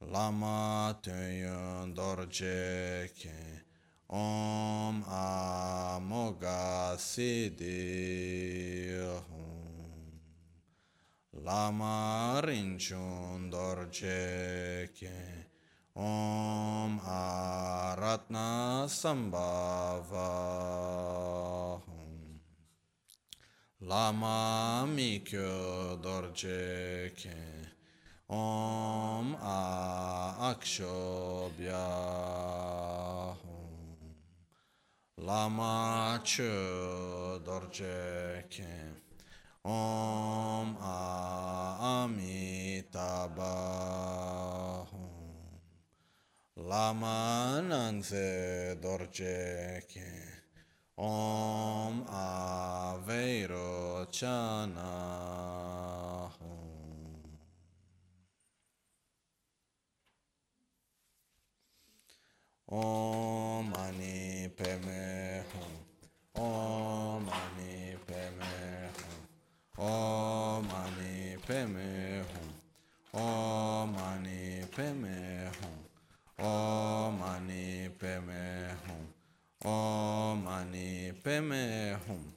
[0.00, 3.64] lama tuyun dorce che,
[4.08, 8.06] om amoga siddhi
[11.44, 15.46] lama rinchun dorje ke
[15.94, 20.30] om aratna sambhava
[23.80, 27.38] lama mikyo dorje ke
[28.28, 29.36] om
[30.50, 31.86] akshobhya
[35.18, 39.05] lama ke
[39.66, 40.76] Om
[41.80, 42.86] Amitabha
[46.54, 49.82] Lama Nanse Dorje
[50.94, 54.86] Om Aveiro Chana
[62.68, 66.42] Om Mani Padme Hum.
[66.44, 66.95] Om.
[69.78, 72.50] Om Mani Padme Hum.
[73.12, 76.46] Om Mani Padme Hum.
[76.46, 79.06] Om Mani Padme Hum.
[79.70, 82.32] Om Mani Padme Hum.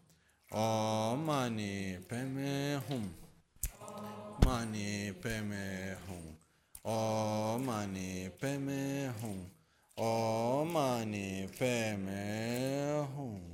[0.52, 3.14] Om Mani Padme Hum.
[4.46, 6.36] Mani Padme Hum.
[6.84, 9.50] Om Mani Padme Hum.
[9.96, 13.49] Om Mani Padme Hum.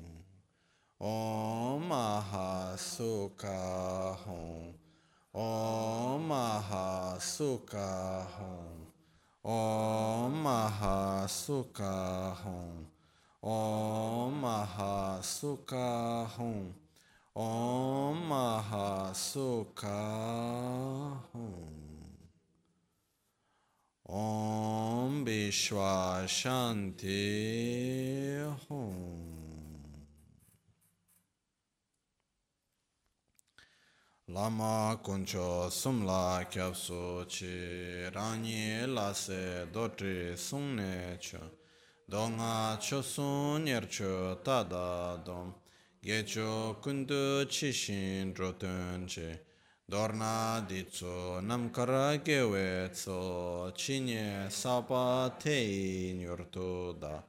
[1.00, 3.58] Om Mahasukha
[4.26, 4.74] Hum.
[5.34, 7.90] Om Mahasukha
[8.38, 8.88] Hum.
[9.44, 12.88] Om Mahasukha Hum.
[13.44, 16.74] Om Mahasukha Hum.
[17.36, 20.00] Om Mahasukha
[21.34, 21.76] Hum.
[24.08, 27.26] Om Vishwa Shanti
[28.70, 29.25] Hum.
[34.36, 41.40] lama kuncho sumla kyabso chi rangi lase dotri sungne cho
[42.06, 45.54] donga cho sunyer cho tada dom
[46.04, 49.40] gecho kundu chi shin drotun chi
[49.90, 57.24] dorna ditso namkara gewe tso chi nye sapa tein yortu da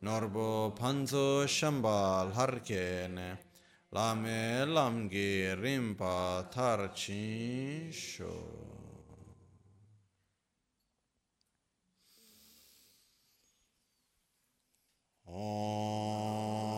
[0.00, 3.46] norbo panzo shambal harkene
[3.92, 8.34] lame lamge rinpa tar chin sho.
[15.26, 16.77] Om.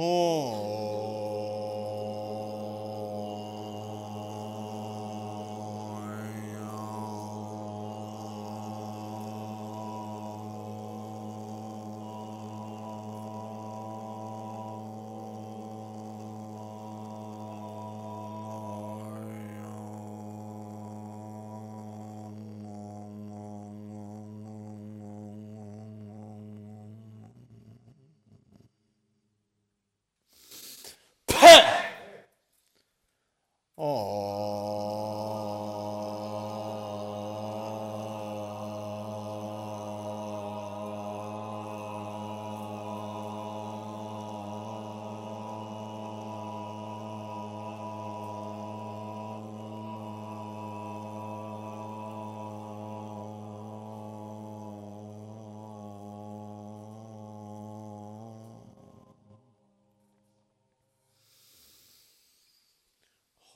[0.00, 0.67] Oh.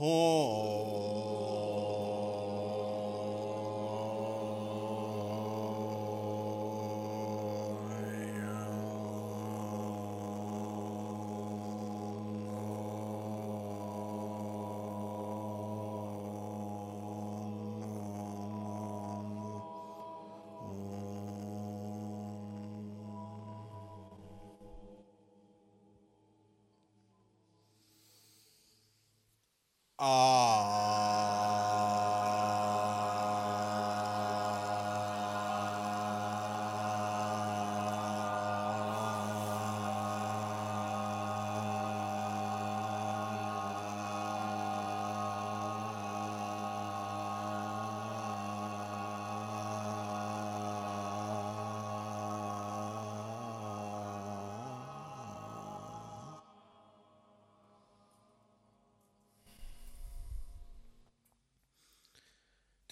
[0.03, 0.62] ほう。
[30.03, 30.32] Uh,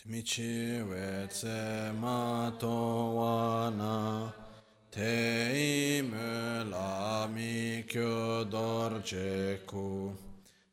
[0.03, 4.33] Tmichi wetse ma to wana
[4.91, 10.17] te ime la mi kyo dorje ku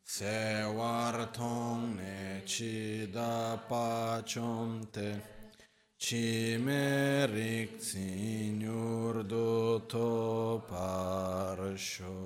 [0.02, 5.10] se war tong ne chi da pa chom te
[5.98, 12.17] chi me rik signor do to par sho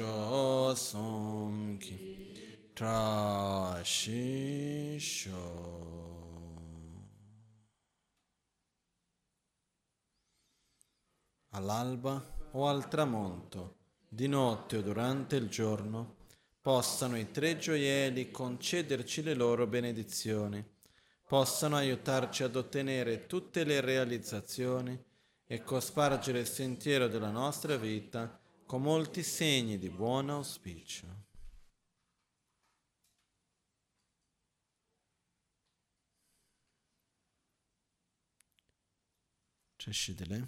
[0.00, 4.98] cho som ki tra shi
[11.52, 13.76] All'alba o al tramonto,
[14.08, 16.16] di notte o durante il giorno,
[16.60, 20.64] possano i tre gioielli concederci le loro benedizioni,
[21.26, 24.98] possano aiutarci ad ottenere tutte le realizzazioni
[25.46, 28.39] e cospargere il sentiero della nostra vita
[28.70, 31.08] con molti segni di buon auspicio.
[39.74, 40.44] Di lei.